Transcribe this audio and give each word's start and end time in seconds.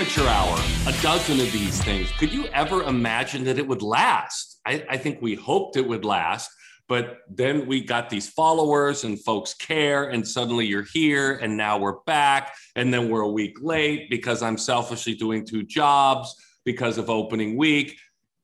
amateur 0.00 0.26
hour, 0.28 0.58
a 0.86 1.02
dozen 1.02 1.38
of 1.40 1.52
these 1.52 1.78
things. 1.82 2.10
Could 2.12 2.32
you 2.32 2.46
ever 2.54 2.84
imagine 2.84 3.44
that 3.44 3.58
it 3.58 3.68
would 3.68 3.82
last? 3.82 4.58
I, 4.64 4.82
I, 4.88 4.96
think 4.96 5.20
we 5.20 5.34
hoped 5.34 5.76
it 5.76 5.86
would 5.86 6.06
last, 6.06 6.50
but 6.88 7.18
then 7.28 7.66
we 7.66 7.84
got 7.84 8.08
these 8.08 8.26
followers 8.26 9.04
and 9.04 9.22
folks 9.22 9.52
care, 9.52 10.08
and 10.08 10.26
suddenly 10.26 10.64
you're 10.64 10.86
here, 10.94 11.36
and 11.42 11.54
now 11.54 11.76
we're 11.76 12.00
back, 12.06 12.54
and 12.76 12.94
then 12.94 13.10
we're 13.10 13.20
a 13.20 13.30
week 13.30 13.58
late 13.60 14.08
because 14.08 14.42
I'm 14.42 14.56
selfishly 14.56 15.14
doing 15.14 15.44
two 15.44 15.64
jobs 15.64 16.34
because 16.64 16.96
of 16.96 17.10
opening 17.10 17.58
week. 17.58 17.98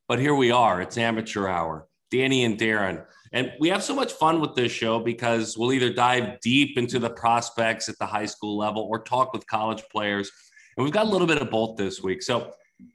But 0.09 0.18
here 0.18 0.34
we 0.34 0.50
are, 0.50 0.82
it's 0.82 0.98
amateur 0.98 1.48
hour. 1.48 1.88
Dani 2.12 2.45
and 2.45 2.59
Daron. 2.59 3.02
And 3.32 3.52
we 3.59 3.70
have 3.70 3.82
so 3.82 3.95
much 3.95 4.12
fun 4.12 4.41
with 4.42 4.54
this 4.54 4.73
show 4.73 5.00
because 5.00 5.56
we'll 5.56 5.73
either 5.73 5.92
dive 5.92 6.38
deep 6.41 6.77
into 6.77 6.98
the 6.98 7.10
prospects 7.10 7.88
at 7.88 7.98
the 7.98 8.06
high 8.06 8.27
school 8.27 8.59
level 8.59 8.86
or 8.91 9.02
talk 9.02 9.32
with 9.32 9.46
college 9.46 9.82
players. 9.91 10.30
And 10.76 10.84
we've 10.84 10.92
got 10.92 11.06
a 11.06 11.10
little 11.10 11.26
bit 11.26 11.40
of 11.40 11.50
both 11.50 11.76
this 11.76 12.02
week. 12.02 12.22
So 12.22 12.52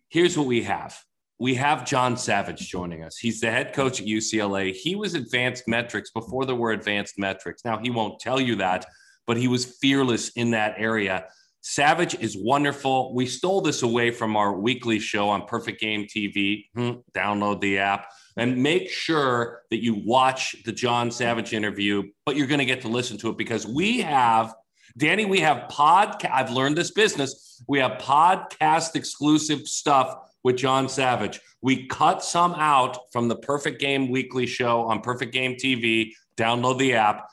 here's 0.09 0.37
what 0.37 0.47
we 0.47 0.63
have 0.63 0.97
we 1.41 1.55
have 1.55 1.87
John 1.87 2.17
Savage 2.17 2.69
joining 2.69 3.03
us. 3.03 3.17
He's 3.17 3.41
the 3.41 3.49
head 3.49 3.73
coach 3.73 3.99
at 3.99 4.05
UCLA. 4.05 4.75
He 4.75 4.95
was 4.95 5.15
advanced 5.15 5.67
metrics 5.67 6.11
before 6.11 6.45
there 6.45 6.55
were 6.55 6.71
advanced 6.71 7.17
metrics. 7.17 7.65
Now, 7.65 7.79
he 7.79 7.89
won't 7.89 8.19
tell 8.19 8.39
you 8.39 8.55
that, 8.57 8.85
but 9.25 9.37
he 9.37 9.47
was 9.47 9.65
fearless 9.81 10.29
in 10.33 10.51
that 10.51 10.75
area. 10.77 11.25
Savage 11.61 12.13
is 12.13 12.37
wonderful. 12.37 13.15
We 13.15 13.25
stole 13.25 13.61
this 13.61 13.81
away 13.81 14.11
from 14.11 14.35
our 14.35 14.53
weekly 14.53 14.99
show 14.99 15.29
on 15.29 15.47
Perfect 15.47 15.81
Game 15.81 16.05
TV. 16.05 16.65
Hmm, 16.75 16.91
download 17.15 17.59
the 17.59 17.79
app 17.79 18.11
and 18.37 18.61
make 18.61 18.91
sure 18.91 19.61
that 19.71 19.81
you 19.81 20.01
watch 20.05 20.55
the 20.63 20.71
John 20.71 21.09
Savage 21.09 21.53
interview, 21.53 22.03
but 22.23 22.35
you're 22.35 22.47
going 22.47 22.59
to 22.59 22.65
get 22.65 22.81
to 22.81 22.87
listen 22.87 23.17
to 23.17 23.29
it 23.29 23.37
because 23.37 23.65
we 23.65 24.01
have, 24.01 24.53
Dani, 24.99 25.27
we 25.27 25.39
have 25.39 25.69
podcast. 25.69 26.31
I've 26.31 26.51
learned 26.51 26.77
this 26.77 26.91
business. 26.91 27.63
We 27.67 27.79
have 27.79 28.01
podcast 28.01 28.95
exclusive 28.95 29.67
stuff 29.67 30.15
with 30.43 30.57
John 30.57 30.89
Savage. 30.89 31.39
We 31.61 31.87
cut 31.87 32.23
some 32.23 32.53
out 32.53 32.97
from 33.11 33.27
the 33.27 33.35
Perfect 33.35 33.79
Game 33.79 34.09
weekly 34.09 34.47
show 34.47 34.81
on 34.81 35.01
Perfect 35.01 35.33
Game 35.33 35.53
TV. 35.55 36.11
Download 36.37 36.77
the 36.77 36.93
app. 36.95 37.27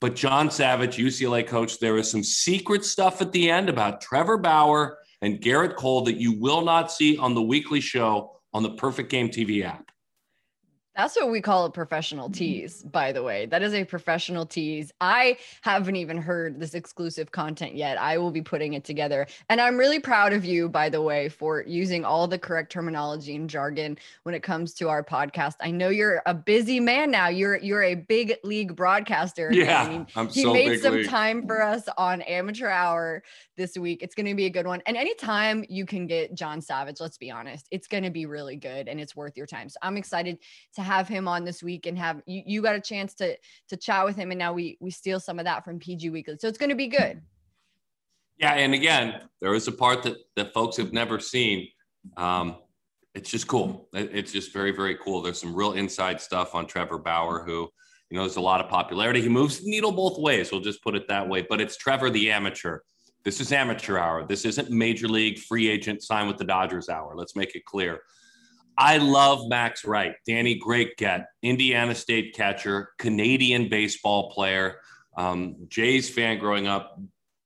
But 0.00 0.16
John 0.16 0.50
Savage, 0.50 0.96
UCLA 0.96 1.46
coach, 1.46 1.78
there 1.78 1.96
is 1.98 2.10
some 2.10 2.22
secret 2.22 2.84
stuff 2.84 3.20
at 3.20 3.32
the 3.32 3.50
end 3.50 3.68
about 3.68 4.00
Trevor 4.00 4.38
Bauer 4.38 4.98
and 5.20 5.40
Gerrit 5.40 5.76
Cole 5.76 6.02
that 6.04 6.16
you 6.16 6.38
will 6.38 6.62
not 6.62 6.90
see 6.90 7.18
on 7.18 7.34
the 7.34 7.42
weekly 7.42 7.80
show 7.80 8.36
on 8.54 8.62
the 8.62 8.70
Perfect 8.70 9.10
Game 9.10 9.28
TV 9.28 9.64
app. 9.64 9.89
That's 10.96 11.16
what 11.16 11.30
we 11.30 11.40
call 11.40 11.66
a 11.66 11.70
professional 11.70 12.26
mm-hmm. 12.26 12.38
tease, 12.38 12.82
by 12.82 13.12
the 13.12 13.22
way. 13.22 13.46
That 13.46 13.62
is 13.62 13.74
a 13.74 13.84
professional 13.84 14.44
tease. 14.44 14.92
I 15.00 15.38
haven't 15.60 15.96
even 15.96 16.18
heard 16.18 16.58
this 16.58 16.74
exclusive 16.74 17.30
content 17.30 17.76
yet. 17.76 17.96
I 17.98 18.18
will 18.18 18.32
be 18.32 18.42
putting 18.42 18.74
it 18.74 18.84
together. 18.84 19.26
And 19.48 19.60
I'm 19.60 19.76
really 19.76 20.00
proud 20.00 20.32
of 20.32 20.44
you, 20.44 20.68
by 20.68 20.88
the 20.88 21.00
way, 21.00 21.28
for 21.28 21.62
using 21.66 22.04
all 22.04 22.26
the 22.26 22.38
correct 22.38 22.72
terminology 22.72 23.36
and 23.36 23.48
jargon 23.48 23.98
when 24.24 24.34
it 24.34 24.42
comes 24.42 24.74
to 24.74 24.88
our 24.88 25.04
podcast. 25.04 25.54
I 25.60 25.70
know 25.70 25.90
you're 25.90 26.22
a 26.26 26.34
busy 26.34 26.80
man 26.80 27.10
now. 27.10 27.28
You're 27.28 27.56
you're 27.58 27.84
a 27.84 27.94
big 27.94 28.36
league 28.42 28.74
broadcaster. 28.74 29.50
Yeah. 29.52 29.88
He, 29.88 30.06
I'm 30.16 30.28
he 30.28 30.42
so 30.42 30.52
made 30.52 30.80
some 30.80 30.94
league. 30.94 31.08
time 31.08 31.46
for 31.46 31.62
us 31.62 31.84
on 31.96 32.20
amateur 32.22 32.68
hour 32.68 33.22
this 33.56 33.76
week. 33.76 34.02
It's 34.02 34.14
gonna 34.14 34.34
be 34.34 34.46
a 34.46 34.50
good 34.50 34.66
one. 34.66 34.82
And 34.86 34.96
anytime 34.96 35.64
you 35.68 35.86
can 35.86 36.06
get 36.06 36.34
John 36.34 36.60
Savage, 36.60 36.96
let's 37.00 37.18
be 37.18 37.30
honest, 37.30 37.68
it's 37.70 37.86
gonna 37.86 38.10
be 38.10 38.26
really 38.26 38.56
good 38.56 38.88
and 38.88 39.00
it's 39.00 39.14
worth 39.14 39.36
your 39.36 39.46
time. 39.46 39.68
So 39.68 39.78
I'm 39.82 39.96
excited 39.96 40.38
to 40.74 40.79
have 40.80 41.08
him 41.08 41.28
on 41.28 41.44
this 41.44 41.62
week 41.62 41.86
and 41.86 41.98
have 41.98 42.22
you, 42.26 42.42
you 42.46 42.62
got 42.62 42.74
a 42.74 42.80
chance 42.80 43.14
to 43.14 43.36
to 43.68 43.76
chat 43.76 44.04
with 44.04 44.16
him 44.16 44.30
and 44.30 44.38
now 44.38 44.52
we 44.52 44.76
we 44.80 44.90
steal 44.90 45.20
some 45.20 45.38
of 45.38 45.44
that 45.44 45.64
from 45.64 45.78
PG 45.78 46.10
Weekly. 46.10 46.36
So 46.38 46.48
it's 46.48 46.58
going 46.58 46.70
to 46.70 46.76
be 46.76 46.88
good. 46.88 47.20
Yeah, 48.38 48.54
and 48.54 48.72
again, 48.72 49.20
there 49.40 49.54
is 49.54 49.68
a 49.68 49.72
part 49.72 50.02
that 50.04 50.16
that 50.36 50.54
folks 50.54 50.76
have 50.76 50.92
never 50.92 51.20
seen. 51.20 51.68
Um, 52.16 52.56
it's 53.14 53.30
just 53.30 53.46
cool. 53.46 53.88
It's 53.92 54.32
just 54.32 54.52
very 54.52 54.70
very 54.70 54.96
cool. 54.96 55.22
There's 55.22 55.40
some 55.40 55.54
real 55.54 55.72
inside 55.72 56.20
stuff 56.20 56.54
on 56.54 56.66
Trevor 56.66 56.98
Bauer 56.98 57.44
who 57.44 57.70
you 58.10 58.16
know, 58.16 58.24
there's 58.24 58.36
a 58.36 58.40
lot 58.40 58.60
of 58.60 58.68
popularity. 58.68 59.20
He 59.22 59.28
moves 59.28 59.60
the 59.60 59.70
needle 59.70 59.92
both 59.92 60.18
ways. 60.18 60.50
We'll 60.50 60.60
just 60.60 60.82
put 60.82 60.96
it 60.96 61.06
that 61.08 61.28
way. 61.28 61.46
But 61.48 61.60
it's 61.60 61.76
Trevor 61.76 62.10
the 62.10 62.30
amateur. 62.32 62.80
This 63.24 63.40
is 63.40 63.52
amateur 63.52 63.98
hour. 63.98 64.26
This 64.26 64.44
isn't 64.44 64.70
major 64.70 65.06
league 65.06 65.38
free 65.38 65.68
agent 65.68 66.02
sign 66.02 66.26
with 66.26 66.36
the 66.36 66.44
Dodgers 66.44 66.88
hour. 66.88 67.14
Let's 67.14 67.36
make 67.36 67.54
it 67.54 67.64
clear. 67.64 68.00
I 68.80 68.96
love 68.96 69.46
Max 69.46 69.84
Wright. 69.84 70.14
Dani, 70.26 70.58
great 70.58 70.96
get. 70.96 71.26
Indiana 71.42 71.94
State 71.94 72.34
catcher, 72.34 72.92
Canadian 72.98 73.68
baseball 73.68 74.30
player, 74.30 74.78
um, 75.18 75.56
Jays 75.68 76.08
fan 76.08 76.38
growing 76.38 76.66
up, 76.66 76.98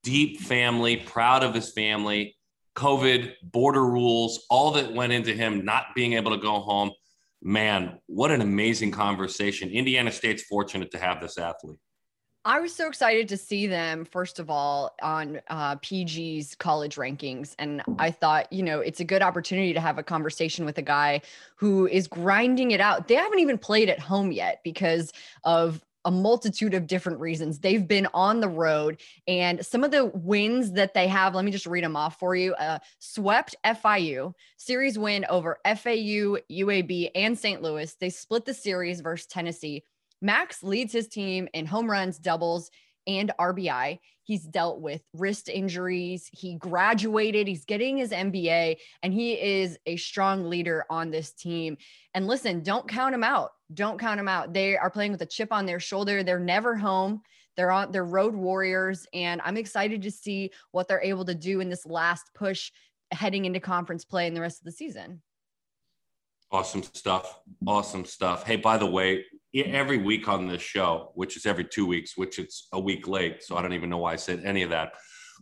deep 0.05 0.39
family, 0.39 0.97
proud 0.97 1.43
of 1.43 1.53
his 1.53 1.73
family. 1.73 2.37
COVID, 2.77 3.33
border 3.43 3.85
rules, 3.85 4.47
all 4.49 4.71
that 4.73 4.93
went 4.93 5.13
into 5.13 5.33
him 5.33 5.65
not 5.65 5.87
being 5.97 6.13
able 6.13 6.31
to 6.31 6.41
go 6.41 6.61
home. 6.61 6.93
Man, 7.43 7.99
what 8.07 8.31
an 8.31 8.41
amazing 8.41 8.93
conversation. 8.93 9.71
Indiana 9.71 10.13
State's 10.13 10.45
fortunate 10.45 10.93
to 10.93 10.99
have 10.99 11.21
this 11.21 11.37
athlete. 11.37 11.79
I 12.47 12.61
was 12.61 12.75
so 12.75 12.89
excited 12.89 13.29
to 13.31 13.39
see 13.39 13.67
them, 13.67 14.05
first 14.05 14.39
of 14.39 14.51
all, 14.51 14.95
on 15.01 15.41
uh, 15.49 15.77
PG's 15.77 16.55
college 16.55 16.97
rankings. 16.97 17.55
And 17.59 17.83
I 17.99 18.11
thought, 18.11 18.53
you 18.53 18.63
know, 18.63 18.81
it's 18.81 19.01
a 19.01 19.05
good 19.05 19.23
opportunity 19.23 19.73
to 19.73 19.81
have 19.81 19.97
a 19.97 20.03
conversation 20.03 20.67
with 20.67 20.77
a 20.77 20.83
guy 20.83 21.23
who 21.57 21.87
is 21.87 22.07
grinding 22.07 22.73
it 22.73 22.83
out. 22.83 23.09
They 23.09 23.15
haven't 23.15 23.39
even 23.39 23.57
played 23.57 23.89
at 23.89 23.99
home 23.99 24.31
yet 24.31 24.61
because 24.63 25.11
of 25.45 25.81
a 26.05 26.11
multitude 26.11 26.75
of 26.75 26.87
different 26.87 27.19
reasons. 27.19 27.61
They've 27.61 27.89
been 27.89 28.09
on 28.13 28.41
the 28.41 28.49
road, 28.49 29.01
and 29.27 29.65
some 29.65 29.83
of 29.83 29.91
the 29.91 30.05
wins 30.05 30.73
that 30.73 30.93
they 30.93 31.09
have, 31.09 31.35
let 31.35 31.47
me 31.47 31.51
just 31.51 31.65
read 31.65 31.83
them 31.83 31.97
off 31.97 32.19
for 32.19 32.37
you. 32.37 32.53
Uh, 32.57 32.79
swept 32.99 33.57
FIU, 33.65 34.35
series 34.59 34.99
win 34.99 35.25
over 35.31 35.59
FAU, 35.65 36.37
UAB, 36.51 37.11
and 37.15 37.39
St. 37.39 37.63
Louis. 37.63 37.95
They 37.95 38.11
split 38.11 38.45
the 38.45 38.53
series 38.53 39.01
versus 39.01 39.27
Tennessee 39.27 39.83
Max 40.25 40.63
leads 40.63 40.91
his 40.91 41.07
team 41.07 41.49
in 41.53 41.67
home 41.67 41.89
runs, 41.89 42.19
doubles, 42.19 42.71
and 43.07 43.31
RBI. 43.39 43.99
He's 44.23 44.45
dealt 44.45 44.81
with 44.81 45.03
wrist 45.13 45.51
injuries. 45.51 46.31
He 46.33 46.55
graduated. 46.55 47.47
He's 47.47 47.67
getting 47.67 47.99
his 47.99 48.11
MBA, 48.11 48.77
and 49.03 49.13
he 49.13 49.35
is 49.35 49.79
a 49.85 49.97
strong 49.97 50.49
leader 50.49 50.87
on 50.89 51.11
this 51.11 51.35
team. 51.35 51.77
And 52.15 52.27
listen, 52.27 52.63
don't 52.63 52.89
count 52.89 53.15
him 53.15 53.23
out. 53.23 53.51
Don't 53.75 54.01
count 54.01 54.19
him 54.19 54.27
out. 54.27 54.55
They 54.55 54.79
are 54.79 54.89
playing 54.89 55.13
with 55.13 55.21
a 55.21 55.27
chip 55.27 55.53
on 55.53 55.67
their 55.67 55.79
shoulder. 55.79 56.23
They're 56.23 56.41
never 56.41 56.75
home. 56.75 57.21
They're 57.59 57.71
on 57.71 57.93
they're 57.93 58.03
road 58.03 58.35
warriors, 58.35 59.07
and 59.13 59.43
I'm 59.45 59.59
excited 59.59 60.01
to 60.03 60.11
see 60.11 60.53
what 60.73 60.89
they're 60.89 61.03
able 61.03 61.27
to 61.27 61.35
do 61.35 61.61
in 61.61 61.69
this 61.69 61.85
last 61.85 62.31
push 62.35 62.73
heading 63.13 63.45
into 63.45 63.61
conference 63.61 64.07
play 64.07 64.27
in 64.27 64.33
the 64.33 64.41
rest 64.41 64.61
of 64.61 64.65
the 64.65 64.73
season. 64.73 65.21
Awesome 66.51 66.83
stuff. 66.83 67.41
Awesome 67.67 68.07
stuff. 68.07 68.45
Hey, 68.45 68.57
by 68.57 68.79
the 68.79 68.87
way, 68.87 69.27
every 69.55 69.99
week 69.99 70.29
on 70.29 70.49
this 70.49 70.63
show, 70.63 71.13
which 71.15 71.37
is 71.37 71.47
every 71.47 71.65
two 71.65 71.87
weeks, 71.87 72.17
which 72.17 72.39
it's 72.39 72.69
a 72.73 72.81
week 72.81 73.07
late. 73.07 73.43
So 73.43 73.57
I 73.57 73.63
don't 73.63 73.73
even 73.73 73.91
know 73.91 73.99
why 73.99 74.13
I 74.13 74.17
said 74.17 74.43
any 74.45 74.63
of 74.63 74.71
that. 74.71 74.95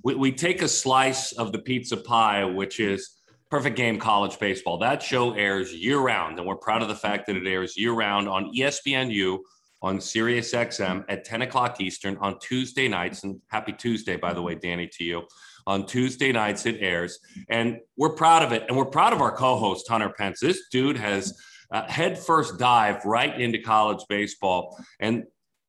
We, 0.05 0.15
we 0.15 0.33
take 0.33 0.63
a 0.63 0.69
slice 0.69 1.33
of 1.33 1.53
the 1.53 1.59
pizza 1.59 1.97
pie, 1.97 2.45
which 2.45 2.81
is 2.81 3.17
Perfect 3.51 3.77
Game 3.77 3.99
College 3.99 4.39
Baseball. 4.39 4.79
That 4.79 5.03
show 5.03 5.33
airs 5.33 5.73
year 5.75 5.99
round, 5.99 6.39
and 6.39 6.47
we're 6.47 6.57
proud 6.57 6.83
of 6.83 6.89
the 6.89 6.95
fact 6.95 7.27
that 7.27 7.37
it 7.37 7.47
airs 7.47 7.77
year 7.77 7.93
round 7.93 8.29
on 8.29 8.53
ESPNU 8.55 9.39
on 9.83 10.01
Sirius 10.01 10.53
XM 10.53 11.05
at 11.09 11.25
10 11.25 11.43
o'clock 11.43 11.81
Eastern 11.81 12.17
on 12.19 12.39
Tuesday 12.39 12.89
nights. 12.89 13.25
And 13.25 13.41
happy 13.49 13.73
Tuesday, 13.73 14.17
by 14.17 14.33
the 14.33 14.41
way, 14.41 14.55
Dani, 14.55 14.91
to 14.93 15.05
you. 15.05 15.23
On 15.67 15.85
Tuesday 15.85 16.33
nights, 16.33 16.67
it 16.67 16.79
airs. 16.81 17.19
And 17.49 17.79
we're 17.97 18.15
proud 18.15 18.43
of 18.43 18.53
it. 18.53 18.65
And 18.69 18.77
we're 18.77 18.85
proud 18.87 19.13
of 19.13 19.21
our 19.21 19.33
co 19.33 19.57
host, 19.57 19.89
Hunter 19.89 20.11
Pence. 20.17 20.41
This 20.41 20.69
dude 20.71 20.97
has 20.97 21.37
uh, 21.73 21.89
head 21.89 22.19
first 22.19 22.59
dive 22.59 23.05
right 23.05 23.41
into 23.41 23.59
college 23.59 24.05
baseball. 24.09 24.79
And 25.01 25.25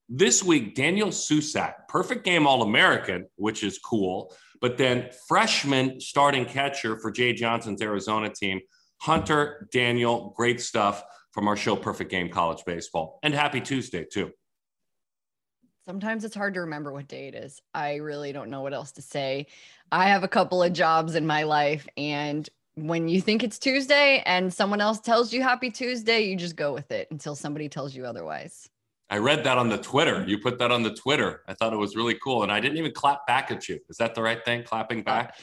this 0.10 0.44
week, 0.44 0.76
Daniel 0.76 1.10
Susac, 1.10 1.88
perfect 1.88 2.24
game 2.26 2.46
All 2.46 2.62
American, 2.62 3.26
which 3.38 3.64
is 3.64 3.80
cool. 3.80 4.36
But 4.62 4.78
then 4.78 5.10
freshman 5.28 6.00
starting 6.00 6.46
catcher 6.46 6.98
for 6.98 7.10
Jay 7.10 7.34
Johnson's 7.34 7.82
Arizona 7.82 8.30
team, 8.30 8.62
Hunter 9.02 9.68
Daniel, 9.74 10.34
great 10.38 10.62
stuff 10.62 11.04
from 11.32 11.48
our 11.48 11.58
show, 11.58 11.76
Perfect 11.76 12.12
Game 12.12 12.30
College 12.30 12.64
Baseball. 12.66 13.20
And 13.24 13.34
happy 13.34 13.60
Tuesday, 13.60 14.06
too. 14.06 14.32
Sometimes 15.86 16.24
it's 16.24 16.36
hard 16.36 16.54
to 16.54 16.62
remember 16.62 16.94
what 16.94 17.10
day 17.10 17.28
it 17.28 17.36
is. 17.36 17.60
I 17.74 17.96
really 17.96 18.32
don't 18.32 18.50
know 18.50 18.62
what 18.62 18.74
else 18.74 18.94
to 18.94 19.02
say. 19.02 19.48
I 19.92 20.10
have 20.10 20.24
a 20.24 20.30
couple 20.30 20.64
of 20.64 20.72
jobs 20.72 21.16
in 21.16 21.28
my 21.28 21.44
life, 21.44 21.86
and 21.98 22.48
when 22.76 23.08
you 23.08 23.22
think 23.22 23.44
it's 23.44 23.60
Tuesday 23.60 24.24
and 24.26 24.54
someone 24.54 24.82
else 24.82 25.00
tells 25.00 25.32
you 25.32 25.44
happy 25.44 25.70
Tuesday, 25.70 26.22
you 26.22 26.36
just 26.36 26.56
go 26.56 26.74
with 26.74 26.92
it 26.92 27.08
until 27.12 27.36
somebody 27.36 27.70
tells 27.70 27.96
you 27.96 28.06
otherwise. 28.06 28.70
I 29.10 29.18
read 29.18 29.44
that 29.44 29.58
on 29.58 29.70
the 29.70 29.78
Twitter. 29.78 30.24
You 30.28 30.40
put 30.40 30.58
that 30.60 30.72
on 30.72 30.82
the 30.82 30.94
Twitter. 30.94 31.44
I 31.48 31.54
thought 31.54 31.72
it 31.74 31.78
was 31.78 31.96
really 31.96 32.16
cool. 32.16 32.44
And 32.44 32.52
I 32.52 32.60
didn't 32.60 32.78
even 32.78 32.94
clap 32.94 33.28
back 33.28 33.52
at 33.52 33.70
you. 33.70 33.80
Is 33.90 33.98
that 33.98 34.16
the 34.16 34.24
right 34.24 34.44
thing? 34.44 34.64
Clapping 34.64 35.02
uh, 35.02 35.04
back? 35.04 35.38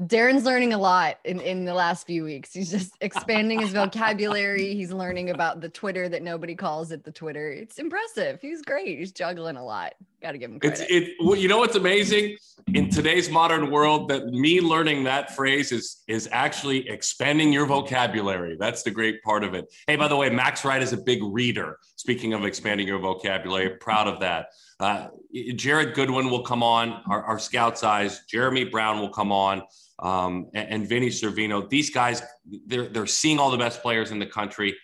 Daron's 0.00 0.44
learning 0.44 0.74
a 0.74 0.78
lot 0.78 1.18
in, 1.24 1.40
in 1.40 1.64
the 1.64 1.74
last 1.74 2.06
few 2.06 2.22
weeks. 2.22 2.52
He's 2.52 2.70
just 2.70 2.92
expanding 3.00 3.60
his 3.60 3.72
vocabulary. 3.72 4.74
He's 4.74 4.92
learning 4.92 5.30
about 5.30 5.60
the 5.60 5.68
Twitter 5.68 6.08
that 6.08 6.22
nobody 6.22 6.54
calls 6.54 6.92
it 6.92 7.02
the 7.02 7.10
Twitter. 7.10 7.50
It's 7.50 7.78
impressive. 7.78 8.40
He's 8.40 8.62
great. 8.62 8.98
He's 8.98 9.10
juggling 9.10 9.56
a 9.56 9.64
lot. 9.64 9.94
Got 10.20 10.32
to 10.32 10.38
give 10.38 10.50
him 10.50 10.58
credit. 10.58 10.86
It's, 10.90 10.90
it, 10.90 11.14
well, 11.20 11.36
you 11.36 11.46
know 11.46 11.58
what's 11.58 11.76
amazing 11.76 12.36
in 12.74 12.90
today's 12.90 13.30
modern 13.30 13.70
world 13.70 14.08
that 14.08 14.26
me 14.26 14.60
learning 14.60 15.04
that 15.04 15.36
phrase 15.36 15.70
is 15.70 16.02
is 16.08 16.28
actually 16.32 16.88
expanding 16.88 17.52
your 17.52 17.66
vocabulary. 17.66 18.56
That's 18.58 18.82
the 18.82 18.90
great 18.90 19.22
part 19.22 19.44
of 19.44 19.54
it. 19.54 19.72
Hey, 19.86 19.94
by 19.94 20.08
the 20.08 20.16
way, 20.16 20.28
Max 20.28 20.64
Wright 20.64 20.82
is 20.82 20.92
a 20.92 20.96
big 20.96 21.20
reader. 21.22 21.78
Speaking 21.94 22.32
of 22.32 22.44
expanding 22.44 22.88
your 22.88 22.98
vocabulary, 22.98 23.76
proud 23.76 24.08
of 24.08 24.18
that. 24.20 24.48
Uh, 24.80 25.08
Jared 25.54 25.94
Goodwin 25.94 26.30
will 26.30 26.42
come 26.42 26.62
on, 26.62 27.00
our, 27.08 27.22
our 27.24 27.38
Scouts 27.38 27.84
eyes. 27.84 28.22
Jheremy 28.32 28.70
Brown 28.70 28.98
will 29.00 29.10
come 29.10 29.30
on, 29.30 29.62
um, 30.00 30.48
and, 30.54 30.68
and 30.68 30.88
Vinnie 30.88 31.10
Cervino. 31.10 31.68
These 31.68 31.90
guys, 31.90 32.22
they're 32.66 32.88
they're 32.88 33.06
seeing 33.06 33.38
all 33.38 33.52
the 33.52 33.58
best 33.58 33.82
players 33.82 34.10
in 34.10 34.18
the 34.18 34.26
country 34.26 34.76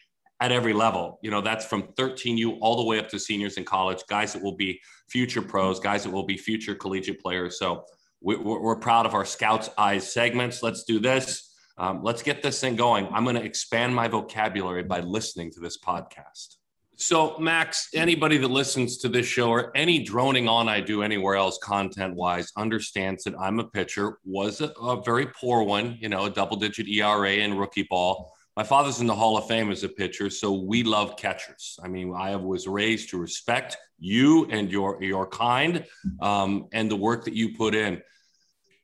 at 0.44 0.52
every 0.52 0.74
level. 0.74 1.18
You 1.22 1.30
know, 1.30 1.40
that's 1.40 1.64
from 1.64 1.84
13U 1.94 2.58
all 2.60 2.76
the 2.76 2.84
way 2.84 2.98
up 2.98 3.08
to 3.08 3.18
seniors 3.18 3.56
in 3.56 3.64
college, 3.64 4.02
guys 4.10 4.34
that 4.34 4.42
will 4.42 4.56
be 4.56 4.78
future 5.08 5.40
pros, 5.40 5.80
guys 5.80 6.04
that 6.04 6.10
will 6.10 6.26
be 6.26 6.36
future 6.36 6.74
collegiate 6.74 7.18
players. 7.18 7.58
So 7.58 7.84
we, 8.20 8.36
are 8.36 8.76
proud 8.76 9.06
of 9.06 9.14
our 9.14 9.24
Scouts 9.24 9.70
Eyes 9.78 10.12
segments. 10.12 10.62
Let's 10.62 10.84
do 10.84 11.00
this. 11.00 11.50
Um, 11.78 12.02
let's 12.02 12.22
get 12.22 12.42
this 12.42 12.60
thing 12.60 12.76
going. 12.76 13.08
I'm 13.10 13.24
going 13.24 13.36
to 13.36 13.42
expand 13.42 13.94
my 13.94 14.06
vocabulary 14.06 14.82
by 14.82 15.00
listening 15.00 15.50
to 15.52 15.60
this 15.60 15.78
podcast. 15.78 16.56
So, 16.96 17.38
Max, 17.38 17.88
anybody 17.94 18.36
that 18.36 18.50
listens 18.50 18.98
to 18.98 19.08
this 19.08 19.26
show 19.26 19.48
or 19.48 19.76
any 19.76 20.04
droning 20.04 20.46
on 20.46 20.68
I 20.68 20.80
do 20.80 21.02
anywhere 21.02 21.36
else 21.36 21.58
content 21.58 22.14
wise 22.14 22.52
understands 22.56 23.24
that 23.24 23.34
I'm 23.40 23.58
a 23.58 23.64
pitcher, 23.64 24.18
was 24.24 24.60
a, 24.60 24.68
a 24.80 25.02
very 25.02 25.26
poor 25.26 25.64
one, 25.64 25.96
you 26.00 26.08
know, 26.08 26.26
a 26.26 26.30
double 26.30 26.56
digit 26.56 26.86
ERA 26.86 27.32
in 27.32 27.56
rookie 27.56 27.86
ball 27.90 28.33
my 28.56 28.62
father's 28.62 29.00
in 29.00 29.06
the 29.06 29.14
Hall 29.14 29.36
of 29.36 29.48
Fame 29.48 29.70
as 29.72 29.82
a 29.82 29.88
pitcher, 29.88 30.30
so 30.30 30.52
we 30.52 30.84
love 30.84 31.16
catchers. 31.16 31.78
I 31.82 31.88
mean, 31.88 32.14
I 32.16 32.36
was 32.36 32.68
raised 32.68 33.10
to 33.10 33.18
respect 33.18 33.76
you 33.98 34.46
and 34.46 34.70
your 34.70 35.02
your 35.02 35.26
kind 35.26 35.84
um, 36.20 36.68
and 36.72 36.90
the 36.90 36.96
work 36.96 37.24
that 37.24 37.34
you 37.34 37.56
put 37.56 37.74
in. 37.74 38.00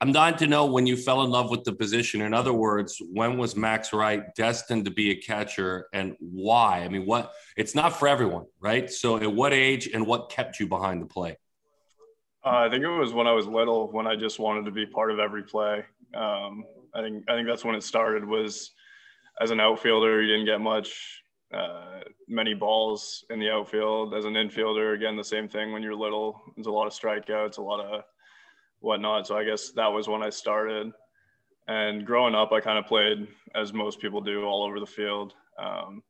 I'm 0.02 0.12
dying 0.12 0.36
to 0.36 0.46
know 0.46 0.64
when 0.64 0.86
you 0.86 0.96
fell 0.96 1.22
in 1.24 1.30
love 1.30 1.50
with 1.50 1.62
the 1.64 1.74
position. 1.74 2.22
In 2.22 2.32
other 2.32 2.54
words, 2.54 2.96
when 3.12 3.36
was 3.36 3.54
Max 3.54 3.92
Wright 3.92 4.34
destined 4.34 4.86
to 4.86 4.90
be 4.90 5.10
a 5.10 5.16
catcher 5.16 5.88
and 5.92 6.16
why? 6.20 6.80
I 6.80 6.88
mean, 6.88 7.04
what 7.04 7.32
it's 7.56 7.74
not 7.74 7.98
for 7.98 8.08
everyone, 8.08 8.46
right? 8.60 8.90
So, 8.90 9.18
at 9.18 9.32
what 9.32 9.52
age 9.52 9.88
and 9.92 10.06
what 10.06 10.30
kept 10.30 10.58
you 10.58 10.66
behind 10.66 11.02
the 11.02 11.06
plate? 11.06 11.36
Uh, 12.44 12.66
I 12.66 12.70
think 12.70 12.82
it 12.82 12.88
was 12.88 13.12
when 13.12 13.26
I 13.26 13.32
was 13.32 13.46
little, 13.46 13.92
when 13.92 14.06
I 14.06 14.16
just 14.16 14.38
wanted 14.38 14.64
to 14.64 14.70
be 14.70 14.86
part 14.86 15.10
of 15.10 15.18
every 15.18 15.42
play. 15.42 15.84
Um, 16.14 16.64
I 16.94 17.02
think 17.02 17.24
I 17.28 17.34
think 17.34 17.46
that's 17.46 17.64
when 17.64 17.74
it 17.76 17.84
started. 17.84 18.24
Was 18.24 18.70
as 19.40 19.50
an 19.50 19.60
outfielder, 19.60 20.22
you 20.22 20.28
didn't 20.28 20.46
get 20.46 20.60
much, 20.60 21.22
uh, 21.52 22.00
many 22.28 22.54
balls 22.54 23.24
in 23.30 23.40
the 23.40 23.50
outfield. 23.50 24.14
As 24.14 24.26
an 24.26 24.34
infielder, 24.34 24.94
again, 24.94 25.16
the 25.16 25.24
same 25.24 25.48
thing. 25.48 25.72
When 25.72 25.82
you're 25.82 25.94
little, 25.94 26.40
there's 26.56 26.66
a 26.66 26.70
lot 26.70 26.86
of 26.86 26.92
strikeouts, 26.92 27.58
a 27.58 27.62
lot 27.62 27.80
of 27.80 28.02
whatnot. 28.80 29.26
So 29.26 29.36
I 29.36 29.44
guess 29.44 29.70
that 29.72 29.88
was 29.88 30.08
when 30.08 30.22
I 30.22 30.30
started. 30.30 30.92
And 31.68 32.04
growing 32.04 32.34
up, 32.34 32.52
I 32.52 32.60
kind 32.60 32.78
of 32.78 32.86
played 32.86 33.28
as 33.54 33.72
most 33.72 34.00
people 34.00 34.20
do 34.20 34.44
all 34.44 34.64
over 34.64 34.78
the 34.78 34.86
field. 34.86 35.34
Um, 35.58 36.02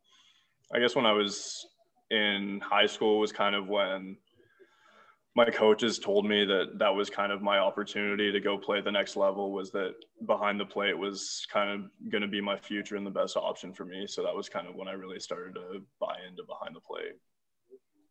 I 0.72 0.80
guess 0.80 0.96
when 0.96 1.06
I 1.06 1.12
was 1.12 1.66
in 2.10 2.60
high 2.62 2.86
school 2.86 3.20
was 3.20 3.32
kind 3.32 3.54
of 3.54 3.68
when 3.68 4.16
my 5.36 5.48
coaches 5.48 5.98
told 5.98 6.26
me 6.26 6.44
that 6.44 6.78
that 6.78 6.94
was 6.94 7.08
kind 7.08 7.30
of 7.30 7.40
my 7.40 7.58
opportunity 7.58 8.32
to 8.32 8.40
go 8.40 8.58
play 8.58 8.80
the 8.80 8.90
next 8.90 9.16
level 9.16 9.52
was 9.52 9.70
that 9.70 9.94
behind 10.26 10.58
the 10.58 10.64
plate 10.64 10.96
was 10.96 11.46
kind 11.52 11.70
of 11.70 12.10
going 12.10 12.22
to 12.22 12.28
be 12.28 12.40
my 12.40 12.56
future 12.56 12.96
and 12.96 13.06
the 13.06 13.10
best 13.10 13.36
option 13.36 13.72
for 13.72 13.84
me. 13.84 14.06
So 14.08 14.22
that 14.24 14.34
was 14.34 14.48
kind 14.48 14.66
of 14.66 14.74
when 14.74 14.88
i 14.88 14.92
really 14.92 15.20
started 15.20 15.54
to 15.54 15.82
buy 16.00 16.16
into 16.28 16.42
behind 16.44 16.74
the 16.74 16.80
plate. 16.80 17.14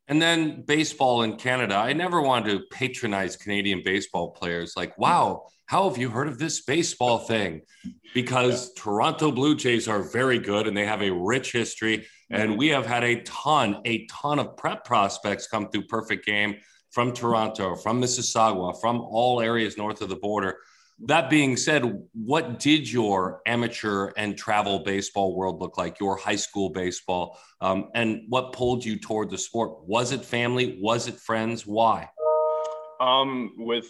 And 0.07 0.21
then 0.21 0.63
baseball 0.65 1.23
in 1.23 1.35
canada. 1.35 1.75
I 1.75 1.93
never 1.93 2.21
wanted 2.21 2.57
to 2.57 2.65
patronize 2.71 3.35
canadian 3.35 3.81
baseball 3.83 4.31
players. 4.31 4.73
Like 4.77 4.97
wow 4.97 5.47
how 5.65 5.87
have 5.87 5.99
you 5.99 6.09
heard 6.09 6.27
of 6.27 6.39
this 6.39 6.61
baseball 6.61 7.19
thing? 7.19 7.61
Because 8.15 8.71
yeah. 8.75 8.81
toronto 8.81 9.31
blue 9.31 9.55
jays 9.55 9.87
are 9.87 10.01
very 10.01 10.39
good 10.39 10.67
and 10.67 10.75
they 10.75 10.87
have 10.87 11.03
a 11.03 11.11
rich 11.11 11.51
history. 11.51 12.07
And 12.31 12.57
we 12.57 12.69
have 12.69 12.87
had 12.87 13.03
a 13.03 13.21
ton 13.21 13.81
a 13.85 14.07
ton 14.07 14.39
of 14.39 14.57
prep 14.57 14.83
prospects 14.83 15.45
come 15.47 15.69
through 15.69 15.83
perfect 15.83 16.25
game 16.25 16.55
from 16.91 17.13
Toronto, 17.13 17.75
from 17.75 18.01
Mississauga, 18.01 18.79
from 18.81 19.01
all 19.01 19.41
areas 19.41 19.77
north 19.77 20.01
of 20.01 20.09
the 20.09 20.15
border. 20.15 20.57
That 21.05 21.29
being 21.29 21.55
said, 21.55 21.83
what 22.13 22.59
did 22.59 22.91
your 22.91 23.41
amateur 23.45 24.11
and 24.17 24.37
travel 24.37 24.79
baseball 24.79 25.33
world 25.33 25.61
look 25.61 25.77
like, 25.77 25.99
your 25.99 26.17
high 26.17 26.35
school 26.35 26.71
baseball? 26.71 27.39
Um, 27.61 27.89
and 27.95 28.23
what 28.27 28.51
pulled 28.51 28.83
you 28.83 28.99
toward 28.99 29.29
the 29.29 29.37
sport? 29.37 29.85
Was 29.85 30.11
it 30.11 30.25
family? 30.25 30.77
Was 30.81 31.07
it 31.07 31.15
friends? 31.15 31.65
Why? 31.65 32.09
Um, 32.99 33.53
with 33.57 33.87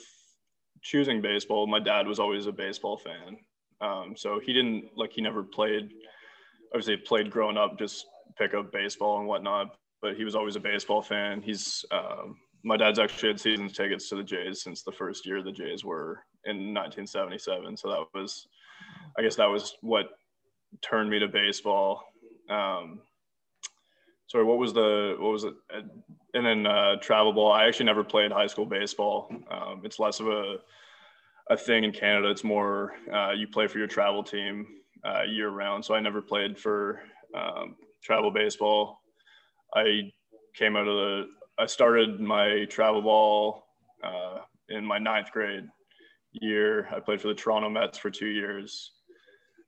choosing 0.83 1.19
baseball, 1.19 1.65
my 1.65 1.79
dad 1.79 2.05
was 2.05 2.19
always 2.19 2.45
a 2.45 2.51
baseball 2.51 2.97
fan. 2.97 3.37
Um, 3.81 4.13
so 4.15 4.39
he 4.39 4.53
didn't 4.53 4.89
like, 4.95 5.11
he 5.13 5.21
never 5.21 5.41
played, 5.41 5.89
obviously, 6.73 6.97
played 6.97 7.31
growing 7.31 7.57
up, 7.57 7.79
just 7.79 8.05
pick 8.37 8.53
up 8.53 8.71
baseball 8.71 9.17
and 9.17 9.27
whatnot, 9.27 9.75
but 10.01 10.15
he 10.15 10.23
was 10.25 10.35
always 10.35 10.55
a 10.55 10.59
baseball 10.59 11.01
fan. 11.01 11.41
He's, 11.41 11.83
um, 11.91 12.37
my 12.63 12.77
dad's 12.77 12.99
actually 12.99 13.29
had 13.29 13.39
season 13.39 13.69
tickets 13.69 14.09
to 14.09 14.15
the 14.15 14.23
Jays 14.23 14.61
since 14.61 14.83
the 14.83 14.91
first 14.91 15.25
year 15.25 15.41
the 15.41 15.51
Jays 15.51 15.83
were 15.85 16.23
in 16.45 16.73
1977. 16.73 17.77
So 17.77 17.89
that 17.89 18.19
was, 18.19 18.47
I 19.17 19.21
guess, 19.21 19.35
that 19.35 19.49
was 19.49 19.75
what 19.81 20.09
turned 20.81 21.09
me 21.09 21.19
to 21.19 21.27
baseball. 21.27 22.03
Um, 22.49 22.99
sorry, 24.27 24.43
what 24.43 24.57
was 24.57 24.73
the 24.73 25.15
what 25.19 25.31
was 25.31 25.43
it? 25.43 25.53
And 26.33 26.45
then 26.45 26.65
uh, 26.65 26.97
travel 26.97 27.33
ball. 27.33 27.51
I 27.51 27.65
actually 27.65 27.87
never 27.87 28.03
played 28.03 28.31
high 28.31 28.47
school 28.47 28.65
baseball. 28.65 29.31
Um, 29.49 29.81
it's 29.83 29.99
less 29.99 30.19
of 30.19 30.27
a 30.27 30.57
a 31.49 31.57
thing 31.57 31.83
in 31.83 31.91
Canada. 31.91 32.29
It's 32.29 32.43
more 32.43 32.93
uh, 33.11 33.31
you 33.31 33.47
play 33.47 33.67
for 33.67 33.79
your 33.79 33.87
travel 33.87 34.23
team 34.23 34.67
uh, 35.03 35.23
year 35.23 35.49
round. 35.49 35.83
So 35.83 35.95
I 35.95 35.99
never 35.99 36.21
played 36.21 36.59
for 36.59 37.01
um, 37.35 37.75
travel 38.03 38.31
baseball. 38.31 38.99
I 39.73 40.11
came 40.55 40.75
out 40.75 40.87
of 40.87 40.95
the 40.95 41.27
I 41.59 41.65
started 41.65 42.21
my 42.21 42.65
travel 42.69 43.01
ball 43.01 43.65
uh, 44.01 44.39
in 44.69 44.85
my 44.85 44.97
ninth 44.97 45.31
grade 45.31 45.65
year. 46.31 46.87
I 46.95 47.01
played 47.01 47.19
for 47.21 47.27
the 47.27 47.33
Toronto 47.33 47.69
Mets 47.69 47.97
for 47.97 48.09
two 48.09 48.27
years. 48.27 48.91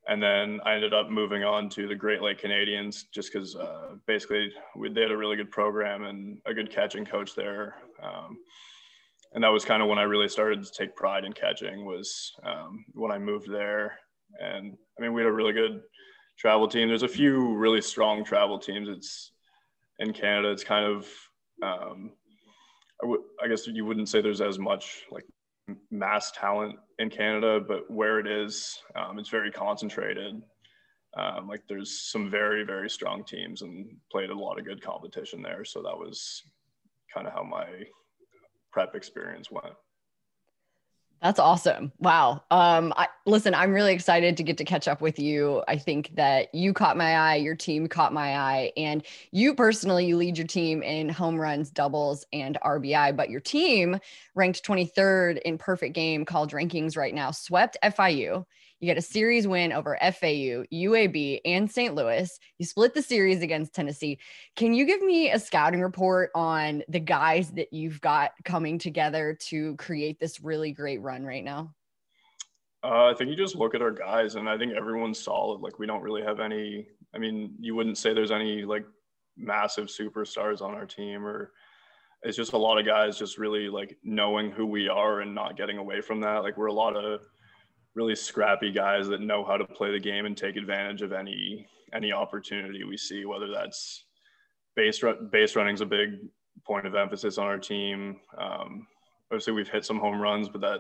And 0.08 0.24
then 0.24 0.60
I 0.66 0.74
ended 0.74 0.94
up 0.94 1.10
moving 1.10 1.44
on 1.44 1.70
to 1.72 1.88
the 1.88 1.96
Great 1.96 2.22
Lake 2.22 2.40
Canadians 2.40 3.06
just 3.14 3.32
because 3.32 3.56
uh, 3.56 3.96
basically 4.08 4.52
we, 4.76 4.90
they 4.90 5.02
had 5.02 5.12
a 5.12 5.18
really 5.18 5.36
good 5.36 5.52
program 5.52 6.04
and 6.04 6.40
a 6.46 6.54
good 6.54 6.72
catching 6.72 7.06
coach 7.06 7.36
there. 7.36 7.75
Um, 8.01 8.38
and 9.34 9.44
that 9.44 9.50
was 9.50 9.65
kind 9.65 9.84
of 9.84 9.89
when 9.89 10.00
I 10.00 10.04
really 10.04 10.30
started 10.30 10.63
to 10.63 10.72
take 10.72 10.96
pride 10.96 11.25
in 11.25 11.34
catching 11.34 11.86
was 11.86 12.34
um, 12.44 12.86
when 12.94 13.12
I 13.12 13.20
moved 13.20 13.51
there. 13.51 14.00
And 14.39 14.77
I 14.98 15.01
mean, 15.01 15.13
we 15.13 15.22
had 15.22 15.30
a 15.30 15.34
really 15.34 15.54
good 15.54 15.82
travel 16.38 16.68
team. 16.68 16.88
There's 16.88 17.04
a 17.04 17.08
few 17.08 17.54
really 17.56 17.82
strong 17.82 18.24
travel 18.24 18.58
teams. 18.58 18.88
It's 18.89 19.32
in 20.00 20.13
Canada. 20.13 20.51
It's 20.51 20.63
kind 20.63 20.86
of 20.86 21.08
um, 21.62 22.12
I, 23.01 23.06
w- 23.06 23.24
I 23.44 23.48
guess 23.48 23.68
you 23.68 23.86
wouldn't 23.86 24.10
say 24.10 24.22
there's 24.22 24.41
as 24.41 24.60
much 24.60 25.03
like 25.12 25.25
mass 25.89 26.32
talent 26.32 26.75
in 27.00 27.10
Canada, 27.10 27.60
but 27.65 27.89
where 27.89 28.20
it 28.20 28.27
is, 28.27 28.80
um, 28.96 29.20
it's 29.20 29.30
very 29.30 29.51
concentrated. 29.51 30.41
Um, 31.18 31.48
like 31.48 31.62
there's 31.68 32.00
some 32.10 32.30
very 32.30 32.63
very 32.63 32.89
strong 32.89 33.25
teams 33.25 33.63
and 33.63 33.98
played 34.12 34.30
a 34.30 34.38
lot 34.38 34.58
of 34.58 34.65
good 34.65 34.82
competition 34.82 35.41
there. 35.41 35.65
So 35.65 35.82
that 35.82 35.98
was 35.98 36.41
kind 37.13 37.27
of 37.27 37.34
how 37.34 37.44
my 37.44 37.65
prep 38.72 38.96
experience 38.96 39.51
went. 39.51 39.75
That's 41.22 41.40
awesome. 41.40 41.92
Wow. 42.00 42.42
Um, 42.50 42.94
I, 42.98 43.08
listen, 43.28 43.54
I'm 43.54 43.72
really 43.74 43.94
excited 43.94 44.38
to 44.38 44.44
get 44.44 44.58
to 44.58 44.66
catch 44.66 44.88
up 44.88 45.01
with 45.01 45.20
you. 45.20 45.63
I 45.68 45.78
think 45.78 46.16
that 46.16 46.54
you 46.54 46.74
caught 46.74 46.98
my 46.98 47.16
eye, 47.16 47.36
your 47.36 47.54
team 47.56 47.86
caught 47.88 48.12
my 48.12 48.36
eye, 48.40 48.72
and 48.75 49.04
you 49.32 49.54
personally, 49.54 50.08
you 50.08 50.18
lead 50.18 50.36
your 50.36 50.48
team 50.48 50.82
in 50.82 51.10
home 51.10 51.40
runs, 51.40 51.70
doubles, 51.70 52.25
and 52.34 52.58
RBI, 52.66 53.16
but 53.16 53.30
your 53.30 53.40
team 53.40 54.00
ranked 54.34 54.66
23rd 54.66 55.40
in 55.44 55.60
perfect 55.60 55.94
game 55.94 56.25
college 56.25 56.51
rankings 56.54 56.98
right 56.98 57.13
now, 57.13 57.30
swept 57.30 57.78
FIU 57.84 58.44
you 58.82 58.88
get 58.88 58.98
a 58.98 59.02
series 59.02 59.48
win 59.48 59.72
over 59.72 59.96
FAU, 60.02 60.66
UAB, 60.74 61.40
and 61.46 61.72
St. 61.72 61.94
Louis. 61.94 62.40
You 62.58 62.66
split 62.66 62.96
the 62.96 63.02
series 63.04 63.44
against 63.44 63.76
Tennessee. 63.76 64.18
Can 64.56 64.74
you 64.74 64.86
give 64.86 65.04
me 65.04 65.32
a 65.32 65.40
scouting 65.40 65.82
report 65.82 66.32
on 66.34 66.82
the 66.90 67.00
guys 67.00 67.52
that 67.52 67.72
you've 67.72 68.02
got 68.02 68.32
coming 68.44 68.80
together 68.80 69.38
to 69.50 69.76
create 69.76 70.20
this 70.20 70.42
really 70.42 70.72
great 70.72 71.00
run 71.00 71.24
right 71.24 71.44
now? 71.44 71.76
Uh, 72.84 73.12
I 73.12 73.14
think 73.16 73.30
you 73.30 73.36
just 73.36 73.56
look 73.56 73.76
at 73.76 73.84
our 73.84 73.92
guys, 73.92 74.34
and 74.34 74.50
I 74.50 74.58
think 74.58 74.74
everyone's 74.74 75.24
solid. 75.24 75.62
Like 75.62 75.78
we 75.78 75.86
don't 75.86 76.02
really 76.02 76.24
have 76.24 76.40
any. 76.40 76.88
I 77.14 77.20
mean, 77.20 77.54
you 77.60 77.76
wouldn't 77.76 78.00
say 78.00 78.16
there's 78.16 78.32
any 78.32 78.64
like 78.64 78.86
massive 79.38 79.90
superstars 79.90 80.64
on 80.64 80.74
our 80.74 80.88
team, 80.88 81.24
or 81.24 81.52
it's 82.24 82.36
just 82.36 82.54
a 82.54 82.58
lot 82.58 82.80
of 82.80 82.88
guys 82.88 83.20
just 83.20 83.38
really 83.38 83.70
like 83.70 83.96
knowing 84.04 84.50
who 84.50 84.66
we 84.66 84.90
are 84.90 85.22
and 85.22 85.36
not 85.36 85.56
getting 85.56 85.78
away 85.78 86.02
from 86.02 86.20
that. 86.22 86.42
Like 86.42 86.58
we're 86.58 86.66
a 86.66 86.74
lot 86.74 86.96
of 86.96 87.22
really 87.95 88.15
scrappy 88.15 88.71
guys 88.71 89.07
that 89.07 89.21
know 89.21 89.43
how 89.43 89.57
to 89.57 89.65
play 89.65 89.91
the 89.91 90.00
game 90.00 90.25
and 90.25 90.38
take 90.38 90.55
advantage 90.55 91.01
of 91.01 91.12
any 91.12 91.67
any 91.93 92.12
opportunity 92.12 92.83
we 92.83 92.98
see. 92.98 93.25
Whether 93.25 93.50
that's 93.51 94.05
base 94.75 95.03
run, 95.03 95.29
base 95.31 95.55
running's 95.55 95.81
a 95.81 95.86
big 95.86 96.19
point 96.65 96.88
of 96.88 96.95
emphasis 96.95 97.38
on 97.38 97.48
our 97.48 97.57
team. 97.57 98.19
Um, 98.38 98.88
obviously, 99.29 99.53
we've 99.53 99.69
hit 99.69 99.86
some 99.86 100.00
home 100.00 100.19
runs, 100.21 100.48
but 100.48 100.62
that 100.62 100.79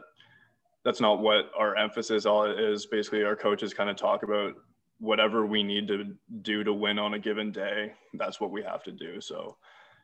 that's 0.83 1.01
not 1.01 1.19
what 1.19 1.51
our 1.57 1.75
emphasis 1.75 2.25
all 2.25 2.45
is. 2.45 2.85
Basically, 2.85 3.23
our 3.23 3.35
coaches 3.35 3.73
kind 3.73 3.89
of 3.89 3.97
talk 3.97 4.23
about 4.23 4.53
whatever 4.99 5.45
we 5.45 5.63
need 5.63 5.87
to 5.87 6.15
do 6.43 6.63
to 6.63 6.73
win 6.73 6.99
on 6.99 7.15
a 7.15 7.19
given 7.19 7.51
day. 7.51 7.91
That's 8.13 8.39
what 8.39 8.51
we 8.51 8.63
have 8.63 8.83
to 8.83 8.91
do. 8.91 9.19
So 9.19 9.57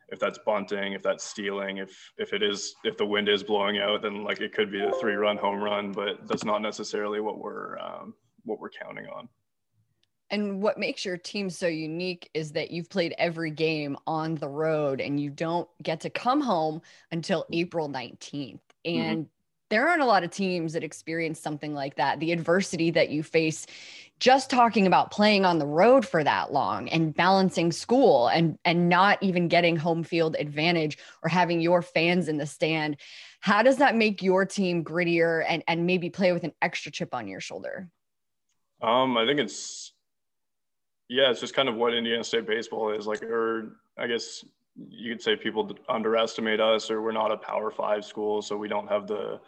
if 0.09 0.19
that's 0.19 0.39
bunting, 0.45 0.93
if 0.93 1.03
that's 1.03 1.23
stealing, 1.23 1.77
if 1.77 2.11
if 2.17 2.33
it 2.33 2.41
is 2.41 2.75
if 2.83 2.97
the 2.97 3.05
wind 3.05 3.29
is 3.29 3.43
blowing 3.43 3.79
out, 3.79 4.01
then 4.01 4.23
like 4.23 4.39
it 4.39 4.53
could 4.53 4.71
be 4.71 4.81
a 4.81 4.91
three 4.93 5.15
run 5.15 5.37
home 5.37 5.61
run, 5.61 5.91
but 5.91 6.27
that's 6.27 6.45
not 6.45 6.61
necessarily 6.61 7.19
what 7.19 7.39
we're 7.39 7.77
um, 7.79 8.13
what 8.43 8.59
we're 8.59 8.69
counting 8.69 9.07
on. 9.07 9.27
And 10.29 10.61
what 10.61 10.77
makes 10.77 11.05
your 11.05 11.17
team 11.17 11.49
so 11.49 11.67
unique 11.67 12.29
is 12.33 12.51
that 12.51 12.69
you've 12.69 12.89
played 12.89 13.15
every 13.17 13.51
game 13.51 13.95
on 14.05 14.35
the 14.35 14.49
road 14.49 14.99
and 14.99 15.19
you 15.19 15.29
don't 15.29 15.69
get 15.81 16.01
to 16.01 16.09
come 16.09 16.41
home 16.41 16.81
until 17.11 17.45
April 17.53 17.87
19th. 17.87 18.59
Mm-hmm. 18.85 19.01
And 19.01 19.17
mm-hmm. 19.25 19.36
There 19.69 19.87
aren't 19.87 20.01
a 20.01 20.05
lot 20.05 20.23
of 20.23 20.31
teams 20.31 20.73
that 20.73 20.83
experience 20.83 21.39
something 21.39 21.73
like 21.73 21.95
that. 21.95 22.19
The 22.19 22.31
adversity 22.31 22.91
that 22.91 23.09
you 23.09 23.23
face 23.23 23.65
just 24.19 24.49
talking 24.49 24.87
about 24.87 25.11
playing 25.11 25.45
on 25.45 25.59
the 25.59 25.65
road 25.65 26.05
for 26.05 26.23
that 26.23 26.51
long 26.51 26.89
and 26.89 27.13
balancing 27.13 27.71
school 27.71 28.27
and 28.27 28.57
and 28.65 28.89
not 28.89 29.21
even 29.21 29.47
getting 29.47 29.75
home 29.75 30.03
field 30.03 30.35
advantage 30.39 30.97
or 31.21 31.29
having 31.29 31.61
your 31.61 31.81
fans 31.81 32.27
in 32.27 32.37
the 32.37 32.45
stand 32.45 32.97
how 33.41 33.61
does 33.61 33.77
that 33.77 33.95
make 33.95 34.23
your 34.23 34.45
team 34.45 34.83
grittier 34.83 35.45
and 35.47 35.63
and 35.67 35.85
maybe 35.85 36.09
play 36.09 36.31
with 36.31 36.43
an 36.43 36.53
extra 36.61 36.91
chip 36.91 37.13
on 37.13 37.27
your 37.27 37.39
shoulder 37.39 37.87
um 38.81 39.17
i 39.17 39.25
think 39.25 39.39
it's 39.39 39.93
yeah 41.09 41.29
it's 41.29 41.39
just 41.39 41.53
kind 41.53 41.69
of 41.69 41.75
what 41.75 41.93
indiana 41.93 42.23
state 42.23 42.47
baseball 42.47 42.91
is 42.91 43.05
like 43.05 43.21
or 43.21 43.77
i 43.99 44.07
guess 44.07 44.43
you 44.89 45.11
could 45.11 45.21
say 45.21 45.35
people 45.35 45.71
underestimate 45.89 46.59
us 46.59 46.89
or 46.89 47.01
we're 47.01 47.11
not 47.11 47.31
a 47.31 47.37
power 47.37 47.69
five 47.69 48.03
school 48.03 48.41
so 48.41 48.57
we 48.57 48.67
don't 48.67 48.87
have 48.87 49.05
the 49.07 49.39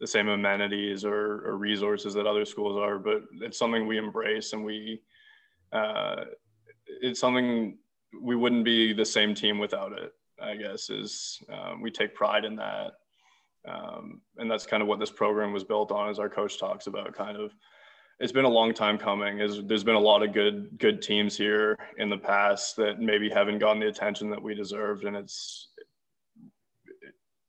the 0.00 0.06
same 0.06 0.28
amenities 0.28 1.04
or, 1.04 1.46
or, 1.46 1.56
resources 1.56 2.12
that 2.14 2.26
other 2.26 2.44
schools 2.44 2.76
are, 2.78 2.98
but 2.98 3.22
it's 3.40 3.58
something 3.58 3.86
we 3.86 3.96
embrace 3.96 4.52
and 4.52 4.64
we, 4.64 5.00
uh, 5.72 6.24
it's 7.00 7.20
something 7.20 7.78
we 8.20 8.36
wouldn't 8.36 8.64
be 8.64 8.92
the 8.92 9.04
same 9.04 9.34
team 9.34 9.58
without 9.58 9.92
it, 9.92 10.12
I 10.40 10.56
guess, 10.56 10.90
is 10.90 11.42
um, 11.52 11.80
we 11.80 11.90
take 11.90 12.14
pride 12.14 12.44
in 12.44 12.56
that. 12.56 12.92
Um, 13.66 14.20
and 14.36 14.50
that's 14.50 14.66
kind 14.66 14.82
of 14.82 14.88
what 14.88 15.00
this 15.00 15.10
program 15.10 15.52
was 15.52 15.64
built 15.64 15.90
on 15.90 16.08
as 16.08 16.18
our 16.18 16.28
coach 16.28 16.58
talks 16.58 16.86
about 16.86 17.14
kind 17.14 17.36
of, 17.36 17.52
it's 18.20 18.32
been 18.32 18.44
a 18.44 18.48
long 18.48 18.72
time 18.72 18.96
coming 18.96 19.40
is 19.40 19.62
there's 19.64 19.84
been 19.84 19.94
a 19.94 20.00
lot 20.00 20.22
of 20.22 20.32
good, 20.32 20.78
good 20.78 21.02
teams 21.02 21.36
here 21.36 21.76
in 21.98 22.08
the 22.08 22.16
past 22.16 22.76
that 22.76 23.00
maybe 23.00 23.28
haven't 23.28 23.58
gotten 23.58 23.80
the 23.80 23.88
attention 23.88 24.30
that 24.30 24.42
we 24.42 24.54
deserved. 24.54 25.04
And 25.04 25.16
it's, 25.16 25.68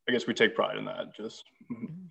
I 0.10 0.12
guess 0.12 0.28
we 0.28 0.34
take 0.34 0.56
pride 0.56 0.78
in 0.78 0.86
that 0.86 1.16
just. 1.16 1.44
Mm-hmm. 1.72 2.07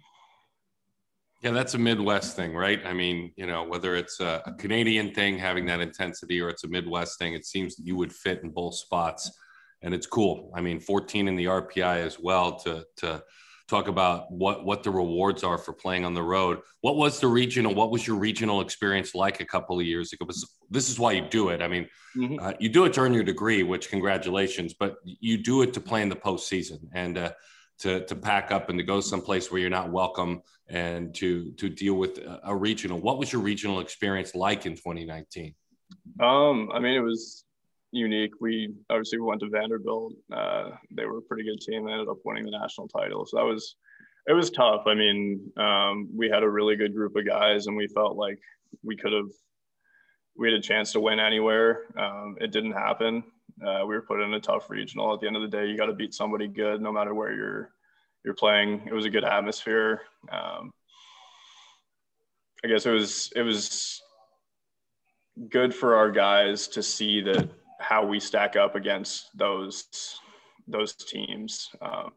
Yeah, 1.43 1.51
that's 1.51 1.75
a 1.75 1.79
Midwest 1.79 2.35
thing, 2.35 2.55
right? 2.55 2.81
I 2.87 2.95
mean, 2.95 3.33
you 3.37 3.47
know, 3.47 3.63
whether 3.63 3.95
it's 3.95 4.21
a, 4.21 4.43
a, 4.47 4.53
Canadian 4.55 5.13
thing 5.13 5.39
having 5.39 5.67
that 5.67 5.81
intensity 5.81 6.41
or 6.41 6.49
it's 6.49 6.65
a 6.65 6.69
Midwest 6.69 7.19
thing, 7.19 7.35
it 7.35 7.45
seems 7.45 7.77
you 7.79 7.95
would 7.97 8.13
fit 8.13 8.43
in 8.43 8.51
both 8.51 8.75
spots, 8.75 9.31
and 9.83 9.93
it's 9.93 10.07
cool. 10.07 10.51
I 10.55 10.63
mean, 10.63 10.81
14 10.81 11.29
in 11.29 11.37
the 11.37 11.45
RPI 11.45 12.05
as 12.05 12.19
well 12.19 12.59
to 12.61 12.85
to 12.99 13.23
talk 13.69 13.89
about 13.89 14.33
what 14.33 14.65
what 14.65 14.83
the 14.83 14.91
rewards 14.91 15.45
are 15.45 15.59
for 15.59 15.75
playing 15.75 16.07
on 16.07 16.15
the 16.15 16.23
road. 16.23 16.61
What 16.81 16.97
was 16.97 17.21
the 17.21 17.27
regional? 17.27 17.75
What 17.75 17.91
was 17.91 18.07
your 18.07 18.17
regional 18.17 18.63
experience 18.63 19.15
like 19.15 19.41
a 19.41 19.45
couple 19.45 19.79
of 19.79 19.85
years 19.85 20.15
ago? 20.15 20.27
This 20.71 20.89
is 20.89 20.99
why 20.99 21.13
you 21.13 21.29
do 21.29 21.51
it. 21.51 21.61
I 21.61 21.69
mean, 21.69 21.87
mm-hmm. 22.17 22.39
uh, 22.41 22.53
you 22.59 22.71
do 22.71 22.87
it 22.87 22.95
to 22.95 23.01
earn 23.01 23.13
your 23.13 23.25
degree, 23.25 23.63
which 23.63 23.91
congratulations, 23.91 24.73
but 24.73 24.97
you 25.05 25.43
do 25.43 25.61
it 25.61 25.75
to 25.75 25.81
play 25.81 26.01
in 26.01 26.09
the 26.09 26.17
postseason 26.17 26.79
and. 26.95 27.19
Uh, 27.19 27.33
to 27.79 28.05
to 28.07 28.17
pack 28.17 28.51
up 28.51 28.71
and 28.71 28.79
to 28.79 28.85
go 28.85 29.01
someplace 29.01 29.51
where 29.51 29.61
you're 29.61 29.71
not 29.71 29.91
welcome 29.91 30.43
and 30.69 31.15
to 31.17 31.53
to 31.53 31.69
deal 31.69 31.95
with 31.95 32.21
a 32.45 32.55
regional. 32.55 33.01
What 33.01 33.19
was 33.19 33.33
your 33.33 33.43
regional 33.43 33.81
experience 33.81 34.35
like 34.35 34.67
in 34.67 34.75
2019? 34.75 35.55
Um, 36.21 36.71
I 36.73 36.81
mean, 36.81 36.95
it 36.95 37.01
was 37.01 37.45
unique. 37.93 38.33
We 38.41 38.75
obviously 38.91 39.19
went 39.21 39.41
to 39.41 39.49
Vanderbilt. 39.49 40.15
Uh, 40.33 40.71
they 40.91 41.05
were 41.05 41.19
a 41.19 41.23
pretty 41.23 41.45
good 41.45 41.61
team. 41.61 41.85
They 41.85 41.93
ended 41.93 42.09
up 42.09 42.19
winning 42.25 42.45
the 42.45 42.51
national 42.51 42.89
title. 42.89 43.27
So 43.27 43.37
that 43.37 43.45
was 43.45 43.77
it 44.27 44.33
was 44.33 44.51
tough. 44.51 44.83
I 44.87 44.95
mean, 44.95 45.53
um, 45.57 46.09
we 46.15 46.29
had 46.29 46.43
a 46.43 46.49
really 46.49 46.77
good 46.77 46.95
group 46.95 47.15
of 47.17 47.27
guys, 47.27 47.67
and 47.67 47.77
we 47.77 47.87
felt 47.89 48.17
like 48.17 48.39
we 48.83 48.97
could 48.97 49.13
have 49.13 49.31
we 50.37 50.51
had 50.51 50.59
a 50.59 50.63
chance 50.63 50.93
to 50.93 51.01
win 51.01 51.21
anywhere. 51.21 51.85
Um, 51.99 52.37
it 52.41 52.51
didn't 52.51 52.73
happen. 52.73 53.25
Uh, 53.65 53.81
we 53.87 53.95
were 53.95 54.03
put 54.03 54.21
in 54.21 54.35
a 54.35 54.41
tough 54.41 54.69
regional. 54.71 55.13
At 55.15 55.21
the 55.21 55.27
end 55.27 55.37
of 55.37 55.43
the 55.43 55.49
day, 55.49 55.67
you 55.67 55.77
got 55.77 55.87
to 55.87 55.95
beat 55.95 56.15
somebody 56.15 56.49
good, 56.49 56.81
no 56.81 56.93
matter 56.93 57.15
where 57.15 57.33
you're 57.33 57.71
you're 58.25 58.35
playing. 58.35 58.83
It 58.87 58.93
was 58.93 59.05
a 59.05 59.11
good 59.11 59.25
atmosphere. 59.25 60.03
Um, 60.31 60.73
I 62.65 62.69
guess 62.69 62.87
it 62.87 62.91
was 62.91 63.33
it 63.37 63.43
was 63.43 64.03
good 65.51 65.75
for 65.75 65.97
our 65.97 66.11
guys 66.11 66.69
to 66.69 66.83
see 66.83 67.21
that 67.23 67.49
how 67.81 68.05
we 68.05 68.19
stack 68.19 68.57
up 68.57 68.75
against 68.75 69.37
those 69.37 70.19
those 70.67 70.95
teams. 70.95 71.71
Um, 71.81 72.13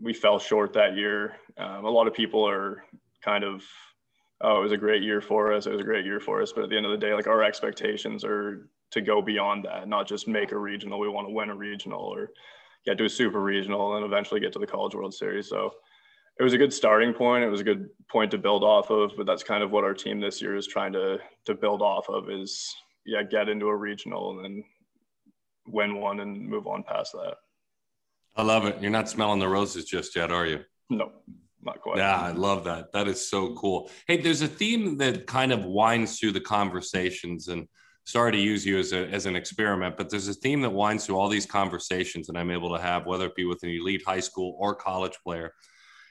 we 0.00 0.12
fell 0.12 0.38
short 0.38 0.72
that 0.74 0.96
year. 0.96 1.36
Um, 1.56 1.84
a 1.84 1.90
lot 1.90 2.06
of 2.06 2.14
people 2.14 2.46
are 2.48 2.84
kind 3.24 3.44
of, 3.44 3.62
oh, 4.40 4.58
it 4.58 4.62
was 4.62 4.72
a 4.72 4.76
great 4.76 5.02
year 5.02 5.20
for 5.20 5.52
us. 5.52 5.66
It 5.66 5.72
was 5.72 5.80
a 5.80 5.84
great 5.84 6.04
year 6.04 6.20
for 6.20 6.42
us. 6.42 6.52
But 6.52 6.64
at 6.64 6.70
the 6.70 6.76
end 6.76 6.86
of 6.86 6.92
the 6.92 6.98
day, 6.98 7.14
like 7.14 7.28
our 7.28 7.42
expectations 7.42 8.24
are 8.24 8.68
to 8.92 9.00
go 9.00 9.20
beyond 9.22 9.64
that, 9.64 9.88
not 9.88 10.06
just 10.06 10.28
make 10.28 10.52
a 10.52 10.58
regional. 10.58 10.98
We 10.98 11.08
want 11.08 11.28
to 11.28 11.34
win 11.34 11.50
a 11.50 11.54
regional 11.54 12.00
or 12.00 12.30
get 12.84 12.98
to 12.98 13.04
a 13.04 13.08
super 13.08 13.40
regional 13.40 13.96
and 13.96 14.04
eventually 14.04 14.40
get 14.40 14.52
to 14.52 14.58
the 14.58 14.66
College 14.66 14.94
World 14.94 15.14
Series. 15.14 15.48
So 15.48 15.72
it 16.38 16.42
was 16.42 16.52
a 16.52 16.58
good 16.58 16.72
starting 16.72 17.12
point. 17.12 17.44
It 17.44 17.48
was 17.48 17.60
a 17.60 17.64
good 17.64 17.88
point 18.10 18.30
to 18.32 18.38
build 18.38 18.64
off 18.64 18.90
of, 18.90 19.12
but 19.16 19.26
that's 19.26 19.42
kind 19.42 19.62
of 19.62 19.70
what 19.70 19.84
our 19.84 19.94
team 19.94 20.20
this 20.20 20.42
year 20.42 20.56
is 20.56 20.66
trying 20.66 20.92
to 20.92 21.18
to 21.46 21.54
build 21.54 21.82
off 21.82 22.08
of 22.08 22.30
is 22.30 22.74
yeah, 23.06 23.22
get 23.22 23.48
into 23.48 23.66
a 23.66 23.76
regional 23.76 24.30
and 24.30 24.44
then 24.44 24.64
win 25.66 26.00
one 26.00 26.20
and 26.20 26.46
move 26.46 26.66
on 26.66 26.82
past 26.82 27.12
that. 27.12 27.36
I 28.36 28.42
love 28.42 28.64
it. 28.64 28.80
You're 28.80 28.90
not 28.90 29.08
smelling 29.08 29.38
the 29.38 29.48
roses 29.48 29.84
just 29.84 30.16
yet, 30.16 30.32
are 30.32 30.46
you? 30.46 30.60
No, 30.90 31.12
not 31.62 31.80
quite. 31.80 31.98
Yeah, 31.98 32.16
I 32.16 32.32
love 32.32 32.64
that. 32.64 32.92
That 32.92 33.06
is 33.08 33.28
so 33.28 33.54
cool. 33.54 33.90
Hey, 34.08 34.20
there's 34.20 34.42
a 34.42 34.48
theme 34.48 34.98
that 34.98 35.26
kind 35.26 35.52
of 35.52 35.64
winds 35.64 36.18
through 36.18 36.32
the 36.32 36.40
conversations 36.40 37.48
and 37.48 37.68
sorry 38.04 38.32
to 38.32 38.38
use 38.38 38.64
you 38.64 38.78
as, 38.78 38.92
a, 38.92 39.06
as 39.08 39.26
an 39.26 39.34
experiment, 39.34 39.96
but 39.96 40.10
there's 40.10 40.28
a 40.28 40.34
theme 40.34 40.60
that 40.60 40.70
winds 40.70 41.06
through 41.06 41.16
all 41.16 41.28
these 41.28 41.46
conversations 41.46 42.26
that 42.26 42.36
I'm 42.36 42.50
able 42.50 42.74
to 42.74 42.80
have, 42.80 43.06
whether 43.06 43.26
it 43.26 43.34
be 43.34 43.46
with 43.46 43.62
an 43.62 43.70
elite 43.70 44.02
high 44.06 44.20
school 44.20 44.56
or 44.58 44.74
college 44.74 45.18
player. 45.24 45.52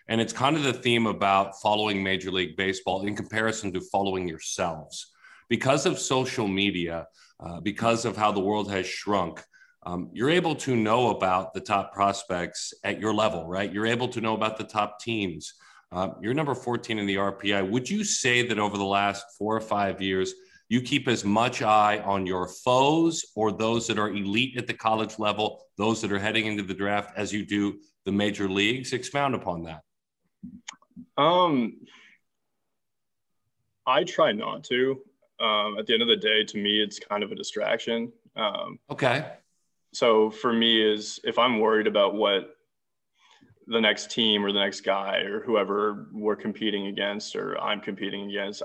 And 0.07 0.19
it's 0.19 0.33
kind 0.33 0.57
of 0.57 0.63
the 0.63 0.73
theme 0.73 1.05
about 1.05 1.61
following 1.61 2.03
Major 2.03 2.31
League 2.31 2.57
Baseball 2.57 3.05
in 3.05 3.15
comparison 3.15 3.71
to 3.73 3.81
following 3.81 4.27
yourselves. 4.27 5.11
Because 5.49 5.85
of 5.85 5.99
social 5.99 6.47
media, 6.47 7.07
uh, 7.39 7.61
because 7.61 8.05
of 8.05 8.17
how 8.17 8.31
the 8.31 8.39
world 8.39 8.71
has 8.71 8.85
shrunk, 8.85 9.43
um, 9.85 10.09
you're 10.13 10.29
able 10.29 10.55
to 10.55 10.75
know 10.75 11.09
about 11.09 11.53
the 11.53 11.59
top 11.59 11.93
prospects 11.93 12.73
at 12.83 12.99
your 12.99 13.13
level, 13.13 13.47
right? 13.47 13.71
You're 13.71 13.85
able 13.85 14.07
to 14.09 14.21
know 14.21 14.33
about 14.33 14.57
the 14.57 14.63
top 14.63 14.99
teams. 14.99 15.53
Uh, 15.91 16.09
you're 16.21 16.33
number 16.33 16.55
14 16.55 16.97
in 16.97 17.05
the 17.05 17.17
RPI. 17.17 17.69
Would 17.69 17.89
you 17.89 18.03
say 18.03 18.47
that 18.47 18.59
over 18.59 18.77
the 18.77 18.83
last 18.83 19.25
four 19.37 19.55
or 19.55 19.61
five 19.61 20.01
years, 20.01 20.33
you 20.73 20.81
keep 20.81 21.07
as 21.07 21.23
much 21.23 21.61
eye 21.61 21.99
on 21.99 22.25
your 22.25 22.47
foes 22.47 23.27
or 23.35 23.51
those 23.51 23.85
that 23.85 23.99
are 23.99 24.09
elite 24.09 24.57
at 24.57 24.65
the 24.65 24.73
college 24.73 25.19
level, 25.19 25.67
those 25.77 26.01
that 26.01 26.11
are 26.11 26.17
heading 26.17 26.47
into 26.47 26.63
the 26.63 26.73
draft, 26.73 27.11
as 27.15 27.31
you 27.31 27.45
do 27.45 27.77
the 28.05 28.11
major 28.11 28.49
leagues. 28.49 28.91
Expound 28.91 29.35
upon 29.35 29.65
that. 29.65 29.83
Um, 31.15 31.75
I 33.85 34.03
try 34.03 34.31
not 34.31 34.63
to. 34.63 34.99
Um, 35.39 35.77
at 35.77 35.85
the 35.85 35.93
end 35.93 36.01
of 36.01 36.07
the 36.07 36.15
day, 36.15 36.43
to 36.43 36.57
me, 36.57 36.81
it's 36.81 36.97
kind 36.97 37.21
of 37.21 37.31
a 37.31 37.35
distraction. 37.35 38.11
Um, 38.35 38.79
okay. 38.89 39.33
So 39.93 40.31
for 40.31 40.51
me, 40.51 40.81
is 40.81 41.19
if 41.23 41.37
I'm 41.37 41.59
worried 41.59 41.85
about 41.85 42.15
what 42.15 42.55
the 43.67 43.79
next 43.79 44.09
team 44.09 44.43
or 44.43 44.51
the 44.51 44.59
next 44.59 44.81
guy 44.81 45.17
or 45.17 45.43
whoever 45.43 46.07
we're 46.11 46.35
competing 46.35 46.87
against 46.87 47.35
or 47.35 47.61
I'm 47.61 47.79
competing 47.79 48.27
against, 48.27 48.63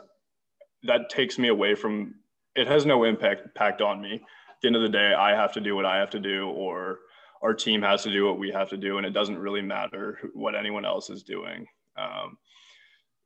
that 0.85 1.11
takes 1.11 1.39
me 1.39 1.49
away 1.49 1.75
from 1.75 2.15
it 2.55 2.67
has 2.67 2.87
no 2.87 3.05
impact 3.05 3.43
impact 3.45 3.81
on 3.81 4.01
me. 4.01 4.15
At 4.15 4.63
the 4.63 4.69
end 4.69 4.77
of 4.77 4.83
the 4.83 4.89
day 4.89 5.15
i 5.15 5.31
have 5.31 5.53
to 5.53 5.61
do 5.61 5.75
what 5.77 5.87
i 5.87 5.97
have 5.97 6.11
to 6.11 6.21
do 6.21 6.49
or 6.49 7.01
our 7.43 7.55
team 7.55 7.83
has 7.83 8.03
to 8.03 8.13
do 8.13 8.27
what 8.27 8.39
we 8.39 8.51
have 8.51 8.69
to 8.71 8.77
do 8.77 8.99
and 8.99 9.07
it 9.07 9.13
doesn't 9.13 9.39
really 9.39 9.63
matter 9.63 10.19
what 10.35 10.57
anyone 10.57 10.85
else 10.85 11.09
is 11.09 11.23
doing. 11.23 11.67
Um, 11.97 12.37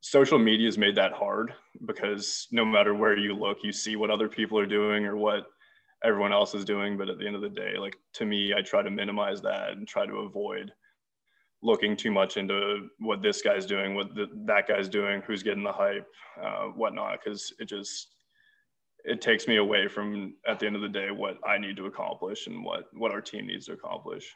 social 0.01 0.39
media 0.39 0.67
has 0.67 0.77
made 0.77 0.97
that 0.97 1.13
hard 1.13 1.55
because 1.87 2.49
no 2.51 2.65
matter 2.65 2.95
where 2.95 3.17
you 3.17 3.35
look 3.35 3.59
you 3.63 3.73
see 3.73 3.97
what 3.97 4.11
other 4.11 4.29
people 4.29 4.59
are 4.59 4.67
doing 4.67 5.07
or 5.07 5.17
what 5.17 5.47
everyone 6.05 6.33
else 6.33 6.55
is 6.55 6.65
doing. 6.65 6.99
But 6.99 7.09
at 7.09 7.19
the 7.19 7.27
end 7.27 7.37
of 7.37 7.43
the 7.43 7.49
day 7.49 7.75
like 7.79 7.97
to 8.15 8.27
me 8.27 8.53
i 8.57 8.61
try 8.61 8.83
to 8.83 8.91
minimize 8.91 9.41
that 9.43 9.71
and 9.71 9.89
try 9.89 10.07
to 10.07 10.17
avoid 10.19 10.73
looking 11.63 11.97
too 11.97 12.11
much 12.11 12.37
into 12.37 12.89
what 12.99 13.23
this 13.23 13.41
guy's 13.41 13.67
doing, 13.67 13.95
what 13.95 14.15
the, 14.15 14.27
that 14.47 14.67
guy's 14.67 14.89
doing, 14.89 15.23
who's 15.23 15.43
getting 15.43 15.63
the 15.63 15.73
hype, 15.73 16.07
uh, 16.43 16.65
whatnot, 16.67 17.21
because 17.23 17.53
it 17.59 17.67
just 17.67 18.09
it 19.05 19.21
takes 19.21 19.49
me 19.49 19.57
away 19.57 19.89
from 19.89 20.35
at 20.47 20.61
the 20.61 20.67
end 20.67 20.77
of 20.77 20.83
the 20.83 20.89
day 20.89 21.11
what 21.11 21.37
I 21.47 21.59
need 21.59 21.77
to 21.77 21.87
accomplish 21.87 22.47
and 22.47 22.65
what 22.65 22.85
what 22.93 23.13
our 23.13 23.21
team 23.21 23.47
needs 23.47 23.67
to 23.67 23.73
accomplish. 23.73 24.35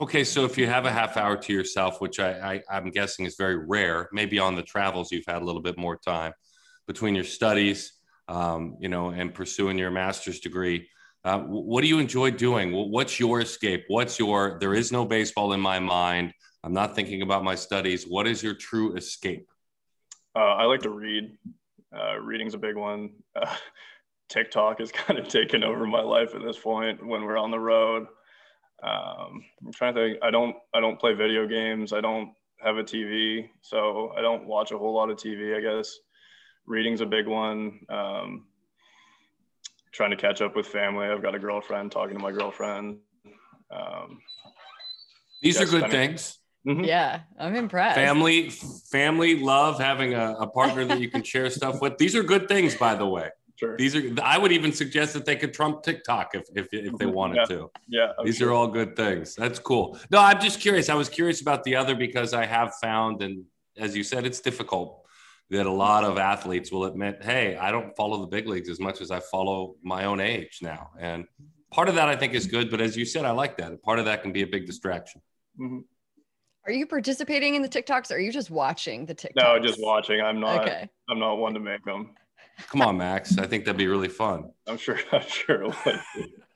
Okay, 0.00 0.24
so 0.24 0.44
if 0.44 0.58
you 0.58 0.66
have 0.66 0.84
a 0.84 0.90
half 0.90 1.16
hour 1.16 1.36
to 1.36 1.52
yourself, 1.52 2.00
which 2.00 2.18
I, 2.18 2.62
I 2.68 2.76
am 2.76 2.90
guessing 2.90 3.24
is 3.24 3.36
very 3.36 3.56
rare, 3.56 4.08
maybe 4.12 4.38
on 4.38 4.56
the 4.56 4.62
travels 4.62 5.12
you've 5.12 5.26
had 5.26 5.42
a 5.42 5.44
little 5.44 5.62
bit 5.62 5.78
more 5.78 5.96
time 5.96 6.32
between 6.86 7.14
your 7.14 7.24
studies, 7.24 7.92
um, 8.26 8.76
you 8.80 8.88
know, 8.88 9.10
and 9.10 9.32
pursuing 9.32 9.78
your 9.78 9.90
master's 9.90 10.40
degree. 10.40 10.88
Uh, 11.24 11.38
what 11.40 11.82
do 11.82 11.86
you 11.86 11.98
enjoy 11.98 12.30
doing? 12.30 12.72
What's 12.72 13.20
your 13.20 13.40
escape? 13.40 13.84
What's 13.88 14.18
your? 14.18 14.58
There 14.58 14.74
is 14.74 14.90
no 14.90 15.04
baseball 15.04 15.52
in 15.52 15.60
my 15.60 15.78
mind. 15.78 16.34
I'm 16.64 16.72
not 16.72 16.94
thinking 16.94 17.22
about 17.22 17.44
my 17.44 17.54
studies. 17.54 18.04
What 18.04 18.26
is 18.26 18.42
your 18.42 18.54
true 18.54 18.96
escape? 18.96 19.48
Uh, 20.34 20.54
I 20.54 20.64
like 20.64 20.82
to 20.82 20.90
read. 20.90 21.36
Uh, 21.96 22.18
reading's 22.18 22.54
a 22.54 22.58
big 22.58 22.76
one. 22.76 23.10
Uh, 23.36 23.54
TikTok 24.28 24.80
has 24.80 24.90
kind 24.92 25.18
of 25.18 25.28
taken 25.28 25.62
over 25.62 25.86
my 25.86 26.00
life 26.00 26.34
at 26.34 26.42
this 26.42 26.58
point 26.58 27.04
when 27.06 27.24
we're 27.24 27.38
on 27.38 27.50
the 27.50 27.58
road. 27.58 28.06
Um, 28.82 29.44
I'm 29.64 29.72
trying 29.72 29.94
to 29.94 30.00
think. 30.00 30.18
I 30.22 30.30
don't. 30.30 30.56
I 30.74 30.80
don't 30.80 30.98
play 30.98 31.14
video 31.14 31.46
games. 31.46 31.92
I 31.92 32.00
don't 32.00 32.32
have 32.58 32.78
a 32.78 32.82
TV, 32.82 33.48
so 33.60 34.12
I 34.16 34.22
don't 34.22 34.46
watch 34.46 34.72
a 34.72 34.78
whole 34.78 34.94
lot 34.94 35.10
of 35.10 35.18
TV. 35.18 35.56
I 35.56 35.60
guess 35.60 35.98
reading's 36.66 37.00
a 37.00 37.06
big 37.06 37.28
one. 37.28 37.80
Um, 37.88 38.46
trying 39.92 40.10
to 40.10 40.16
catch 40.16 40.40
up 40.40 40.56
with 40.56 40.66
family. 40.66 41.06
I've 41.06 41.22
got 41.22 41.34
a 41.34 41.38
girlfriend. 41.38 41.92
Talking 41.92 42.16
to 42.16 42.22
my 42.22 42.32
girlfriend. 42.32 42.98
Um, 43.70 44.18
These 45.42 45.60
are 45.60 45.66
good 45.66 45.90
things. 45.90 46.38
Mm-hmm. 46.66 46.84
Yeah, 46.84 47.20
I'm 47.38 47.56
impressed. 47.56 47.96
Family, 47.96 48.48
family, 48.50 49.40
love, 49.40 49.80
having 49.80 50.14
a, 50.14 50.36
a 50.38 50.46
partner 50.46 50.84
that 50.84 51.00
you 51.00 51.10
can 51.10 51.24
share 51.24 51.50
stuff 51.50 51.80
with. 51.80 51.98
These 51.98 52.14
are 52.14 52.22
good 52.22 52.46
things, 52.46 52.76
by 52.76 52.94
the 52.94 53.06
way. 53.06 53.30
Sure. 53.56 53.76
These 53.76 53.96
are. 53.96 54.02
I 54.22 54.38
would 54.38 54.52
even 54.52 54.72
suggest 54.72 55.12
that 55.14 55.24
they 55.24 55.34
could 55.36 55.52
trump 55.52 55.82
TikTok 55.82 56.34
if 56.34 56.44
if, 56.54 56.68
if 56.72 56.96
they 56.98 57.06
wanted 57.06 57.36
yeah. 57.36 57.44
to. 57.44 57.70
Yeah. 57.88 58.12
I'm 58.18 58.26
These 58.26 58.38
sure. 58.38 58.50
are 58.50 58.52
all 58.52 58.68
good 58.68 58.94
things. 58.94 59.34
That's 59.34 59.58
cool. 59.58 59.98
No, 60.10 60.20
I'm 60.20 60.40
just 60.40 60.60
curious. 60.60 60.88
I 60.88 60.94
was 60.94 61.08
curious 61.08 61.40
about 61.40 61.64
the 61.64 61.74
other 61.74 61.96
because 61.96 62.32
I 62.32 62.46
have 62.46 62.74
found, 62.80 63.22
and 63.22 63.44
as 63.76 63.96
you 63.96 64.04
said, 64.04 64.24
it's 64.24 64.40
difficult 64.40 65.01
that 65.52 65.66
a 65.66 65.70
lot 65.70 66.02
of 66.02 66.18
athletes 66.18 66.72
will 66.72 66.84
admit, 66.86 67.22
"Hey, 67.22 67.56
I 67.56 67.70
don't 67.70 67.94
follow 67.94 68.20
the 68.20 68.26
big 68.26 68.48
leagues 68.48 68.68
as 68.68 68.80
much 68.80 69.00
as 69.00 69.10
I 69.10 69.20
follow 69.20 69.76
my 69.82 70.06
own 70.06 70.18
age 70.18 70.58
now." 70.62 70.90
And 70.98 71.26
part 71.70 71.88
of 71.88 71.94
that 71.94 72.08
I 72.08 72.16
think 72.16 72.34
is 72.34 72.46
good, 72.46 72.70
but 72.70 72.80
as 72.80 72.96
you 72.96 73.04
said, 73.04 73.24
I 73.24 73.32
like 73.32 73.56
that. 73.58 73.82
Part 73.82 73.98
of 73.98 74.06
that 74.06 74.22
can 74.22 74.32
be 74.32 74.42
a 74.42 74.46
big 74.46 74.66
distraction. 74.66 75.20
Mm-hmm. 75.60 75.80
Are 76.64 76.72
you 76.72 76.86
participating 76.86 77.54
in 77.54 77.62
the 77.62 77.68
TikToks? 77.68 78.10
Or 78.10 78.14
are 78.14 78.20
you 78.20 78.32
just 78.32 78.50
watching 78.50 79.04
the 79.04 79.14
TikToks? 79.14 79.36
No, 79.36 79.58
just 79.58 79.80
watching. 79.82 80.20
I'm 80.20 80.40
not. 80.40 80.62
Okay. 80.62 80.88
I'm 81.08 81.18
not 81.18 81.34
one 81.34 81.54
to 81.54 81.60
make 81.60 81.84
them. 81.84 82.14
Come 82.68 82.82
on, 82.82 82.96
Max. 82.96 83.38
I 83.38 83.46
think 83.46 83.64
that'd 83.64 83.76
be 83.78 83.86
really 83.86 84.08
fun. 84.08 84.50
I'm 84.66 84.76
sure. 84.76 84.98
I'm 85.12 85.26
sure 85.26 85.62
it 85.62 85.74
would. 85.84 86.00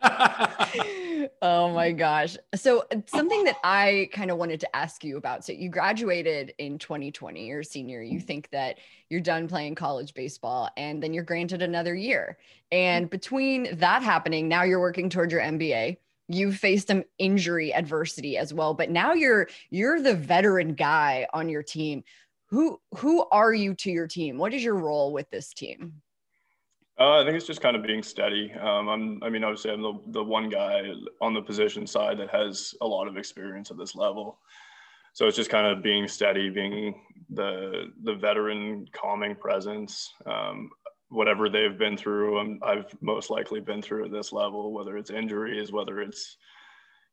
oh 1.43 1.73
my 1.73 1.93
gosh. 1.93 2.37
So 2.55 2.85
something 3.07 3.45
that 3.45 3.57
I 3.65 4.09
kind 4.13 4.31
of 4.31 4.39
wanted 4.39 4.61
to 4.61 4.77
ask 4.77 5.05
you 5.05 5.17
about. 5.17 5.45
So 5.45 5.53
you 5.53 5.69
graduated 5.69 6.55
in 6.59 6.79
2020, 6.79 7.47
you're 7.47 7.63
senior. 7.63 8.03
You 8.03 8.21
think 8.21 8.51
that 8.51 8.79
you're 9.09 9.21
done 9.21 9.49
playing 9.49 9.75
college 9.75 10.15
baseball 10.15 10.69
and 10.77 11.03
then 11.03 11.13
you're 11.15 11.25
granted 11.25 11.63
another 11.63 11.95
year. 11.95 12.39
And 12.73 13.09
between 13.09 13.79
that 13.79 14.03
happening, 14.03 14.49
now 14.49 14.65
you're 14.65 14.81
working 14.81 15.09
towards 15.09 15.33
your 15.33 15.43
MBA. 15.43 15.99
You 16.29 16.53
faced 16.53 16.89
some 16.89 17.05
injury 17.19 17.73
adversity 17.73 18.37
as 18.37 18.53
well, 18.53 18.75
but 18.75 18.91
now 18.91 19.13
you're 19.13 19.49
you're 19.71 20.01
the 20.01 20.15
veteran 20.15 20.75
guy 20.75 21.29
on 21.33 21.49
your 21.49 21.63
team 21.63 22.03
who 22.57 22.81
who 22.97 23.27
are 23.33 23.53
you 23.53 23.75
to 23.75 23.91
your 23.91 24.07
team? 24.07 24.39
What 24.39 24.55
is 24.55 24.65
your 24.65 24.77
role 24.77 25.13
with 25.13 25.29
this 25.29 25.53
team? 25.53 25.93
Uh, 26.99 27.21
I 27.21 27.25
think 27.25 27.37
it's 27.37 27.47
just 27.47 27.61
kind 27.61 27.77
of 27.77 27.83
being 27.83 28.03
steady. 28.03 28.51
Um, 28.55 28.89
I'm, 28.89 29.23
I 29.23 29.29
mean, 29.29 29.45
obviously, 29.45 29.73
I'm 29.73 29.83
the, 29.83 29.93
the 30.07 30.25
one 30.25 30.49
guy 30.49 30.81
on 31.21 31.35
the 31.35 31.43
position 31.43 31.87
side 31.87 32.19
that 32.19 32.31
has 32.31 32.75
a 32.81 32.87
lot 32.87 33.09
of 33.09 33.19
experience 33.19 33.71
at 33.71 33.77
this 33.77 33.95
level. 33.95 34.39
So 35.13 35.26
it's 35.26 35.37
just 35.37 35.50
kind 35.50 35.67
of 35.67 35.83
being 35.83 36.09
steady, 36.09 36.49
being 36.49 37.02
the 37.28 37.93
the 38.04 38.15
veteran, 38.15 38.87
calming 38.93 39.35
presence. 39.35 40.11
Um, 40.25 40.71
whatever 41.11 41.50
they've 41.50 41.78
been 41.78 41.99
through, 41.99 42.59
i 42.63 42.75
have 42.75 42.87
most 43.02 43.28
likely 43.28 43.61
been 43.61 43.83
through 43.83 44.07
at 44.07 44.13
this 44.13 44.33
level, 44.33 44.73
whether 44.73 44.97
it's 44.97 45.11
injuries, 45.11 45.73
whether 45.73 46.00
it's 46.00 46.39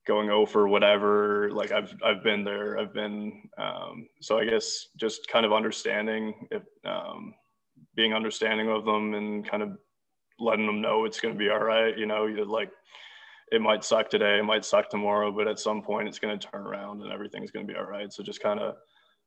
going 0.05 0.29
over 0.29 0.67
whatever 0.67 1.49
like 1.51 1.71
i've 1.71 1.93
i've 2.03 2.23
been 2.23 2.43
there 2.43 2.77
i've 2.77 2.93
been 2.93 3.43
um, 3.57 4.07
so 4.21 4.37
i 4.37 4.45
guess 4.45 4.87
just 4.97 5.27
kind 5.27 5.45
of 5.45 5.53
understanding 5.53 6.47
if 6.51 6.63
um, 6.85 7.33
being 7.95 8.13
understanding 8.13 8.69
of 8.69 8.85
them 8.85 9.13
and 9.13 9.49
kind 9.49 9.63
of 9.63 9.69
letting 10.39 10.65
them 10.65 10.81
know 10.81 11.05
it's 11.05 11.19
going 11.19 11.33
to 11.33 11.37
be 11.37 11.49
all 11.49 11.63
right 11.63 11.97
you 11.97 12.05
know 12.05 12.25
you 12.25 12.43
like 12.45 12.71
it 13.51 13.61
might 13.61 13.83
suck 13.83 14.09
today 14.09 14.39
it 14.39 14.43
might 14.43 14.65
suck 14.65 14.89
tomorrow 14.89 15.31
but 15.31 15.47
at 15.47 15.59
some 15.59 15.81
point 15.81 16.07
it's 16.07 16.19
going 16.19 16.37
to 16.37 16.47
turn 16.47 16.61
around 16.61 17.01
and 17.01 17.11
everything's 17.11 17.51
going 17.51 17.65
to 17.65 17.71
be 17.71 17.77
all 17.77 17.85
right. 17.85 18.11
So 18.11 18.23
just 18.23 18.41
kind 18.41 18.59
of 18.59 18.75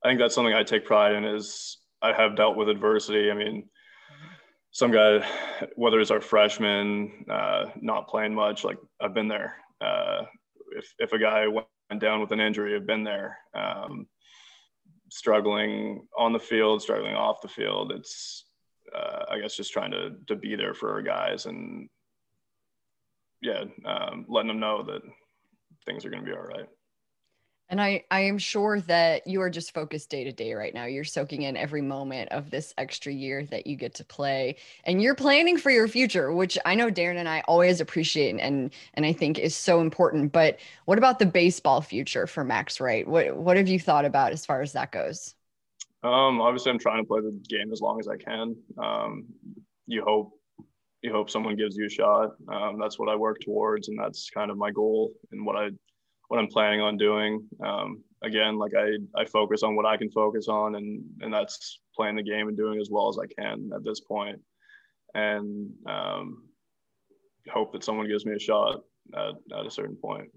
i 0.05 0.09
think 0.09 0.19
that's 0.19 0.35
something 0.35 0.55
i 0.55 0.63
take 0.63 0.85
pride 0.85 1.15
in 1.15 1.25
is 1.25 1.79
i 2.03 2.13
have 2.13 2.37
dealt 2.37 2.57
with 2.57 2.69
adversity. 2.69 3.31
I 3.31 3.35
mean 3.35 3.69
some 4.73 4.91
guy 4.91 5.25
whether 5.77 6.01
it's 6.01 6.11
our 6.11 6.21
freshman 6.21 7.25
uh, 7.31 7.67
not 7.81 8.09
playing 8.09 8.35
much 8.35 8.65
like 8.65 8.79
i've 9.01 9.15
been 9.15 9.29
there 9.29 9.57
uh, 9.81 10.23
if 10.73 10.95
if 10.99 11.13
a 11.13 11.19
guy 11.19 11.47
went 11.47 11.67
down 12.01 12.21
with 12.21 12.33
an 12.33 12.41
injury, 12.41 12.75
I've 12.75 12.87
been 12.87 13.05
there. 13.05 13.39
Um, 13.55 14.07
struggling 15.11 16.07
on 16.19 16.33
the 16.33 16.39
field, 16.39 16.83
struggling 16.83 17.15
off 17.15 17.41
the 17.41 17.49
field. 17.49 17.93
It's 17.93 18.45
uh, 18.95 19.25
I 19.31 19.41
guess 19.41 19.57
just 19.57 19.73
trying 19.73 19.91
to 19.93 20.11
to 20.27 20.37
be 20.37 20.57
there 20.57 20.75
for 20.75 20.93
our 20.93 21.03
guys 21.03 21.47
and 21.47 21.89
yeah, 23.43 23.65
um, 23.85 24.25
letting 24.29 24.49
them 24.49 24.61
know 24.61 24.83
that 24.83 25.03
things 25.85 26.05
are 26.05 26.11
going 26.11 26.25
to 26.25 26.31
be 26.31 26.37
all 26.37 26.43
right. 26.43 26.69
And 27.69 27.81
I, 27.81 28.05
I 28.13 28.21
am 28.21 28.39
sure 28.39 28.81
that 28.83 29.27
you 29.27 29.41
are 29.41 29.51
just 29.51 29.75
focused 29.75 30.09
day 30.09 30.23
to 30.23 30.33
day 30.33 30.55
right 30.55 30.73
now. 30.73 30.85
You're 30.85 31.03
soaking 31.03 31.43
in 31.43 31.57
every 31.57 31.83
moment 31.83 32.31
of 32.31 32.51
this 32.51 32.73
extra 32.79 33.13
year 33.13 33.45
that 33.47 33.67
you 33.67 33.75
get 33.75 33.95
to 33.95 34.05
play, 34.05 34.57
and 34.85 35.03
you're 35.03 35.17
planning 35.17 35.59
for 35.59 35.71
your 35.71 35.89
future, 35.89 36.33
which 36.33 36.57
I 36.65 36.77
know 36.77 36.91
Daron 36.91 37.17
and 37.17 37.29
I 37.29 37.43
always 37.49 37.81
appreciate 37.81 38.37
and 38.39 38.71
and 38.95 39.05
I 39.05 39.13
think 39.13 39.39
is 39.39 39.57
so 39.57 39.81
important. 39.81 40.33
But 40.33 40.61
what 40.85 40.99
about 40.99 41.19
the 41.19 41.27
baseball 41.27 41.81
future 41.81 42.29
for 42.29 42.45
Max 42.45 42.81
Wright? 42.81 43.07
What 43.07 43.37
what 43.37 43.57
have 43.57 43.69
you 43.69 43.81
thought 43.81 44.05
about 44.05 44.33
as 44.33 44.47
far 44.47 44.63
as 44.63 44.73
that 44.75 44.93
goes? 44.93 45.35
Um, 46.05 46.41
obviously, 46.41 46.71
I'm 46.71 46.79
trying 46.79 47.03
to 47.03 47.09
play 47.09 47.21
the 47.21 47.33
game 47.49 47.73
as 47.73 47.81
long 47.81 47.99
as 47.99 48.07
I 48.07 48.17
can. 48.17 48.55
Um, 48.79 49.25
you 49.89 50.05
hope 50.05 50.39
you 51.03 51.13
hope 51.13 51.31
someone 51.31 51.57
gives 51.57 51.77
you 51.77 51.87
a 51.87 51.91
shot. 51.91 52.37
Um, 52.49 52.79
that's 52.79 52.99
what 52.99 53.09
I 53.09 53.17
work 53.17 53.41
towards, 53.41 53.89
and 53.89 53.99
that's 53.99 54.31
kind 54.31 54.53
of 54.53 54.57
my 54.57 54.71
goal 54.71 55.13
and 55.33 55.45
what 55.45 55.57
I 55.57 55.71
what 56.29 56.39
I'm 56.39 56.49
planning 56.49 56.81
on 56.81 56.97
doing. 56.97 57.47
Um, 57.65 58.03
again, 58.23 58.59
like 58.59 58.73
I, 58.75 58.97
I 59.21 59.25
focus 59.25 59.63
on 59.63 59.77
what 59.77 59.87
I 59.87 59.97
can 59.97 60.11
focus 60.11 60.49
on, 60.49 60.75
and 60.77 61.05
and 61.21 61.33
that's 61.33 61.81
playing 61.95 62.17
the 62.17 62.23
game 62.23 62.49
and 62.49 62.57
doing 62.57 62.81
as 62.81 62.91
well 62.91 63.09
as 63.09 63.19
I 63.19 63.27
can 63.41 63.71
at 63.75 63.85
this 63.85 64.01
point, 64.01 64.41
and 65.15 65.71
um, 65.87 66.45
hope 67.53 67.73
that 67.73 67.85
someone 67.85 68.09
gives 68.09 68.27
me 68.27 68.35
a 68.35 68.39
shot 68.39 68.83
at, 69.15 69.35
at 69.59 69.67
a 69.67 69.71
certain 69.71 69.97
point. 69.97 70.29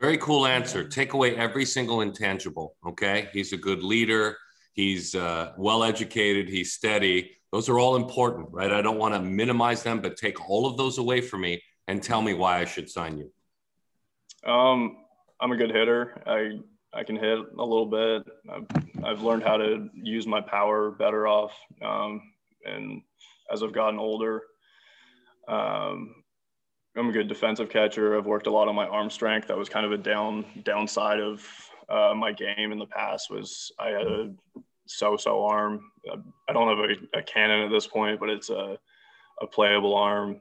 Very 0.00 0.18
cool 0.18 0.46
answer. 0.46 0.82
Take 0.88 1.12
away 1.12 1.36
every 1.36 1.64
single 1.64 2.00
intangible. 2.00 2.74
Okay, 2.86 3.28
he's 3.32 3.52
a 3.52 3.56
good 3.56 3.82
leader. 3.82 4.36
He's 4.72 5.14
uh, 5.14 5.52
well 5.56 5.84
educated. 5.84 6.48
He's 6.48 6.72
steady. 6.72 7.32
Those 7.52 7.68
are 7.68 7.78
all 7.78 7.96
important, 7.96 8.48
right? 8.50 8.72
I 8.72 8.80
don't 8.80 8.98
want 8.98 9.14
to 9.14 9.20
minimize 9.20 9.82
them, 9.82 10.00
but 10.00 10.16
take 10.16 10.48
all 10.48 10.66
of 10.66 10.78
those 10.78 10.96
away 10.96 11.20
from 11.20 11.42
me 11.42 11.62
and 11.86 12.02
tell 12.02 12.22
me 12.22 12.32
why 12.32 12.58
I 12.58 12.64
should 12.64 12.88
sign 12.88 13.18
you. 13.18 13.30
Um, 14.46 14.96
I'm 15.40 15.52
a 15.52 15.56
good 15.56 15.70
hitter. 15.70 16.22
I 16.26 16.58
I 16.94 17.04
can 17.04 17.16
hit 17.16 17.38
a 17.38 17.64
little 17.64 17.86
bit. 17.86 18.22
I've, 18.52 19.04
I've 19.04 19.22
learned 19.22 19.42
how 19.42 19.56
to 19.56 19.88
use 19.94 20.26
my 20.26 20.40
power 20.42 20.90
better 20.90 21.26
off. 21.26 21.52
Um, 21.80 22.20
and 22.64 23.00
as 23.50 23.62
I've 23.62 23.72
gotten 23.72 23.98
older, 23.98 24.42
um, 25.48 26.14
I'm 26.96 27.08
a 27.08 27.12
good 27.12 27.28
defensive 27.28 27.70
catcher. 27.70 28.16
I've 28.16 28.26
worked 28.26 28.46
a 28.46 28.50
lot 28.50 28.68
on 28.68 28.74
my 28.74 28.86
arm 28.86 29.08
strength. 29.08 29.48
That 29.48 29.56
was 29.56 29.70
kind 29.70 29.86
of 29.86 29.92
a 29.92 29.96
down 29.96 30.44
downside 30.64 31.20
of 31.20 31.42
uh, 31.88 32.12
my 32.14 32.32
game 32.32 32.72
in 32.72 32.78
the 32.78 32.86
past. 32.86 33.30
Was 33.30 33.72
I 33.78 33.88
had 33.88 34.06
a 34.06 34.34
so-so 34.86 35.44
arm. 35.44 35.80
I 36.48 36.52
don't 36.52 36.68
have 36.68 36.90
a, 36.90 37.18
a 37.18 37.22
cannon 37.22 37.64
at 37.64 37.70
this 37.70 37.86
point, 37.86 38.20
but 38.20 38.28
it's 38.28 38.50
a, 38.50 38.76
a 39.40 39.46
playable 39.46 39.94
arm. 39.94 40.40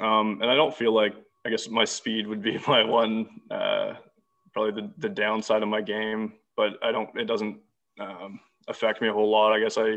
Um, 0.00 0.40
and 0.42 0.50
I 0.50 0.56
don't 0.56 0.74
feel 0.74 0.92
like 0.92 1.14
I 1.44 1.50
guess 1.50 1.68
my 1.68 1.84
speed 1.84 2.26
would 2.26 2.42
be 2.42 2.58
my 2.68 2.84
one, 2.84 3.28
uh, 3.50 3.94
probably 4.52 4.82
the, 4.82 4.90
the 4.98 5.08
downside 5.08 5.62
of 5.62 5.68
my 5.68 5.80
game, 5.80 6.34
but 6.56 6.74
I 6.82 6.92
don't, 6.92 7.08
it 7.18 7.24
doesn't 7.24 7.58
um, 8.00 8.40
affect 8.68 9.00
me 9.00 9.08
a 9.08 9.12
whole 9.12 9.30
lot. 9.30 9.52
I 9.52 9.60
guess 9.60 9.78
I, 9.78 9.96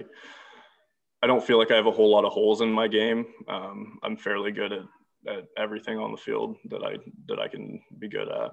I 1.21 1.27
don't 1.27 1.43
feel 1.43 1.57
like 1.57 1.71
I 1.71 1.75
have 1.75 1.87
a 1.87 1.91
whole 1.91 2.11
lot 2.11 2.25
of 2.25 2.33
holes 2.33 2.61
in 2.61 2.71
my 2.71 2.87
game. 2.87 3.25
Um, 3.47 3.99
I'm 4.03 4.17
fairly 4.17 4.51
good 4.51 4.71
at, 4.71 4.83
at 5.27 5.45
everything 5.57 5.97
on 5.97 6.11
the 6.11 6.17
field 6.17 6.57
that 6.69 6.83
I, 6.83 6.97
that 7.27 7.39
I 7.39 7.47
can 7.47 7.81
be 7.99 8.07
good 8.07 8.29
at. 8.29 8.51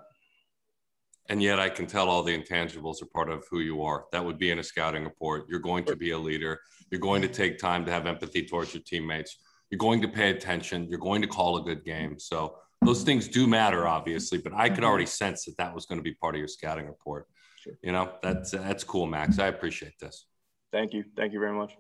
And 1.29 1.43
yet 1.43 1.61
I 1.61 1.69
can 1.69 1.87
tell 1.87 2.09
all 2.09 2.23
the 2.23 2.37
intangibles 2.37 3.01
are 3.01 3.07
part 3.07 3.31
of 3.31 3.47
who 3.49 3.61
you 3.61 3.83
are. 3.83 4.07
That 4.11 4.25
would 4.25 4.39
be 4.39 4.51
in 4.51 4.59
a 4.59 4.63
scouting 4.63 5.05
report. 5.05 5.45
You're 5.49 5.61
going 5.61 5.85
to 5.85 5.95
be 5.95 6.11
a 6.11 6.19
leader. 6.19 6.61
You're 6.91 7.01
going 7.01 7.23
to 7.23 7.29
take 7.29 7.59
time 7.59 7.85
to 7.85 7.93
have 7.93 8.07
empathy 8.07 8.45
towards 8.45 8.75
your 8.75 8.83
teammates. 8.83 9.39
You're 9.71 9.79
going 9.79 10.03
to 10.03 10.09
pay 10.09 10.31
attention. 10.31 10.89
You're 10.89 10.99
going 10.99 11.23
to 11.23 11.29
call 11.29 11.57
a 11.57 11.63
good 11.63 11.85
game. 11.85 12.19
So 12.19 12.57
those 12.85 13.03
things 13.03 13.29
do 13.29 13.47
matter, 13.47 13.87
obviously, 13.87 14.39
but 14.39 14.53
I 14.53 14.69
could 14.69 14.79
mm-hmm. 14.79 14.85
already 14.85 15.07
sense 15.07 15.45
that 15.45 15.57
that 15.59 15.75
was 15.75 15.87
going 15.87 15.99
to 15.99 16.03
be 16.03 16.15
part 16.15 16.35
of 16.35 16.39
your 16.39 16.49
scouting 16.49 16.87
report. 16.87 17.27
Sure. 17.57 17.75
You 17.83 17.93
know, 17.93 18.13
that's 18.23 18.51
that's 18.51 18.85
cool, 18.85 19.07
Max. 19.07 19.39
I 19.39 19.47
appreciate 19.47 19.99
this. 20.01 20.27
Thank 20.73 20.93
you. 20.93 21.05
Thank 21.17 21.33
you 21.33 21.39
very 21.39 21.53
much. 21.53 21.77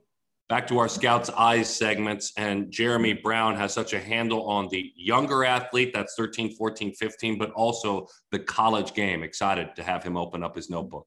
Back 0.48 0.66
to 0.66 0.78
our 0.78 0.88
Scouts 0.88 1.30
Eyes 1.30 1.74
segments. 1.74 2.32
And 2.36 2.66
Jheremy 2.66 3.22
Brown 3.22 3.56
has 3.56 3.72
such 3.72 3.94
a 3.94 3.98
handle 3.98 4.44
on 4.44 4.68
the 4.68 4.92
younger 4.94 5.44
athlete, 5.44 5.92
that's 5.94 6.14
13, 6.14 6.54
14, 6.56 6.92
15, 6.92 7.38
but 7.38 7.50
also 7.52 8.06
the 8.30 8.38
college 8.38 8.92
game. 8.92 9.22
Excited 9.22 9.74
to 9.76 9.82
have 9.82 10.04
him 10.04 10.16
open 10.16 10.42
up 10.42 10.54
his 10.54 10.68
notebook. 10.68 11.06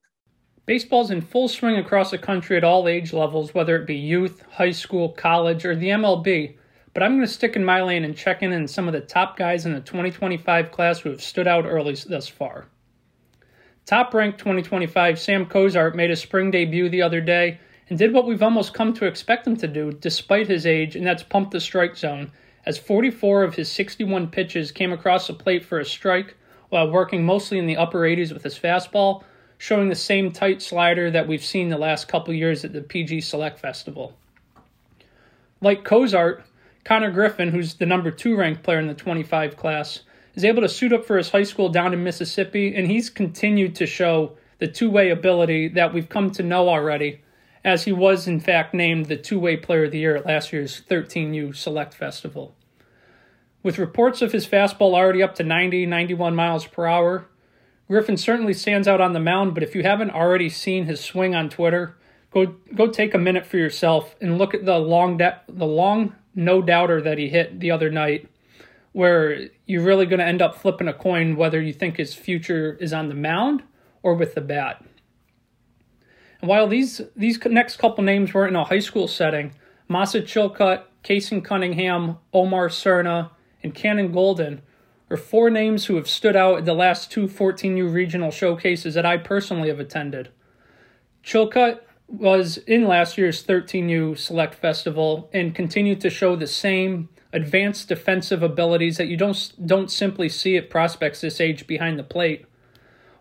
Baseball's 0.66 1.12
in 1.12 1.22
full 1.22 1.48
swing 1.48 1.78
across 1.78 2.10
the 2.10 2.18
country 2.18 2.58
at 2.58 2.64
all 2.64 2.88
age 2.88 3.14
levels, 3.14 3.54
whether 3.54 3.76
it 3.76 3.86
be 3.86 3.96
youth, 3.96 4.44
high 4.50 4.72
school, 4.72 5.10
college, 5.10 5.64
or 5.64 5.76
the 5.76 5.90
MLB. 5.90 6.58
But 6.96 7.04
I'm 7.04 7.18
going 7.18 7.28
to 7.28 7.34
stick 7.34 7.58
in 7.58 7.66
my 7.66 7.82
lane 7.82 8.06
and 8.06 8.16
check 8.16 8.42
in 8.42 8.54
on 8.54 8.70
some 8.70 8.88
of 8.88 8.94
the 8.94 9.02
top 9.02 9.36
guys 9.36 9.66
in 9.66 9.74
the 9.74 9.82
2025 9.82 10.72
class 10.72 11.02
who 11.02 11.10
have 11.10 11.22
stood 11.22 11.46
out 11.46 11.66
early 11.66 11.94
thus 11.94 12.30
far. 12.30 12.68
Top 13.86 14.14
ranked 14.14 14.40
2025 14.40 15.20
Sam 15.20 15.46
Cozart 15.46 15.98
made 15.98 16.10
his 16.10 16.22
spring 16.22 16.52
debut 16.52 16.88
the 16.88 17.02
other 17.02 17.20
day 17.20 17.60
and 17.90 18.00
did 18.00 18.14
what 18.14 18.26
we've 18.26 18.42
almost 18.42 18.74
come 18.74 18.94
to 18.94 19.08
expect 19.08 19.46
him 19.46 19.58
to 19.58 19.68
do 19.68 19.92
despite 19.92 20.48
his 20.48 20.66
age, 20.66 20.96
and 20.96 21.06
that's 21.06 21.22
pump 21.22 21.52
the 21.52 21.60
strike 21.60 21.98
zone, 21.98 22.32
as 22.66 22.78
44 22.78 23.44
of 23.44 23.56
his 23.56 23.70
61 23.70 24.30
pitches 24.30 24.72
came 24.72 24.94
across 24.94 25.28
the 25.28 25.34
plate 25.34 25.66
for 25.66 25.80
a 25.80 25.86
strike 25.86 26.38
while 26.70 26.90
working 26.90 27.26
mostly 27.26 27.60
in 27.60 27.68
the 27.68 27.76
upper 27.76 28.00
80s 28.00 28.32
with 28.32 28.44
his 28.44 28.58
fastball, 28.58 29.26
showing 29.58 29.90
the 29.90 29.96
same 29.96 30.32
tight 30.32 30.62
slider 30.62 31.12
that 31.12 31.28
we've 31.28 31.44
seen 31.44 31.68
the 31.68 31.78
last 31.78 32.08
couple 32.08 32.34
years 32.34 32.64
at 32.64 32.72
the 32.72 32.82
PG 32.82 33.20
Select 33.20 33.60
Festival. 33.60 34.16
Like 35.60 35.84
Cozart, 35.84 36.46
Connor 36.86 37.12
Griffin, 37.12 37.50
who's 37.50 37.74
the 37.74 37.86
number 37.86 38.12
two 38.12 38.38
ranked 38.38 38.64
player 38.64 38.80
in 38.80 38.88
the 38.88 38.94
25 38.94 39.58
class, 39.58 40.02
is 40.36 40.46
able 40.46 40.62
to 40.62 40.70
suit 40.70 40.94
up 40.94 41.04
for 41.04 41.18
his 41.18 41.32
high 41.32 41.44
school 41.44 41.68
down 41.68 41.94
in 41.94 42.04
Mississippi, 42.04 42.76
and 42.76 42.90
he's 42.90 43.10
continued 43.10 43.76
to 43.76 43.88
show 43.88 44.38
the 44.60 44.68
two 44.68 44.90
way 44.90 45.10
ability 45.10 45.68
that 45.70 45.94
we've 45.94 46.08
come 46.08 46.32
to 46.32 46.44
know 46.44 46.70
already 46.70 47.22
as 47.64 47.86
he 47.86 47.92
was 47.92 48.28
in 48.28 48.40
fact 48.40 48.76
named 48.76 49.08
the 49.08 49.18
two 49.18 49.40
way 49.40 49.58
player 49.58 49.86
of 49.86 49.92
the 49.92 49.98
year 49.98 50.16
at 50.16 50.28
last 50.28 50.54
year's 50.54 50.82
13U 50.88 51.56
Select 51.56 51.96
Festival. 51.96 52.56
With 53.64 53.80
reports 53.80 54.22
of 54.22 54.32
his 54.32 54.48
fastball 54.48 54.94
already 54.94 55.24
up 55.24 55.34
to 55.36 55.44
90, 55.44 55.88
91 55.88 56.36
miles 56.36 56.68
per 56.68 56.86
hour, 56.86 57.26
Griffin 57.88 58.18
certainly 58.18 58.54
stands 58.54 58.88
out 58.88 59.02
on 59.02 59.14
the 59.14 59.20
mound, 59.20 59.56
but 59.56 59.64
if 59.64 59.74
you 59.74 59.82
haven't 59.82 60.12
already 60.12 60.50
seen 60.50 60.86
his 60.86 61.04
swing 61.04 61.34
on 61.34 61.50
Twitter, 61.50 61.98
go 62.32 62.56
go 62.76 62.88
take 62.88 63.16
a 63.16 63.18
minute 63.18 63.48
for 63.48 63.58
yourself 63.58 64.16
and 64.22 64.38
look 64.38 64.54
at 64.54 64.66
the 64.66 64.78
long 64.78 65.18
de- 65.18 65.42
the 65.48 65.66
long 65.66 66.14
no 66.36 66.62
doubter 66.62 67.02
that 67.02 67.18
he 67.18 67.30
hit 67.30 67.60
the 67.60 67.72
other 67.72 67.90
night 67.90 68.30
where 68.92 69.50
you're 69.66 69.84
really 69.84 70.06
going 70.06 70.20
to 70.20 70.26
end 70.26 70.42
up 70.42 70.56
flipping 70.56 70.88
a 70.88 70.94
coin 70.94 71.36
whether 71.36 71.62
you 71.62 71.74
think 71.74 71.98
his 71.98 72.14
future 72.14 72.78
is 72.80 72.94
on 72.94 73.10
the 73.10 73.16
mound 73.16 73.64
or 74.04 74.14
with 74.14 74.36
the 74.36 74.42
bat. 74.42 74.84
And 76.42 76.50
while 76.50 76.68
these 76.68 77.02
these 77.16 77.44
next 77.46 77.78
couple 77.78 78.04
names 78.04 78.34
were 78.34 78.48
in 78.48 78.56
a 78.56 78.64
high 78.64 78.80
school 78.80 79.08
setting, 79.08 79.54
Masa 79.90 80.22
Chilcutt, 80.22 80.84
Kason 81.04 81.44
Cunningham, 81.44 82.18
Omar 82.34 82.70
Cerna, 82.70 83.32
and 83.64 83.74
Cannon 83.74 84.12
Golden 84.12 84.62
are 85.10 85.18
four 85.18 85.50
names 85.50 85.86
who 85.86 85.96
have 85.96 86.08
stood 86.08 86.36
out 86.36 86.60
at 86.60 86.66
the 86.66 86.74
last 86.74 87.12
two 87.12 87.28
14U 87.28 87.92
regional 87.92 88.32
showcases 88.32 88.96
that 88.96 89.06
I 89.06 89.18
personally 89.18 89.70
have 89.70 89.80
attended. 89.80 90.30
Chilcutt 91.24 91.82
was 92.08 92.58
in 92.58 92.88
last 92.88 93.18
year's 93.18 93.44
13U 93.44 94.18
Select 94.18 94.56
Festival 94.56 95.30
and 95.34 95.56
continued 95.56 96.02
to 96.02 96.10
show 96.10 96.36
the 96.36 96.48
same 96.48 97.10
advanced 97.34 97.90
defensive 97.90 98.42
abilities 98.42 98.98
that 98.98 99.08
you 99.08 99.18
don't 99.18 99.52
don't 99.66 99.92
simply 99.92 100.30
see 100.30 100.56
at 100.56 100.70
prospects 100.70 101.22
this 101.22 101.42
age 101.42 101.68
behind 101.68 102.00
the 102.00 102.04
plate. 102.04 102.46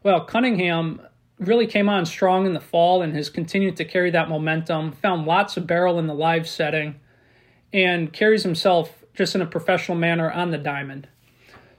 Well, 0.02 0.24
Cunningham 0.24 1.00
really 1.38 1.66
came 1.66 1.88
on 1.88 2.06
strong 2.06 2.46
in 2.46 2.52
the 2.52 2.60
fall 2.60 3.02
and 3.02 3.14
has 3.14 3.28
continued 3.28 3.76
to 3.76 3.84
carry 3.84 4.10
that 4.10 4.28
momentum. 4.28 4.92
Found 4.92 5.26
lots 5.26 5.56
of 5.56 5.66
barrel 5.66 5.98
in 5.98 6.06
the 6.06 6.14
live 6.14 6.48
setting 6.48 7.00
and 7.72 8.12
carries 8.12 8.44
himself 8.44 9.04
just 9.14 9.34
in 9.34 9.42
a 9.42 9.46
professional 9.46 9.98
manner 9.98 10.30
on 10.30 10.50
the 10.50 10.58
diamond. 10.58 11.08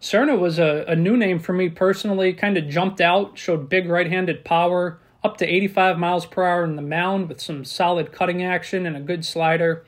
Cerna 0.02 0.38
was 0.38 0.60
a, 0.60 0.84
a 0.88 0.96
new 0.96 1.16
name 1.16 1.40
for 1.40 1.54
me 1.54 1.70
personally, 1.70 2.34
kind 2.34 2.58
of 2.58 2.68
jumped 2.68 3.00
out, 3.00 3.38
showed 3.38 3.70
big 3.70 3.90
right 3.90 4.10
handed 4.10 4.44
power, 4.44 5.00
up 5.26 5.38
to 5.38 5.46
85 5.46 5.98
miles 5.98 6.26
per 6.26 6.44
hour 6.44 6.64
in 6.64 6.76
the 6.76 6.82
mound 6.82 7.30
with 7.30 7.42
some 7.42 7.66
solid 7.66 8.12
cutting 8.12 8.44
action 8.44 8.86
and 8.86 8.96
a 8.96 9.02
good 9.02 9.26
slider. 9.26 9.86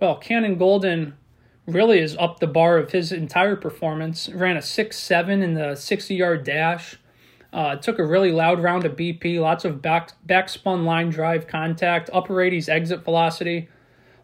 Well, 0.00 0.16
Cannon 0.16 0.58
Golden 0.58 1.14
really 1.66 2.00
is 2.00 2.16
up 2.16 2.40
the 2.40 2.46
bar 2.46 2.76
of 2.76 2.92
his 2.92 3.12
entire 3.12 3.56
performance. 3.56 4.28
Ran 4.28 4.56
a 4.56 4.62
6 4.62 4.98
7 4.98 5.42
in 5.42 5.54
the 5.54 5.74
60 5.76 6.14
yard 6.14 6.44
dash 6.44 6.98
uh, 7.52 7.76
took 7.76 7.98
a 7.98 8.06
really 8.06 8.32
loud 8.32 8.62
round 8.62 8.84
of 8.84 8.96
BP, 8.96 9.40
lots 9.40 9.64
of 9.64 9.82
back 9.82 10.12
backspun 10.26 10.84
line 10.84 11.10
drive 11.10 11.46
contact, 11.46 12.08
upper 12.12 12.34
80s 12.34 12.68
exit 12.68 13.04
velocity, 13.04 13.68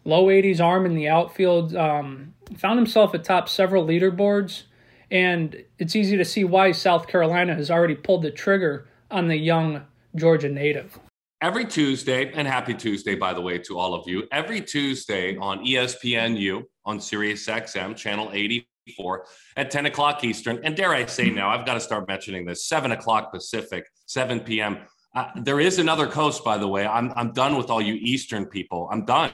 low 0.05 0.27
80s 0.27 0.61
arm 0.61 0.85
in 0.85 0.95
the 0.95 1.09
outfield. 1.09 1.75
Um, 1.75 2.33
found 2.55 2.79
himself 2.79 3.13
atop 3.13 3.49
several 3.49 3.85
leaderboards, 3.85 4.63
and 5.11 5.63
it's 5.77 5.95
easy 5.95 6.15
to 6.15 6.25
see 6.25 6.45
why 6.45 6.71
South 6.71 7.07
Carolina 7.07 7.53
has 7.55 7.69
already 7.69 7.95
pulled 7.95 8.21
the 8.21 8.31
trigger 8.31 8.87
on 9.11 9.27
the 9.27 9.37
young 9.37 9.83
Georgia 10.17 10.49
native. 10.49 10.99
Every 11.39 11.65
Tuesday, 11.65 12.31
and 12.33 12.47
happy 12.47 12.73
Tuesday, 12.73 13.13
by 13.13 13.33
the 13.33 13.41
way, 13.41 13.59
to 13.59 13.77
all 13.77 13.93
of 13.93 14.07
you. 14.07 14.23
Every 14.31 14.59
Tuesday 14.59 15.37
on 15.37 15.63
ESPNU 15.63 16.63
on 16.83 16.99
Sirius 16.99 17.45
XM, 17.45 17.95
channel 17.95 18.31
84, 18.33 19.25
at 19.55 19.69
10 19.69 19.85
o'clock 19.85 20.23
Eastern. 20.23 20.59
And 20.63 20.75
dare 20.75 20.93
I 20.93 21.05
say 21.05 21.29
now, 21.29 21.49
I've 21.49 21.65
got 21.65 21.75
to 21.75 21.79
start 21.79 22.07
mentioning 22.07 22.43
this 22.43 22.65
7 22.67 22.91
o'clock 22.91 23.31
Pacific, 23.31 23.85
7 24.07 24.39
p.m. 24.39 24.79
Uh, 25.13 25.27
there 25.35 25.59
is 25.59 25.77
another 25.77 26.07
coast, 26.07 26.43
by 26.43 26.57
the 26.57 26.67
way. 26.67 26.87
I'm, 26.87 27.13
I'm 27.15 27.33
done 27.33 27.55
with 27.55 27.69
all 27.69 27.81
you 27.81 27.93
Eastern 27.95 28.47
people. 28.47 28.89
I'm 28.91 29.05
done. 29.05 29.31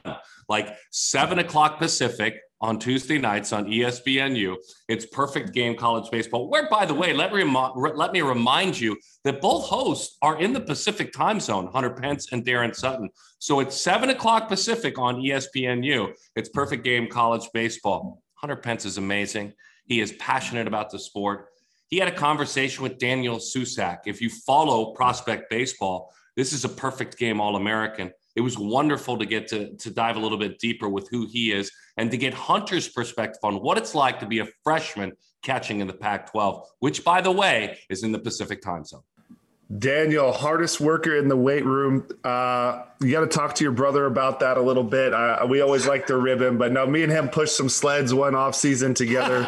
Like 0.50 0.76
7 0.92 1.40
o'clock 1.40 1.80
Pacific 1.80 2.36
on 2.64 2.80
Tuesday 2.80 3.18
nights 3.18 3.52
on 3.52 3.66
ESPNU. 3.66 4.56
It's 4.88 5.06
perfect 5.06 5.54
game 5.54 5.76
college 5.76 6.10
baseball. 6.10 6.50
Where, 6.50 6.70
by 6.70 6.86
the 6.86 6.94
way, 6.94 7.12
let, 7.12 7.34
rem- 7.34 7.54
let 7.54 8.14
me 8.14 8.22
remind 8.22 8.80
you 8.80 8.98
that 9.26 9.42
both 9.42 9.66
hosts 9.66 10.18
are 10.22 10.40
in 10.40 10.54
the 10.54 10.62
Pacific 10.62 11.12
time 11.12 11.42
zone, 11.42 11.68
Hunter 11.68 11.90
Pence 11.90 12.32
and 12.32 12.46
Daron 12.46 12.74
Sutton. 12.74 13.10
So 13.40 13.60
it's 13.60 13.76
7 13.76 14.10
o'clock 14.12 14.48
Pacific 14.48 14.98
on 14.98 15.18
ESPNU. 15.18 16.14
It's 16.38 16.48
perfect 16.48 16.86
game 16.86 17.08
college 17.10 17.50
baseball. 17.54 18.24
Hunter 18.36 18.56
Pence 18.56 18.86
is 18.86 18.98
amazing. 18.98 19.52
He 19.86 20.00
is 20.00 20.14
passionate 20.14 20.66
about 20.66 20.90
the 20.90 21.00
sport. 21.00 21.48
He 21.90 21.98
had 21.98 22.08
a 22.08 22.16
conversation 22.16 22.82
with 22.82 22.98
Daniel 22.98 23.40
Susac. 23.40 24.04
If 24.06 24.22
you 24.22 24.30
follow 24.30 24.94
prospect 24.94 25.50
baseball, 25.50 26.14
this 26.38 26.54
is 26.54 26.64
a 26.64 26.70
perfect 26.70 27.18
game 27.18 27.42
All 27.42 27.58
American. 27.58 28.14
It 28.38 28.42
was 28.42 28.58
wonderful 28.58 29.18
to 29.18 29.26
get 29.26 29.50
to, 29.50 29.76
to 29.76 29.92
dive 29.92 30.16
a 30.16 30.20
little 30.20 30.38
bit 30.38 30.60
deeper 30.60 30.88
with 30.88 31.10
who 31.12 31.28
he 31.30 31.52
is 31.52 31.70
and 31.98 32.12
to 32.12 32.18
get 32.18 32.34
Hunter's 32.34 32.88
perspective 32.88 33.40
on 33.44 33.56
what 33.56 33.78
it's 33.78 33.96
like 33.96 34.20
to 34.20 34.26
be 34.26 34.40
a 34.40 34.48
freshman 34.64 35.14
catching 35.44 35.82
in 35.82 35.88
the 35.88 35.94
Pac 35.94 36.32
12, 36.32 36.68
which, 36.80 37.04
by 37.04 37.22
the 37.22 37.32
way, 37.32 37.78
is 37.90 38.04
in 38.04 38.12
the 38.12 38.20
Pacific 38.20 38.62
time 38.62 38.86
zone. 38.86 39.02
Daniel, 39.80 40.32
hardest 40.32 40.80
worker 40.80 41.16
in 41.16 41.28
the 41.28 41.38
weight 41.38 41.66
room. 41.66 42.08
Uh, 42.24 42.84
you 43.02 43.12
got 43.12 43.22
to 43.22 43.28
talk 43.28 43.56
to 43.56 43.64
your 43.64 43.72
brother 43.72 44.06
about 44.06 44.40
that 44.42 44.58
a 44.58 44.62
little 44.62 44.84
bit. 44.84 45.14
Uh, 45.14 45.46
we 45.50 45.62
always 45.62 45.88
like 45.88 46.06
to 46.08 46.18
rib 46.18 46.42
him, 46.42 46.58
but 46.58 46.72
no, 46.72 46.86
me 46.86 47.02
and 47.02 47.12
him 47.12 47.30
pushed 47.30 47.56
some 47.56 47.70
sleds 47.70 48.14
one 48.14 48.36
off 48.36 48.56
season 48.56 48.94
together. 48.94 49.38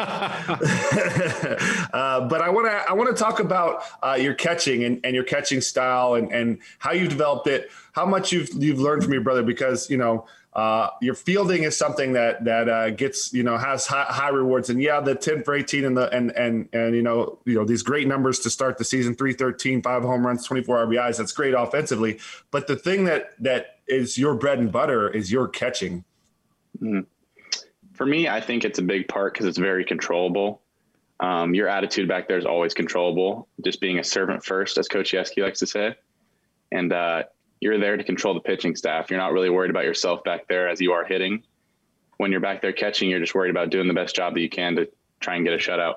uh, 1.92 2.26
but 2.28 2.40
I 2.40 2.48
want 2.48 2.66
to 2.66 2.72
I 2.88 2.92
want 2.94 3.14
to 3.14 3.22
talk 3.22 3.40
about 3.40 3.82
uh, 4.02 4.16
your 4.18 4.34
catching 4.34 4.84
and, 4.84 5.00
and 5.04 5.14
your 5.14 5.24
catching 5.24 5.60
style 5.60 6.14
and, 6.14 6.32
and 6.32 6.58
how 6.78 6.92
you've 6.92 7.10
developed 7.10 7.46
it, 7.46 7.70
how 7.92 8.06
much 8.06 8.32
you've 8.32 8.50
you've 8.54 8.80
learned 8.80 9.04
from 9.04 9.12
your 9.12 9.22
brother 9.22 9.42
because 9.42 9.88
you 9.90 9.98
know 9.98 10.26
uh, 10.56 10.88
your 11.02 11.14
fielding 11.14 11.64
is 11.64 11.76
something 11.76 12.14
that 12.14 12.42
that 12.46 12.66
uh, 12.66 12.88
gets 12.88 13.30
you 13.34 13.42
know 13.42 13.58
has 13.58 13.86
high, 13.86 14.06
high, 14.08 14.30
rewards. 14.30 14.70
And 14.70 14.80
yeah 14.80 15.00
the 15.00 15.14
10 15.14 15.44
for 15.44 15.54
18 15.54 15.84
and 15.84 15.94
the 15.94 16.08
and 16.08 16.30
and 16.30 16.70
and 16.72 16.96
you 16.96 17.02
know 17.02 17.38
you 17.44 17.56
know 17.56 17.66
these 17.66 17.82
great 17.82 18.08
numbers 18.08 18.38
to 18.40 18.48
start 18.48 18.78
the 18.78 18.84
season 18.84 19.14
313 19.14 19.82
five 19.82 20.02
home 20.02 20.26
runs 20.26 20.46
24 20.46 20.86
rbis 20.86 21.18
that's 21.18 21.32
great 21.32 21.52
offensively. 21.52 22.18
But 22.50 22.68
the 22.68 22.76
thing 22.76 23.04
that 23.04 23.32
that 23.40 23.80
is 23.86 24.16
your 24.16 24.34
bread 24.34 24.58
and 24.58 24.72
butter 24.72 25.10
is 25.10 25.30
your 25.30 25.46
catching. 25.46 26.04
Mm. 26.82 27.06
for 27.94 28.04
me 28.04 28.28
i 28.28 28.38
think 28.38 28.62
it's 28.62 28.78
a 28.78 28.82
big 28.82 29.08
part 29.08 29.34
because 29.34 29.46
it's 29.46 29.58
very 29.58 29.84
controllable. 29.84 30.62
Um, 31.20 31.54
your 31.54 31.68
attitude 31.68 32.08
back 32.08 32.28
there 32.28 32.38
is 32.38 32.46
always 32.46 32.72
controllable. 32.72 33.48
Just 33.62 33.80
being 33.80 33.98
a 33.98 34.04
servant 34.04 34.42
first 34.42 34.78
as 34.78 34.88
coach 34.88 35.12
Yeskie 35.12 35.42
likes 35.42 35.58
to 35.60 35.66
say. 35.66 35.96
And 36.72 36.92
uh, 36.92 37.24
you're 37.60 37.78
there 37.78 37.96
to 37.96 38.04
control 38.04 38.34
the 38.34 38.40
pitching 38.40 38.76
staff. 38.76 39.10
You're 39.10 39.20
not 39.20 39.32
really 39.32 39.50
worried 39.50 39.70
about 39.70 39.84
yourself 39.84 40.24
back 40.24 40.48
there 40.48 40.68
as 40.68 40.80
you 40.80 40.92
are 40.92 41.04
hitting. 41.04 41.42
When 42.18 42.30
you're 42.30 42.40
back 42.40 42.62
there 42.62 42.72
catching, 42.72 43.10
you're 43.10 43.20
just 43.20 43.34
worried 43.34 43.50
about 43.50 43.70
doing 43.70 43.88
the 43.88 43.94
best 43.94 44.16
job 44.16 44.34
that 44.34 44.40
you 44.40 44.48
can 44.48 44.76
to 44.76 44.88
try 45.20 45.36
and 45.36 45.44
get 45.44 45.54
a 45.54 45.58
shutout. 45.58 45.96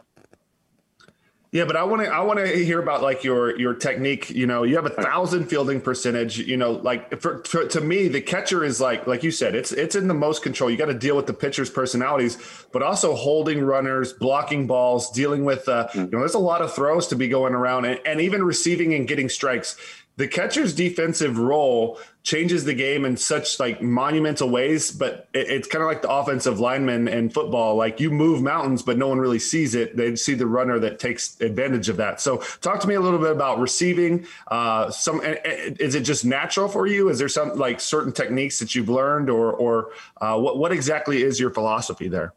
Yeah, 1.51 1.65
but 1.65 1.75
I 1.75 1.83
want 1.83 2.03
to 2.03 2.09
I 2.09 2.21
want 2.21 2.37
to 2.37 2.45
hear 2.63 2.79
about 2.79 3.01
like 3.01 3.23
your 3.23 3.59
your 3.59 3.73
technique. 3.73 4.29
You 4.29 4.45
know, 4.45 4.61
you 4.61 4.75
have 4.75 4.85
a 4.85 4.91
thousand 4.91 5.47
fielding 5.47 5.81
percentage. 5.81 6.37
You 6.37 6.57
know, 6.57 6.73
like 6.73 7.19
for, 7.19 7.43
for, 7.43 7.65
to 7.65 7.81
me, 7.81 8.07
the 8.07 8.21
catcher 8.21 8.63
is 8.63 8.79
like 8.79 9.07
like 9.07 9.23
you 9.23 9.31
said, 9.31 9.55
it's 9.55 9.71
it's 9.71 9.95
in 9.95 10.07
the 10.07 10.13
most 10.13 10.43
control. 10.43 10.69
You 10.69 10.77
got 10.77 10.87
to 10.87 10.93
deal 10.93 11.15
with 11.15 11.25
the 11.25 11.33
pitcher's 11.33 11.71
personalities, 11.71 12.37
but 12.71 12.83
also 12.83 13.15
holding 13.15 13.63
runners, 13.63 14.13
blocking 14.13 14.67
balls, 14.67 15.09
dealing 15.09 15.43
with 15.43 15.67
uh, 15.67 15.87
mm. 15.87 15.95
you 15.95 16.11
know, 16.11 16.19
there's 16.19 16.35
a 16.35 16.39
lot 16.39 16.61
of 16.61 16.71
throws 16.71 17.07
to 17.07 17.15
be 17.15 17.27
going 17.27 17.55
around, 17.55 17.85
and, 17.85 17.99
and 18.05 18.21
even 18.21 18.43
receiving 18.43 18.93
and 18.93 19.07
getting 19.07 19.27
strikes 19.27 19.75
the 20.19 20.27
catcher's 20.27 20.73
defensive 20.73 21.39
role 21.39 21.97
changes 22.23 22.65
the 22.65 22.73
game 22.73 23.05
in 23.05 23.15
such 23.15 23.57
like 23.57 23.81
monumental 23.81 24.49
ways 24.49 24.91
but 24.91 25.29
it, 25.33 25.49
it's 25.49 25.67
kind 25.69 25.81
of 25.81 25.87
like 25.87 26.01
the 26.01 26.11
offensive 26.11 26.59
lineman 26.59 27.07
in 27.07 27.29
football 27.29 27.75
like 27.75 28.01
you 28.01 28.11
move 28.11 28.43
mountains 28.43 28.83
but 28.83 28.97
no 28.97 29.07
one 29.07 29.17
really 29.17 29.39
sees 29.39 29.75
it. 29.75 29.95
They 29.95 30.17
see 30.17 30.33
the 30.33 30.45
runner 30.45 30.77
that 30.79 30.99
takes 30.99 31.39
advantage 31.39 31.87
of 31.87 31.95
that. 31.97 32.19
So 32.19 32.37
talk 32.59 32.81
to 32.81 32.87
me 32.87 32.95
a 32.95 32.99
little 32.99 33.17
bit 33.17 33.31
about 33.31 33.59
receiving 33.59 34.27
uh, 34.49 34.91
some 34.91 35.21
is 35.23 35.95
it 35.95 36.01
just 36.01 36.25
natural 36.25 36.67
for 36.67 36.85
you? 36.85 37.07
Is 37.07 37.17
there 37.17 37.29
some 37.29 37.57
like 37.57 37.79
certain 37.79 38.11
techniques 38.11 38.59
that 38.59 38.75
you've 38.75 38.89
learned 38.89 39.29
or 39.29 39.53
or 39.53 39.91
uh, 40.19 40.37
what, 40.37 40.57
what 40.57 40.73
exactly 40.73 41.23
is 41.23 41.39
your 41.39 41.49
philosophy 41.49 42.09
there? 42.09 42.33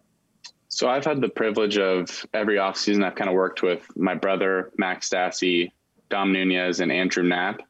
So 0.69 0.89
I've 0.89 1.05
had 1.05 1.21
the 1.21 1.29
privilege 1.29 1.79
of 1.79 2.25
every 2.33 2.57
offseason 2.57 3.05
I've 3.05 3.17
kind 3.17 3.29
of 3.29 3.35
worked 3.35 3.61
with 3.63 3.85
my 3.97 4.15
brother, 4.15 4.71
Max 4.79 5.11
Stassi, 5.11 5.73
Dom 6.11 6.33
Nunez, 6.33 6.79
and 6.79 6.93
Andrew 6.93 7.25
Knapp 7.25 7.63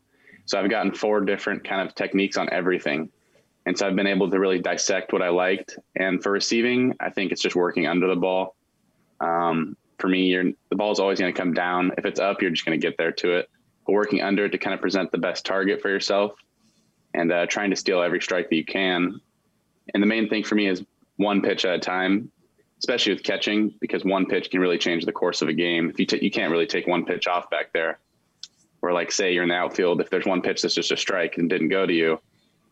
so 0.47 0.59
I've 0.59 0.71
gotten 0.71 0.93
four 0.93 1.21
different 1.21 1.65
kind 1.65 1.87
of 1.87 1.95
techniques 1.95 2.37
on 2.37 2.49
everything. 2.51 3.11
And 3.65 3.79
so 3.79 3.87
I've 3.87 3.97
been 3.97 4.07
able 4.07 4.31
to 4.31 4.39
really 4.39 4.59
dissect 4.59 5.13
what 5.13 5.23
I 5.23 5.29
liked. 5.29 5.79
And 5.95 6.23
for 6.23 6.33
receiving, 6.33 6.95
I 7.01 7.11
think 7.11 7.31
it's 7.31 7.43
just 7.43 7.55
working 7.55 7.87
under 7.87 8.09
the 8.09 8.17
ball. 8.17 8.57
Um, 9.21 9.77
for 9.99 10.09
me, 10.09 10.25
you're, 10.25 10.51
the 10.69 10.77
ball 10.77 10.91
is 10.91 10.99
always 10.99 11.21
going 11.21 11.33
to 11.33 11.39
come 11.39 11.55
down. 11.55 11.93
If 11.97 12.05
it's 12.05 12.19
up, 12.19 12.43
you're 12.43 12.51
just 12.51 12.65
going 12.67 12.79
to 12.79 12.85
get 12.85 12.99
there 12.99 13.13
to 13.13 13.37
it. 13.37 13.51
But 13.87 13.93
working 13.93 14.21
under 14.21 14.47
it 14.47 14.51
to 14.51 14.59
kind 14.59 14.75
of 14.75 14.81
present 14.81 15.13
the 15.13 15.19
best 15.19 15.47
target 15.47 15.81
for 15.81 15.89
yourself 15.89 16.33
and 17.15 17.31
uh, 17.31 17.47
trying 17.47 17.71
to 17.71 17.77
steal 17.77 18.03
every 18.03 18.21
strike 18.21 18.49
that 18.49 18.57
you 18.57 18.65
can. 18.65 19.21
And 19.95 20.03
the 20.03 20.07
main 20.07 20.29
thing 20.29 20.43
for 20.43 20.55
me 20.57 20.67
is 20.67 20.85
one 21.17 21.41
pitch 21.41 21.65
at 21.65 21.75
a 21.75 21.79
time, 21.79 22.31
especially 22.79 23.13
with 23.13 23.23
catching, 23.23 23.75
because 23.81 24.05
one 24.05 24.27
pitch 24.27 24.51
can 24.51 24.61
really 24.61 24.79
change 24.79 25.05
the 25.05 25.13
course 25.13 25.43
of 25.43 25.49
a 25.49 25.53
game. 25.53 25.91
If 25.91 26.01
you 26.01 26.07
t- 26.07 26.25
you 26.25 26.31
can't 26.31 26.51
really 26.51 26.67
take 26.67 26.87
one 26.87 27.05
pitch 27.05 27.29
off 27.29 27.51
back 27.51 27.73
there, 27.73 27.99
where 28.83 28.93
like 28.93 29.13
say 29.13 29.33
you're 29.33 29.45
in 29.45 29.49
the 29.49 29.55
outfield, 29.55 30.01
if 30.01 30.11
there's 30.11 30.27
one 30.27 30.43
pitch 30.43 30.61
that's 30.61 30.75
just 30.75 30.91
a 30.91 30.97
strike 30.97 31.39
and 31.39 31.49
didn't 31.49 31.69
go 31.69 31.87
to 31.87 31.93
you, 31.93 32.19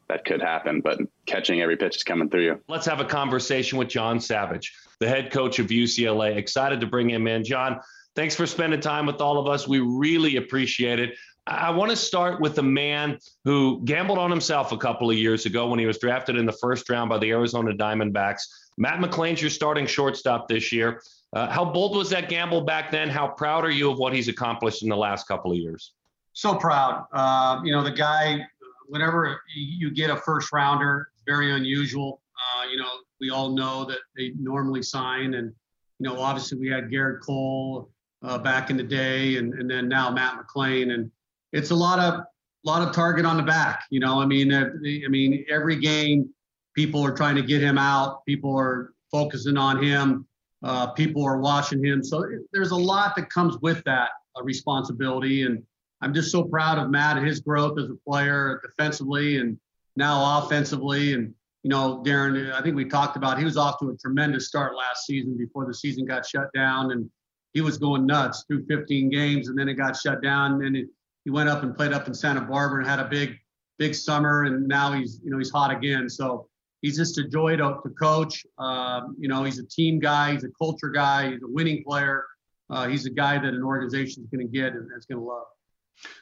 that 0.09 0.25
could 0.25 0.43
happen. 0.43 0.81
But 0.81 0.99
catching 1.25 1.61
every 1.61 1.77
pitch 1.77 1.97
is 1.97 2.03
coming 2.03 2.29
through 2.29 2.45
you. 2.45 2.61
Let's 2.69 2.85
have 2.87 2.99
a 2.99 3.05
conversation 3.05 3.79
with 3.79 3.87
John 3.87 4.19
Savage, 4.19 4.75
the 4.99 5.09
head 5.09 5.31
coach 5.31 5.61
of 5.61 5.69
UCLA. 5.69 6.37
Excited 6.37 6.81
to 6.81 6.87
bring 6.89 7.09
him 7.09 7.29
in. 7.29 7.45
John, 7.45 7.81
thanks 8.17 8.35
for 8.35 8.45
spending 8.45 8.81
time 8.81 9.07
with 9.07 9.21
all 9.21 9.39
of 9.39 9.47
us. 9.47 9.69
We 9.69 9.79
really 9.79 10.35
appreciate 10.35 10.99
it. 10.99 11.15
I 11.47 11.71
want 11.71 11.91
to 11.91 11.97
start 11.97 12.41
with 12.41 12.59
a 12.59 12.63
man 12.63 13.19
who 13.45 13.81
gambled 13.85 14.19
on 14.19 14.31
himself 14.31 14.73
a 14.73 14.77
couple 14.77 15.11
of 15.11 15.17
years 15.17 15.47
ago 15.47 15.69
when 15.69 15.79
he 15.79 15.87
was 15.87 15.99
drafted 15.99 16.37
in 16.37 16.45
the 16.45 16.53
first 16.53 16.91
round 16.91 17.09
by 17.09 17.19
the 17.19 17.31
Arizona 17.31 17.73
Diamondbacks. 17.73 18.43
Matt 18.79 19.01
McLain's 19.01 19.41
your 19.41 19.51
starting 19.51 19.87
shortstop 19.87 20.49
this 20.49 20.73
year. 20.73 21.03
Uh, 21.33 21.49
how 21.49 21.65
bold 21.65 21.97
was 21.97 22.11
that 22.11 22.29
gamble 22.29 22.63
back 22.63 22.91
then? 22.91 23.09
How 23.09 23.29
proud 23.29 23.65
are 23.65 23.71
you 23.71 23.91
of 23.93 23.99
what 23.99 24.13
he's 24.13 24.27
accomplished 24.27 24.83
in 24.83 24.89
the 24.89 24.97
last 24.97 25.29
couple 25.29 25.53
of 25.53 25.59
years? 25.59 25.93
So 26.33 26.55
proud. 26.55 27.07
Uh, 27.13 27.61
you 27.65 27.73
know, 27.73 27.83
the 27.83 27.91
guy, 27.91 28.41
whenever 28.89 29.41
you 29.55 29.91
get 29.91 30.11
a 30.11 30.17
first 30.17 30.53
rounder, 30.53 31.11
very 31.27 31.53
unusual. 31.53 32.23
Uh, 32.37 32.69
you 32.69 32.77
know, 32.77 32.89
we 33.21 33.31
all 33.31 33.51
know 33.51 33.85
that 33.85 33.99
they 34.17 34.33
normally 34.39 34.83
sign, 34.83 35.35
and 35.35 35.53
you 35.99 36.09
know, 36.09 36.19
obviously 36.19 36.59
we 36.59 36.69
had 36.69 36.91
Gerrit 36.91 37.21
Cole 37.21 37.91
uh, 38.23 38.39
back 38.39 38.71
in 38.71 38.77
the 38.77 38.83
day, 38.83 39.37
and 39.37 39.55
and 39.55 39.71
then 39.71 39.89
now 39.89 40.11
Matt 40.11 40.39
McLain, 40.39 40.93
and 40.93 41.11
it's 41.53 41.71
a 41.71 41.75
lot 41.75 41.99
of 41.99 42.25
lot 42.65 42.87
of 42.87 42.95
target 42.95 43.25
on 43.25 43.37
the 43.37 43.43
back. 43.43 43.85
You 43.91 44.01
know, 44.01 44.21
I 44.21 44.27
mean, 44.27 44.53
uh, 44.53 44.71
I 44.85 45.09
mean, 45.09 45.45
every 45.51 45.77
game, 45.77 46.31
people 46.75 47.05
are 47.05 47.15
trying 47.15 47.37
to 47.37 47.43
get 47.43 47.63
him 47.63 47.79
out. 47.79 48.25
People 48.27 48.57
are 48.57 48.95
focusing 49.11 49.57
on 49.57 49.83
him. 49.83 50.27
Uh, 50.63 50.89
people 50.89 51.25
are 51.25 51.39
watching 51.39 51.83
him. 51.83 52.03
So 52.05 52.25
there's 52.53 52.71
a 52.71 52.77
lot 52.77 53.17
that 53.17 53.31
comes 53.31 53.59
with 53.59 53.83
that 53.85 54.11
uh, 54.37 54.43
responsibility, 54.43 55.43
and 55.43 55.63
I'm 56.03 56.15
just 56.15 56.31
so 56.31 56.43
proud 56.43 56.79
of 56.79 56.91
Matt 56.91 57.17
and 57.17 57.27
his 57.27 57.41
growth 57.41 57.79
as 57.79 57.91
a 57.91 57.97
player 58.09 58.61
defensively 58.65 59.39
and 59.39 59.59
now 59.97 60.39
offensively. 60.39 61.15
And, 61.15 61.35
you 61.63 61.71
know, 61.71 62.03
Daron, 62.05 62.53
I 62.53 62.63
think 62.63 62.75
we 62.75 62.87
talked 62.87 63.17
about 63.17 63.39
he 63.39 63.45
was 63.45 63.57
off 63.57 63.79
to 63.81 63.91
a 63.91 63.97
tremendous 63.97 64.49
start 64.49 64.75
last 64.75 65.07
season 65.07 65.37
before 65.37 65.67
the 65.67 65.75
season 65.75 66.07
got 66.07 66.27
shut 66.27 66.53
down. 66.55 66.93
And 66.93 67.11
he 67.53 67.61
was 67.61 67.77
going 67.77 68.07
nuts 68.07 68.45
through 68.47 68.65
15 68.67 69.11
games 69.11 69.49
and 69.49 69.59
then 69.59 69.69
it 69.69 69.75
got 69.75 69.97
shut 69.97 70.23
down. 70.23 70.65
And 70.65 70.77
it, 70.77 70.87
he 71.25 71.31
went 71.31 71.49
up 71.49 71.63
and 71.63 71.77
played 71.77 71.93
up 71.93 72.07
in 72.07 72.15
Santa 72.15 72.41
Barbara 72.41 72.81
and 72.81 72.89
had 72.89 73.01
a 73.01 73.09
big, 73.09 73.35
big 73.79 73.95
summer. 73.95 74.45
And 74.45 74.67
now 74.67 74.93
he's, 74.93 75.21
you 75.23 75.31
know, 75.31 75.37
he's 75.37 75.51
hot 75.51 75.71
again. 75.71 76.09
So 76.09 76.49
he's 76.81 76.97
just 76.97 77.19
a 77.19 77.29
joy 77.29 77.57
to, 77.57 77.79
to 77.83 77.91
coach. 77.91 78.47
Um, 78.59 79.17
you 79.19 79.29
know, 79.29 79.45
he's 79.45 79.59
a 79.59 79.67
team 79.67 79.99
guy, 79.99 80.33
he's 80.33 80.45
a 80.45 80.51
culture 80.59 80.89
guy, 80.89 81.33
he's 81.33 81.43
a 81.43 81.49
winning 81.49 81.85
player. 81.85 82.25
Uh, 82.71 82.87
he's 82.87 83.05
a 83.05 83.11
guy 83.11 83.37
that 83.37 83.53
an 83.53 83.65
organization 83.65 84.23
is 84.23 84.29
going 84.31 84.47
to 84.47 84.51
get 84.51 84.73
and 84.73 84.89
is 84.97 85.05
going 85.05 85.19
to 85.21 85.27
love. 85.27 85.47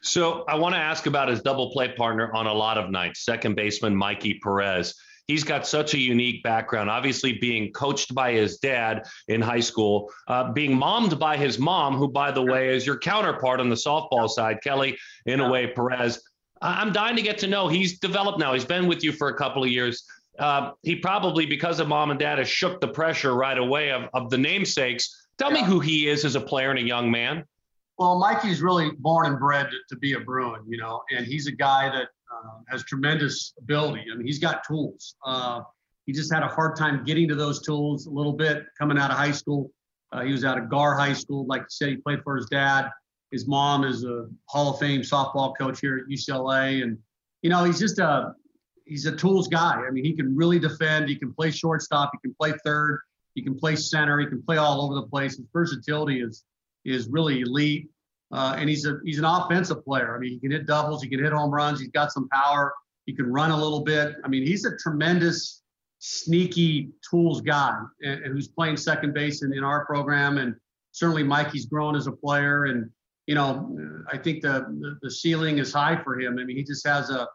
So 0.03 0.45
I 0.49 0.57
want 0.57 0.75
to 0.75 0.81
ask 0.81 1.07
about 1.07 1.29
his 1.29 1.43
double 1.43 1.73
play 1.73 1.89
partner 1.89 2.33
on 2.35 2.47
a 2.47 2.53
lot 2.53 2.79
of 2.79 2.91
nights, 2.91 3.25
second 3.25 3.57
baseman 3.57 3.95
Mikey 3.95 4.41
Perez. 4.43 4.95
He's 5.27 5.45
got 5.45 5.67
such 5.67 5.93
a 5.93 5.99
unique 5.99 6.43
background, 6.43 6.89
obviously 6.89 7.35
being 7.35 7.71
coached 7.73 8.15
by 8.15 8.33
his 8.33 8.57
dad 8.59 9.07
in 9.29 9.43
high 9.43 9.61
school, 9.61 10.11
uh, 10.27 10.53
being 10.53 10.75
mommed 10.75 11.19
by 11.19 11.37
his 11.37 11.59
mom, 11.59 11.97
who, 11.97 12.09
by 12.09 12.31
the 12.31 12.43
way, 12.43 12.75
is 12.75 12.87
your 12.87 12.99
counterpart 12.99 13.61
on 13.61 13.69
the 13.69 13.77
softball 13.77 14.29
side, 14.31 14.63
Kelly, 14.63 14.97
in 15.27 15.41
a 15.41 15.51
way, 15.51 15.67
Perez. 15.67 16.23
I'm 16.63 16.93
dying 16.93 17.17
to 17.17 17.23
get 17.23 17.37
to 17.39 17.47
know. 17.47 17.69
He's 17.69 17.99
developed 17.99 18.39
now. 18.39 18.55
He's 18.55 18.65
been 18.65 18.89
with 18.89 19.05
you 19.05 19.13
for 19.13 19.29
a 19.29 19.35
couple 19.35 19.63
of 19.63 19.69
years. 19.69 20.05
Uh, 20.39 20.73
he 20.83 20.97
probably, 20.97 21.45
because 21.45 21.79
of 21.79 21.89
mom 21.89 22.11
and 22.11 22.19
dad, 22.19 22.39
has 22.39 22.49
shook 22.49 22.81
the 22.81 22.89
pressure 22.89 23.35
right 23.35 23.59
away 23.59 23.91
of, 23.91 24.09
of 24.15 24.31
the 24.31 24.39
namesakes. 24.39 25.29
Tell 25.37 25.53
yeah. 25.53 25.63
me 25.63 25.67
who 25.67 25.79
he 25.79 26.09
is 26.09 26.25
as 26.25 26.37
a 26.37 26.41
player 26.41 26.71
and 26.71 26.79
a 26.79 26.83
young 26.83 27.11
man. 27.11 27.45
Well, 27.99 28.19
Mikey's 28.19 28.63
really 28.63 28.93
born 28.99 29.27
and 29.27 29.39
bred 29.41 29.71
to, 29.71 29.77
to 29.89 29.99
be 29.99 30.13
a 30.13 30.21
Bruin, 30.21 30.63
you 30.69 30.79
know, 30.79 31.03
and 31.11 31.27
he's 31.27 31.49
a 31.49 31.53
guy 31.53 31.89
that 31.91 32.09
uh, 32.33 32.59
has 32.69 32.85
tremendous 32.85 33.55
ability. 33.59 34.05
I 34.13 34.17
mean, 34.17 34.27
he's 34.27 34.39
got 34.39 34.63
tools. 34.65 35.17
Uh, 35.25 35.63
he 36.07 36.13
just 36.13 36.33
had 36.33 36.43
a 36.43 36.49
hard 36.49 36.77
time 36.77 37.05
getting 37.05 37.29
to 37.29 37.35
those 37.35 37.61
tools 37.61 38.07
a 38.07 38.11
little 38.11 38.33
bit 38.33 38.65
coming 38.79 38.99
out 38.99 39.11
of 39.11 39.17
high 39.17 39.33
school. 39.33 39.73
Uh, 40.13 40.23
he 40.23 40.33
was 40.33 40.45
out 40.45 40.57
of 40.57 40.71
Gar 40.71 40.97
High 40.97 41.13
School. 41.13 41.45
Like 41.47 41.63
I 41.63 41.67
said, 41.69 41.89
he 41.91 41.97
played 41.97 42.23
for 42.23 42.37
his 42.37 42.47
dad. 42.47 42.89
His 43.31 43.47
mom 43.47 43.85
is 43.85 44.05
a 44.05 44.27
Hall 44.47 44.73
of 44.73 44.81
Fame 44.81 45.03
softball 45.03 45.55
coach 45.59 45.81
here 45.81 45.99
at 45.99 46.11
UCLA, 46.11 46.83
and 46.83 46.97
you 47.43 47.51
know 47.51 47.65
he's 47.65 47.79
just 47.79 47.99
a 47.99 48.33
he's 48.87 49.05
a 49.05 49.15
tools 49.15 49.49
guy. 49.49 49.75
I 49.87 49.91
mean, 49.91 50.05
he 50.05 50.15
can 50.15 50.35
really 50.35 50.59
defend. 50.59 51.11
He 51.11 51.17
can 51.17 51.35
play 51.35 51.51
shortstop. 51.51 52.11
He 52.15 52.19
can 52.27 52.35
play 52.41 52.55
third. 52.65 53.01
He 53.35 53.43
can 53.43 53.59
play 53.59 53.77
center. 53.77 54.19
He 54.19 54.27
can 54.27 54.43
play 54.43 54.57
all 54.57 54.81
over 54.81 54.95
the 54.95 55.07
place. 55.07 55.37
His 55.37 55.47
versatility 55.53 56.23
is 56.23 56.45
is 56.85 57.09
really 57.09 57.41
elite. 57.41 57.89
Uh, 58.31 58.57
and 58.59 58.69
he's 58.69 58.85
a 58.85 58.99
he's 59.05 59.19
an 59.19 59.25
offensive 59.25 59.85
player. 59.85 60.15
I 60.15 60.19
mean, 60.19 60.33
he 60.33 60.39
can 60.39 60.51
hit 60.51 60.67
doubles, 60.67 61.03
he 61.03 61.09
can 61.09 61.23
hit 61.23 61.33
home 61.33 61.51
runs, 61.51 61.81
he's 61.81 61.89
got 61.89 62.13
some 62.13 62.29
power, 62.29 62.75
he 63.07 63.15
can 63.15 63.33
run 63.33 63.51
a 63.51 63.57
little 63.57 63.81
bit. 63.81 64.17
I 64.23 64.29
mean, 64.29 64.47
he's 64.47 64.67
a 64.67 64.77
tremendous, 64.77 65.63
sneaky 65.99 66.91
tools 67.09 67.41
guy, 67.41 67.75
and, 68.03 68.23
and 68.23 68.33
who's 68.35 68.49
playing 68.49 68.77
second 68.77 69.15
base 69.15 69.43
in, 69.43 69.55
in 69.55 69.65
our 69.65 69.87
program. 69.87 70.37
And 70.37 70.55
certainly, 70.93 71.23
Mikey's 71.23 71.65
grown 71.65 71.97
as 71.97 72.07
a 72.07 72.13
player, 72.13 72.67
and 72.67 72.91
you 73.27 73.35
know, 73.35 74.05
I 74.13 74.19
think 74.19 74.43
the 74.43 74.99
the, 75.01 75.11
ceiling 75.11 75.57
is 75.57 75.73
high 75.73 76.03
for 76.03 76.21
him. 76.21 76.39
I 76.39 76.45
mean, 76.45 76.57
he 76.57 76.65
just 76.65 76.87
has 76.87 77.09
a 77.09 77.27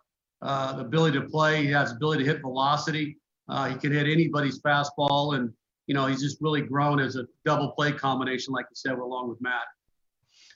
uh, 0.44 0.74
the 0.74 0.82
ability 0.82 1.20
to 1.20 1.26
play. 1.26 1.66
He 1.66 1.72
has 1.72 1.92
ability 1.92 2.24
to 2.24 2.30
hit 2.30 2.42
velocity. 2.42 3.18
Uh, 3.50 3.70
he 3.70 3.76
can 3.76 3.92
hit 3.92 4.08
anybody's 4.08 4.62
fastball, 4.62 5.36
and 5.38 5.52
you 5.88 5.94
know, 5.94 6.06
he's 6.06 6.22
just 6.22 6.38
really 6.42 6.62
grown 6.62 7.00
as 7.00 7.16
a 7.16 7.26
double 7.46 7.72
play 7.72 7.92
combination, 7.92 8.54
like 8.54 8.66
you 8.70 8.76
said, 8.76 8.94
along 8.94 9.30
with 9.30 9.42
Matt. 9.42 9.64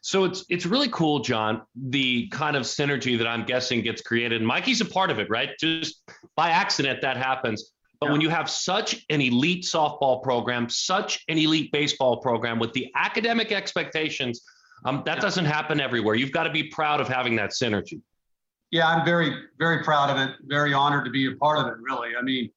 So 0.02 0.24
it's 0.24 0.46
it's 0.50 0.66
really 0.66 0.90
cool, 0.90 1.20
John. 1.20 1.64
The 1.76 2.28
kind 2.30 2.56
of 2.56 2.64
synergy 2.64 3.18
that 3.18 3.28
I'm 3.28 3.46
guessing 3.46 3.82
gets 3.82 4.02
created. 4.02 4.42
Mikey's 4.42 4.80
a 4.80 4.86
part 4.86 5.10
of 5.10 5.20
it, 5.20 5.30
right? 5.30 5.50
Just 5.60 6.02
by 6.36 6.52
accident 6.52 7.02
that 7.02 7.18
happens. 7.18 7.74
But 8.00 8.08
yeah. 8.08 8.12
when 8.14 8.22
you 8.22 8.30
have 8.30 8.50
such 8.50 9.06
an 9.10 9.22
elite 9.22 9.64
softball 9.64 10.22
program, 10.22 10.70
such 10.70 11.24
an 11.28 11.38
elite 11.38 11.72
baseball 11.72 12.18
program 12.18 12.60
with 12.60 12.72
the 12.74 12.92
academic 12.96 13.52
expectations, 13.52 14.44
um, 14.86 15.02
that 15.06 15.18
yeah. 15.18 15.22
doesn't 15.22 15.46
happen 15.46 15.82
everywhere. 15.82 16.16
You've 16.16 16.32
got 16.32 16.44
to 16.44 16.52
be 16.52 16.64
proud 16.64 17.02
of 17.02 17.08
having 17.08 17.36
that 17.38 17.50
synergy. 17.50 18.02
Yeah, 18.70 18.88
I'm 18.88 19.06
very, 19.06 19.32
very 19.58 19.84
proud 19.84 20.10
of 20.10 20.18
it. 20.18 20.36
Very 20.46 20.74
honored 20.74 21.06
to 21.06 21.12
be 21.12 21.32
a 21.32 21.36
part 21.38 21.60
of 21.60 21.68
it. 21.68 21.78
Really, 21.80 22.10
I 22.18 22.22
mean, 22.22 22.50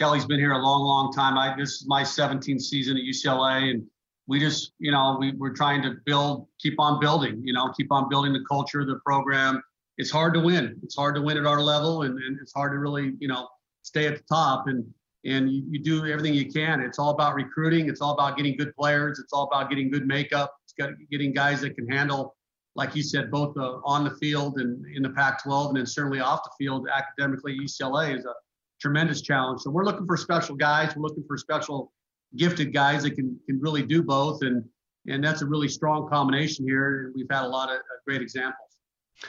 Kelly's 0.00 0.24
been 0.24 0.38
here 0.40 0.52
a 0.52 0.58
long, 0.58 0.82
long 0.82 1.12
time. 1.12 1.36
I 1.36 1.54
this 1.54 1.82
is 1.82 1.86
my 1.86 2.02
17th 2.02 2.62
season 2.62 2.96
at 2.96 3.02
UCLA, 3.02 3.70
and 3.70 3.86
we 4.26 4.40
just, 4.40 4.72
you 4.78 4.90
know, 4.90 5.18
we, 5.20 5.32
we're 5.32 5.52
trying 5.52 5.82
to 5.82 5.96
build, 6.06 6.46
keep 6.58 6.80
on 6.80 6.98
building, 7.00 7.42
you 7.44 7.52
know, 7.52 7.70
keep 7.76 7.92
on 7.92 8.08
building 8.08 8.32
the 8.32 8.42
culture 8.48 8.80
of 8.80 8.86
the 8.86 8.98
program. 9.04 9.62
It's 9.98 10.10
hard 10.10 10.32
to 10.34 10.40
win. 10.40 10.80
It's 10.82 10.96
hard 10.96 11.16
to 11.16 11.20
win 11.20 11.36
at 11.36 11.44
our 11.44 11.60
level, 11.60 12.04
and, 12.04 12.18
and 12.18 12.38
it's 12.40 12.54
hard 12.54 12.72
to 12.72 12.78
really, 12.78 13.12
you 13.18 13.28
know, 13.28 13.46
stay 13.82 14.06
at 14.06 14.16
the 14.16 14.22
top. 14.22 14.68
And 14.68 14.86
and 15.26 15.52
you, 15.52 15.64
you 15.68 15.78
do 15.78 16.06
everything 16.06 16.32
you 16.32 16.50
can. 16.50 16.80
It's 16.80 16.98
all 16.98 17.10
about 17.10 17.34
recruiting. 17.34 17.90
It's 17.90 18.00
all 18.00 18.14
about 18.14 18.38
getting 18.38 18.56
good 18.56 18.74
players. 18.74 19.18
It's 19.18 19.34
all 19.34 19.50
about 19.52 19.68
getting 19.68 19.90
good 19.90 20.06
makeup 20.06 20.54
It's 20.64 20.72
got 20.72 20.92
getting 21.10 21.34
guys 21.34 21.60
that 21.60 21.74
can 21.76 21.86
handle, 21.86 22.36
like 22.74 22.96
you 22.96 23.02
said, 23.02 23.30
both 23.30 23.54
uh, 23.58 23.80
on 23.84 24.04
the 24.04 24.12
field 24.12 24.60
and 24.60 24.82
in 24.96 25.02
the 25.02 25.10
Pac-12, 25.10 25.68
and 25.68 25.76
then 25.76 25.84
certainly 25.84 26.20
off 26.20 26.40
the 26.42 26.50
field 26.58 26.88
academically. 26.88 27.58
UCLA 27.58 28.16
is 28.16 28.24
a 28.24 28.32
tremendous 28.80 29.22
challenge. 29.22 29.62
So 29.62 29.70
we're 29.70 29.84
looking 29.84 30.06
for 30.06 30.16
special 30.16 30.56
guys. 30.56 30.94
We're 30.96 31.02
looking 31.02 31.24
for 31.26 31.36
special 31.36 31.92
gifted 32.36 32.72
guys 32.72 33.02
that 33.02 33.12
can 33.12 33.38
can 33.46 33.60
really 33.60 33.82
do 33.82 34.02
both, 34.02 34.42
and 34.42 34.64
and 35.06 35.22
that's 35.22 35.42
a 35.42 35.46
really 35.46 35.68
strong 35.68 36.08
combination 36.08 36.66
here. 36.66 37.06
And 37.06 37.14
We've 37.14 37.26
had 37.30 37.44
a 37.44 37.48
lot 37.48 37.70
of 37.70 37.76
uh, 37.76 38.00
great 38.06 38.22
examples. 38.22 38.70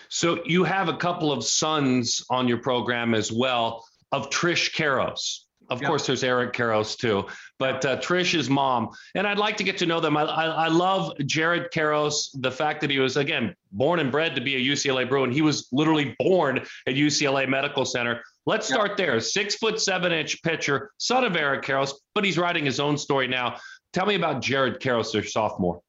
So 0.10 0.42
you 0.46 0.64
have 0.64 0.88
a 0.88 0.96
couple 0.96 1.32
of 1.32 1.44
sons 1.44 2.24
on 2.30 2.48
your 2.48 2.58
program 2.58 3.14
as 3.14 3.32
well 3.32 3.86
of 4.12 4.30
Trish 4.30 4.74
Karros. 4.74 5.40
Of 5.70 5.82
yep. 5.82 5.88
course, 5.88 6.06
there's 6.06 6.24
Eric 6.24 6.52
Karros 6.52 6.98
too, 6.98 7.28
but 7.58 7.86
uh, 7.86 7.98
is 8.12 8.50
mom. 8.50 8.90
And 9.16 9.26
I'd 9.26 9.38
like 9.38 9.56
to 9.58 9.64
get 9.64 9.78
to 9.78 9.86
know 9.86 10.02
them. 10.02 10.18
I, 10.18 10.24
I, 10.24 10.46
I, 10.46 10.68
love 10.68 11.14
Jared 11.26 11.72
Karros, 11.72 12.28
the 12.34 12.52
fact 12.52 12.82
that 12.82 12.90
he 12.90 13.00
was, 13.00 13.16
again, 13.16 13.56
born 13.72 14.00
and 14.00 14.12
bred 14.12 14.36
to 14.36 14.42
be 14.42 14.58
a 14.58 14.74
UCLA 14.74 15.08
Bruin. 15.08 15.32
He 15.32 15.42
was 15.42 15.70
literally 15.72 16.14
born 16.20 16.58
at 16.58 16.96
UCLA 16.96 17.48
Medical 17.48 17.86
Center. 17.86 18.22
Let's 18.46 18.70
yep. 18.70 18.80
start 18.80 18.98
there. 18.98 19.20
Six 19.20 19.56
foot 19.56 19.80
seven 19.80 20.12
inch 20.12 20.42
pitcher, 20.42 20.92
son 20.98 21.24
of 21.24 21.36
Eric 21.36 21.64
Karros, 21.64 21.94
but 22.16 22.24
he's 22.24 22.38
writing 22.38 22.66
his 22.66 22.80
own 22.80 22.98
story 22.98 23.28
now. 23.28 23.58
Tell 23.94 24.06
me 24.06 24.16
about 24.16 24.42
Jared 24.42 24.80
Karros, 24.80 25.12
their 25.12 25.24
sophomore. 25.24 25.82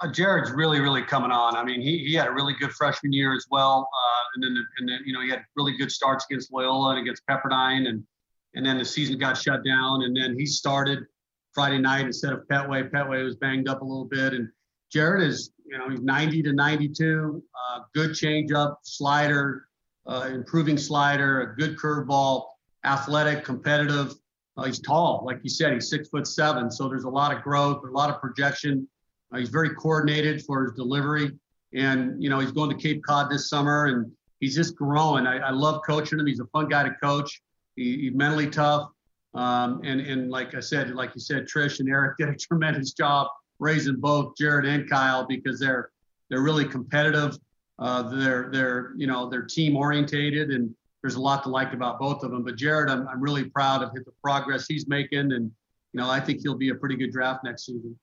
Uh, 0.00 0.10
Jared's 0.10 0.50
really, 0.50 0.80
really 0.80 1.02
coming 1.02 1.30
on. 1.30 1.56
I 1.56 1.62
mean, 1.62 1.80
he, 1.80 1.98
he 1.98 2.14
had 2.14 2.26
a 2.26 2.32
really 2.32 2.54
good 2.58 2.72
freshman 2.72 3.12
year 3.12 3.34
as 3.34 3.46
well, 3.50 3.86
uh, 3.92 4.22
and 4.34 4.42
then 4.42 4.66
and 4.78 4.88
then 4.88 5.00
you 5.04 5.12
know 5.12 5.20
he 5.20 5.30
had 5.30 5.44
really 5.56 5.76
good 5.76 5.92
starts 5.92 6.24
against 6.30 6.52
Loyola 6.52 6.90
and 6.90 7.00
against 7.00 7.22
Pepperdine, 7.26 7.86
and 7.86 8.02
and 8.54 8.64
then 8.64 8.78
the 8.78 8.84
season 8.84 9.18
got 9.18 9.36
shut 9.36 9.64
down, 9.64 10.02
and 10.02 10.16
then 10.16 10.36
he 10.38 10.46
started 10.46 11.00
Friday 11.52 11.78
night 11.78 12.06
instead 12.06 12.32
of 12.32 12.40
Petway. 12.50 12.90
Petway 12.90 13.22
was 13.22 13.36
banged 13.36 13.68
up 13.68 13.82
a 13.82 13.84
little 13.84 14.06
bit, 14.06 14.32
and 14.32 14.48
Jared 14.90 15.22
is 15.22 15.52
you 15.66 15.78
know 15.78 15.88
he's 15.90 16.00
90 16.00 16.42
to 16.44 16.52
92, 16.54 17.42
uh, 17.54 17.80
good 17.94 18.10
changeup, 18.10 18.76
slider, 18.82 19.66
uh, 20.06 20.28
improving 20.32 20.76
slider, 20.76 21.42
a 21.42 21.56
good 21.56 21.76
curveball, 21.76 22.46
athletic, 22.84 23.44
competitive. 23.44 24.14
Uh, 24.56 24.64
he's 24.64 24.80
tall, 24.80 25.22
like 25.24 25.38
you 25.42 25.50
said, 25.50 25.72
he's 25.72 25.88
six 25.88 26.08
foot 26.08 26.26
seven, 26.26 26.70
so 26.70 26.88
there's 26.88 27.04
a 27.04 27.08
lot 27.08 27.34
of 27.34 27.42
growth, 27.42 27.82
a 27.84 27.90
lot 27.90 28.10
of 28.10 28.20
projection 28.20 28.86
uh, 29.32 29.38
he's 29.38 29.48
very 29.48 29.70
coordinated 29.74 30.44
for 30.44 30.64
his 30.64 30.72
delivery, 30.72 31.32
and 31.72 32.22
you 32.22 32.28
know 32.28 32.40
he's 32.40 32.52
going 32.52 32.70
to 32.70 32.76
Cape 32.76 33.02
Cod 33.04 33.30
this 33.30 33.48
summer, 33.48 33.86
and 33.86 34.10
he's 34.40 34.54
just 34.54 34.74
growing. 34.76 35.26
I, 35.26 35.38
I 35.38 35.50
love 35.50 35.82
coaching 35.86 36.18
him. 36.18 36.26
He's 36.26 36.40
a 36.40 36.46
fun 36.46 36.68
guy 36.68 36.82
to 36.82 36.94
coach. 37.02 37.40
He, 37.76 37.96
he's 38.02 38.14
mentally 38.14 38.48
tough, 38.48 38.90
um, 39.34 39.80
and 39.84 40.00
and 40.00 40.30
like 40.30 40.54
I 40.54 40.60
said, 40.60 40.90
like 40.94 41.14
you 41.14 41.20
said, 41.20 41.46
Trish 41.46 41.80
and 41.80 41.88
Eric 41.88 42.16
did 42.18 42.28
a 42.28 42.34
tremendous 42.34 42.92
job 42.92 43.28
raising 43.58 43.96
both 43.96 44.36
Jared 44.36 44.66
and 44.66 44.88
Kyle 44.88 45.26
because 45.26 45.60
they're 45.60 45.90
they're 46.28 46.42
really 46.42 46.64
competitive. 46.64 47.38
Uh, 47.80 48.02
they're 48.02 48.50
they're 48.52 48.92
you 48.96 49.06
know 49.06 49.28
they're 49.28 49.42
team 49.42 49.76
orientated, 49.76 50.50
and 50.50 50.74
there's 51.02 51.14
a 51.16 51.20
lot 51.20 51.42
to 51.44 51.48
like 51.48 51.72
about 51.72 51.98
both 51.98 52.22
of 52.22 52.30
them. 52.30 52.44
But 52.44 52.56
Jared, 52.56 52.90
I'm 52.90 53.08
I'm 53.08 53.20
really 53.20 53.44
proud 53.44 53.82
of 53.82 53.92
the 53.92 54.04
progress 54.22 54.66
he's 54.68 54.86
making, 54.86 55.32
and 55.32 55.50
you 55.92 56.00
know 56.00 56.08
I 56.08 56.20
think 56.20 56.40
he'll 56.40 56.54
be 56.58 56.68
a 56.68 56.74
pretty 56.74 56.96
good 56.96 57.10
draft 57.10 57.44
next 57.44 57.66
season 57.66 57.98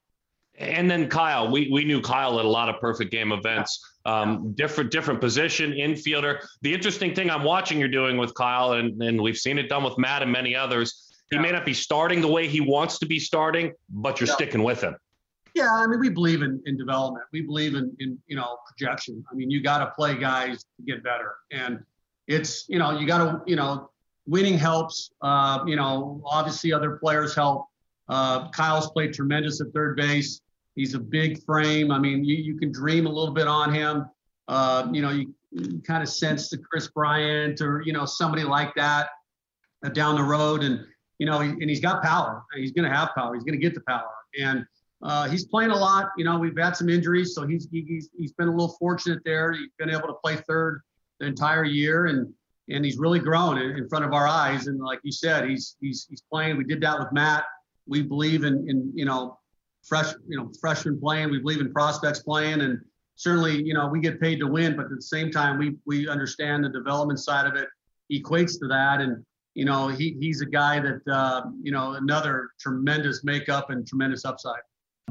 and 0.58 0.90
then 0.90 1.08
Kyle, 1.08 1.50
we 1.50 1.70
we 1.72 1.84
knew 1.86 2.02
Kyle 2.02 2.40
at 2.40 2.46
a 2.46 2.50
lot 2.50 2.70
of 2.70 2.82
perfect 2.82 3.12
game 3.12 3.32
events. 3.32 3.84
Um, 4.06 4.54
different 4.54 4.92
different 4.92 5.22
position, 5.22 5.72
infielder. 5.72 6.40
The 6.62 6.74
interesting 6.74 7.13
thing 7.13 7.30
I'm 7.30 7.44
watching 7.44 7.80
you're 7.80 7.90
doing 7.90 8.18
with 8.18 8.34
Kyle, 8.34 8.74
and, 8.74 9.02
and 9.02 9.22
we've 9.22 9.38
seen 9.38 9.58
it 9.58 9.70
done 9.70 9.84
with 9.84 9.98
Matt 9.98 10.24
and 10.24 10.32
many 10.32 10.56
others. 10.56 11.13
He 11.30 11.36
yeah. 11.36 11.42
may 11.42 11.52
not 11.52 11.66
be 11.66 11.74
starting 11.74 12.22
the 12.22 12.28
way 12.28 12.48
he 12.48 12.62
wants 12.62 13.00
to 13.00 13.06
be 13.06 13.20
starting, 13.20 13.74
but 13.90 14.20
you're 14.20 14.28
yeah. 14.28 14.36
sticking 14.36 14.63
with 14.63 14.82
him. 14.82 14.96
Yeah, 15.58 15.74
I 15.74 15.88
mean, 15.88 16.00
we 16.00 16.10
believe 16.10 16.43
in, 16.43 16.62
in 16.67 16.78
development. 16.78 17.26
We 17.32 17.41
believe 17.41 17.74
in, 17.74 17.96
in 18.00 18.20
you 18.28 18.36
know 18.36 18.58
projection. 18.67 19.26
I 19.32 19.34
mean, 19.34 19.50
you 19.50 19.63
got 19.63 19.80
to 19.80 19.88
play 19.98 20.15
guys 20.15 20.63
to 20.78 20.84
get 20.86 21.04
better, 21.04 21.34
and 21.52 21.84
it's 22.28 22.70
you 22.70 22.78
know 22.78 23.00
you 23.00 23.08
got 23.08 23.17
to 23.17 23.41
you 23.48 23.56
know 23.56 23.89
winning 24.28 24.56
helps. 24.58 25.12
Uh, 25.22 25.63
you 25.65 25.76
know, 25.76 26.22
obviously 26.26 26.72
other 26.72 26.98
players 26.98 27.34
help. 27.34 27.65
Uh, 28.08 28.50
Kyle's 28.52 28.91
played 28.91 29.13
tremendous 29.13 29.60
at 29.60 29.67
third 29.74 29.98
base. 29.98 30.41
He's 30.76 30.93
a 30.93 31.00
big 31.00 31.43
frame. 31.43 31.91
I 31.91 31.98
mean, 31.98 32.24
you, 32.24 32.36
you 32.36 32.56
can 32.56 32.72
dream 32.72 33.08
a 33.08 33.10
little 33.10 33.34
bit 33.34 33.48
on 33.48 33.74
him. 33.74 34.06
Uh, 34.48 34.88
you 34.91 35.02
know, 35.02 35.10
you, 35.10 35.34
you 35.50 35.82
kind 35.82 36.04
of 36.04 36.10
sense 36.10 36.50
the 36.50 36.58
Kris 36.60 36.88
Bryant 36.89 37.62
or, 37.62 37.82
you 37.84 37.93
know, 37.93 38.06
somebody 38.06 38.43
like 38.43 38.76
that 38.76 39.10
uh, 39.84 39.89
down 39.89 40.15
the 40.15 40.24
road. 40.24 40.63
And, 40.63 40.86
you 41.17 41.26
know, 41.26 41.39
and 41.39 41.70
he's 41.70 41.82
got 41.82 42.04
power. 42.04 42.43
He's 42.56 42.72
going 42.72 42.89
to 42.89 42.96
have 42.96 43.10
power. 43.15 43.34
He's 43.34 43.43
going 43.43 43.60
to 43.60 43.62
get 43.62 43.74
the 43.74 43.82
power. 43.88 44.12
And 44.39 44.65
uh, 45.03 45.29
he's 45.29 45.45
playing 45.45 45.71
a 45.71 45.75
lot. 45.75 46.10
You 46.17 46.25
know, 46.25 46.39
we've 46.39 46.57
had 46.57 46.75
some 46.75 46.89
injuries, 46.89 47.33
so 47.36 47.45
he's, 47.45 47.67
he's, 47.71 48.10
he's 48.17 48.33
been 48.33 48.47
a 48.47 48.51
little 48.51 48.75
fortunate 48.79 49.19
there. 49.25 49.53
He's 49.53 49.69
been 49.77 49.89
able 49.89 50.07
to 50.07 50.15
play 50.23 50.38
third 50.47 50.81
the 51.19 51.27
entire 51.27 51.63
year. 51.63 52.05
And, 52.07 52.33
and 52.69 52.83
he's 52.83 52.97
really 52.97 53.19
grown 53.19 53.57
in, 53.57 53.71
in 53.77 53.88
front 53.88 54.05
of 54.05 54.13
our 54.13 54.27
eyes. 54.27 54.67
And 54.67 54.79
like 54.79 54.99
you 55.03 55.12
said, 55.12 55.49
he's, 55.49 55.77
he's, 55.79 56.07
he's 56.10 56.21
playing. 56.21 56.57
We 56.57 56.63
did 56.63 56.81
that 56.81 56.99
with 56.99 57.12
Matt. 57.12 57.45
We 57.88 58.01
believe 58.01 58.43
in, 58.43 58.69
in, 58.69 58.91
you 58.93 59.05
know, 59.05 59.38
fresh, 59.88 60.13
you 60.27 60.38
know, 60.38 60.51
freshmen 60.60 60.99
playing. 60.99 61.31
We 61.31 61.39
believe 61.39 61.62
in 61.62 61.71
prospects 61.71 62.19
playing, 62.19 62.62
and 62.62 62.79
certainly, 63.15 63.62
you 63.63 63.73
know, 63.73 63.88
we 63.88 63.99
get 63.99 64.19
paid 64.19 64.39
to 64.39 64.47
win, 64.47 64.75
but 64.75 64.86
at 64.86 64.91
the 64.91 65.01
same 65.01 65.31
time, 65.31 65.57
we 65.57 65.75
we 65.86 66.07
understand 66.07 66.63
the 66.63 66.69
development 66.69 67.19
side 67.19 67.45
of 67.45 67.55
it 67.55 67.67
equates 68.12 68.60
to 68.60 68.67
that, 68.67 69.01
and 69.01 69.25
you 69.53 69.65
know, 69.65 69.88
he 69.88 70.17
he's 70.19 70.41
a 70.41 70.45
guy 70.45 70.79
that 70.79 71.01
uh, 71.12 71.43
you 71.62 71.71
know 71.71 71.93
another 71.93 72.49
tremendous 72.60 73.23
makeup 73.23 73.69
and 73.69 73.88
tremendous 73.88 74.25
upside. 74.25 74.60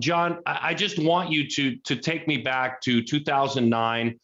John, 0.00 0.40
I 0.44 0.74
just 0.74 0.98
want 0.98 1.30
you 1.30 1.48
to 1.48 1.76
to 1.76 1.96
take 1.96 2.28
me 2.28 2.38
back 2.38 2.80
to 2.82 3.02
2009. 3.02 4.18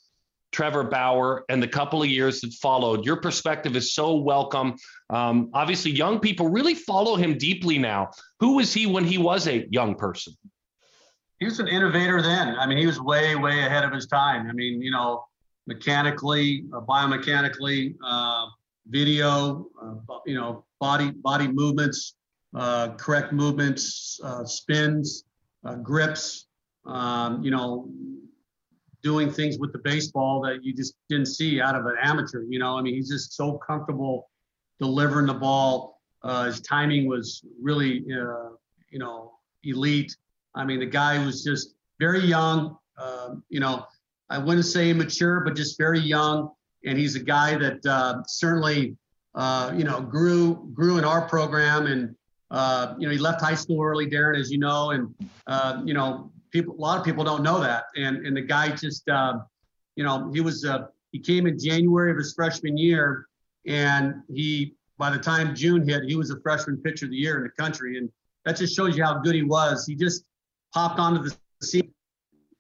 Trevor 0.53 0.85
Bauer 0.85 1.45
and 1.49 1.63
the 1.63 1.69
couple 1.69 2.03
of 2.03 2.11
years 2.11 2.43
that 2.43 2.53
followed. 2.53 3.07
Your 3.07 3.17
perspective 3.17 3.75
is 3.75 3.95
so 3.95 4.17
welcome. 4.17 4.77
Um, 5.09 5.51
obviously, 5.55 5.93
young 5.93 6.21
people 6.21 6.49
really 6.49 6.75
follow 6.75 7.17
him 7.17 7.39
deeply 7.39 7.79
now. 7.79 8.11
Who 8.41 8.57
was 8.57 8.73
he 8.73 8.87
when 8.87 9.05
he 9.05 9.17
was 9.17 9.49
a 9.49 9.67
young 9.71 9.95
person? 9.95 10.35
He 11.39 11.47
was 11.47 11.59
an 11.59 11.69
innovator 11.69 12.21
then. 12.21 12.55
I 12.57 12.67
mean, 12.67 12.77
he 12.77 12.87
was 12.87 13.01
way, 13.01 13.35
way 13.35 13.65
ahead 13.65 13.83
of 13.83 13.93
his 13.93 14.07
time. 14.07 14.47
I 14.47 14.53
mean, 14.53 14.83
you 14.83 14.91
know, 14.91 15.25
mechanically, 15.67 16.67
uh, 16.73 16.81
biomechanically, 16.81 17.95
uh, 18.05 18.47
video, 18.89 19.67
uh, 19.83 20.19
you 20.27 20.35
know, 20.35 20.65
body 20.81 21.11
body 21.11 21.49
movements, 21.49 22.15
uh, 22.55 22.91
correct 22.91 23.33
movements, 23.33 24.21
uh, 24.23 24.45
spins, 24.45 25.25
uh, 25.65 25.77
grips. 25.77 26.47
Um, 26.85 27.45
you 27.45 27.53
know, 27.53 27.89
doing 29.03 29.31
things 29.31 29.59
with 29.59 29.73
the 29.73 29.79
baseball 29.79 30.41
that 30.43 30.65
you 30.65 30.75
just 30.75 30.95
didn't 31.09 31.27
see 31.27 31.61
out 31.61 31.75
of 31.75 31.87
an 31.87 31.97
amateur. 32.03 32.43
You 32.49 32.59
know, 32.59 32.79
I 32.79 32.83
mean, 32.83 32.95
he's 32.95 33.09
just 33.09 33.35
so 33.35 33.59
comfortable 33.59 34.31
delivering 34.79 35.27
the 35.27 35.35
ball. 35.35 36.01
Uh, 36.23 36.45
his 36.45 36.61
timing 36.61 37.07
was 37.07 37.45
really, 37.61 38.05
uh, 38.13 38.51
you 38.91 38.99
know, 38.99 39.33
elite. 39.65 40.17
I 40.55 40.65
mean, 40.65 40.81
the 40.81 40.87
guy 40.87 41.25
was 41.25 41.43
just 41.43 41.75
very 41.99 42.21
young. 42.21 42.77
Uh, 42.97 43.37
you 43.49 43.61
know, 43.61 43.87
I 44.31 44.39
wouldn't 44.39 44.67
say 44.67 44.91
immature, 44.91 45.41
but 45.41 45.57
just 45.57 45.79
very 45.79 46.01
young. 46.01 46.51
And 46.85 46.99
he's 46.99 47.17
a 47.17 47.23
guy 47.23 47.57
that 47.57 47.85
uh, 47.87 48.23
certainly, 48.27 48.97
uh, 49.35 49.73
you 49.77 49.85
know, 49.85 50.01
grew 50.01 50.71
grew 50.75 50.99
in 50.99 51.05
our 51.05 51.29
program. 51.29 51.87
And 51.87 52.15
uh, 52.53 52.95
you 52.99 53.07
know, 53.07 53.13
he 53.13 53.19
left 53.19 53.41
high 53.41 53.55
school 53.55 53.83
early, 53.83 54.07
Darren, 54.07 54.39
as 54.39 54.51
you 54.51 54.59
know, 54.59 54.91
and 54.91 55.13
you 55.87 55.95
know, 55.95 56.31
people, 56.53 56.75
a 56.75 56.81
lot 56.81 56.99
of 56.99 57.05
people 57.05 57.25
don't 57.25 57.43
know 57.43 57.59
that. 57.61 57.85
And 57.97 58.25
and 58.27 58.37
the 58.37 58.43
guy 58.43 58.71
just, 58.71 59.09
uh, 59.09 59.39
you 59.97 60.05
know, 60.05 60.31
he 60.33 60.41
was 60.41 60.65
uh, 60.65 60.87
he 61.11 61.19
came 61.19 61.47
in 61.47 61.59
January 61.59 62.11
of 62.11 62.17
his 62.19 62.35
freshman 62.35 62.77
year, 62.77 63.27
and 63.67 64.23
he 64.29 64.75
by 64.99 65.11
the 65.11 65.19
time 65.19 65.55
June 65.55 65.87
hit, 65.87 66.05
he 66.05 66.15
was 66.15 66.31
a 66.31 66.41
freshman 66.41 66.77
pitcher 66.77 67.07
of 67.07 67.11
the 67.11 67.17
year 67.17 67.39
in 67.39 67.43
the 67.43 67.63
country, 67.63 67.99
and 67.99 68.09
that 68.45 68.57
just 68.57 68.77
shows 68.77 68.97
you 68.97 69.03
how 69.03 69.19
good 69.19 69.35
he 69.35 69.43
was. 69.43 69.87
He 69.87 69.95
just 69.95 70.25
popped 70.73 71.01
onto 71.01 71.23
the 71.23 71.37
scene, 71.63 71.93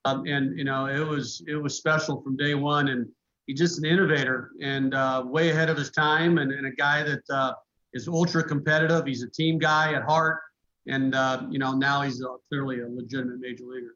um, 0.04 0.26
and 0.26 0.58
you 0.58 0.64
know, 0.64 0.86
it 0.86 1.06
was 1.06 1.42
it 1.46 1.56
was 1.56 1.76
special 1.76 2.20
from 2.22 2.36
day 2.36 2.54
one, 2.54 2.88
and 2.88 3.06
he's 3.46 3.58
just 3.58 3.78
an 3.78 3.84
innovator 3.84 4.50
and 4.60 4.94
uh, 4.94 5.22
way 5.24 5.50
ahead 5.50 5.68
of 5.68 5.76
his 5.76 5.90
time, 5.90 6.38
and, 6.38 6.50
and 6.50 6.66
a 6.66 6.72
guy 6.72 7.02
that 7.02 7.22
uh, 7.30 7.52
is 7.94 8.08
ultra 8.08 8.42
competitive. 8.42 9.06
He's 9.06 9.22
a 9.22 9.30
team 9.30 9.58
guy 9.58 9.94
at 9.94 10.02
heart 10.02 10.40
and 10.86 11.14
uh, 11.14 11.42
you 11.50 11.58
know 11.58 11.72
now 11.72 12.02
he's 12.02 12.22
clearly 12.48 12.80
a 12.80 12.88
legitimate 12.88 13.40
major 13.40 13.64
leaguer. 13.64 13.94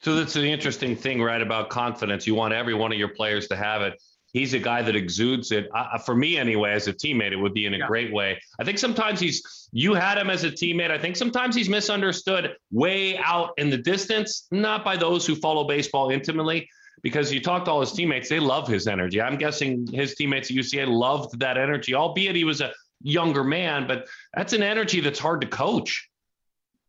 So 0.00 0.14
that's 0.14 0.32
the 0.32 0.46
interesting 0.46 0.94
thing, 0.94 1.20
right? 1.20 1.42
About 1.42 1.70
confidence, 1.70 2.26
you 2.26 2.34
want 2.34 2.54
every 2.54 2.74
one 2.74 2.92
of 2.92 2.98
your 2.98 3.08
players 3.08 3.48
to 3.48 3.56
have 3.56 3.82
it. 3.82 4.00
He's 4.32 4.54
a 4.54 4.58
guy 4.58 4.82
that 4.82 4.94
exudes 4.94 5.50
it. 5.52 5.68
Uh, 5.74 5.98
for 5.98 6.14
me, 6.14 6.36
anyway, 6.36 6.72
as 6.72 6.86
a 6.86 6.92
teammate, 6.92 7.32
it 7.32 7.36
would 7.36 7.54
be 7.54 7.64
in 7.64 7.74
a 7.74 7.78
yeah. 7.78 7.86
great 7.86 8.12
way. 8.12 8.38
I 8.60 8.64
think 8.64 8.78
sometimes 8.78 9.18
he's 9.18 9.68
you 9.72 9.94
had 9.94 10.18
him 10.18 10.30
as 10.30 10.44
a 10.44 10.50
teammate. 10.50 10.90
I 10.90 10.98
think 10.98 11.16
sometimes 11.16 11.56
he's 11.56 11.68
misunderstood 11.68 12.54
way 12.70 13.18
out 13.18 13.50
in 13.56 13.70
the 13.70 13.78
distance, 13.78 14.46
not 14.50 14.84
by 14.84 14.96
those 14.96 15.26
who 15.26 15.34
follow 15.34 15.64
baseball 15.66 16.10
intimately, 16.10 16.68
because 17.02 17.32
you 17.32 17.40
talk 17.40 17.64
to 17.64 17.70
all 17.70 17.80
his 17.80 17.92
teammates, 17.92 18.28
they 18.28 18.40
love 18.40 18.68
his 18.68 18.86
energy. 18.86 19.20
I'm 19.20 19.36
guessing 19.36 19.86
his 19.86 20.14
teammates 20.14 20.50
at 20.50 20.56
UCA 20.56 20.86
loved 20.86 21.38
that 21.40 21.56
energy, 21.56 21.94
albeit 21.94 22.36
he 22.36 22.44
was 22.44 22.60
a 22.60 22.72
younger 23.02 23.44
man, 23.44 23.86
but 23.86 24.06
that's 24.34 24.52
an 24.52 24.62
energy 24.62 25.00
that's 25.00 25.18
hard 25.18 25.40
to 25.40 25.46
coach. 25.46 26.08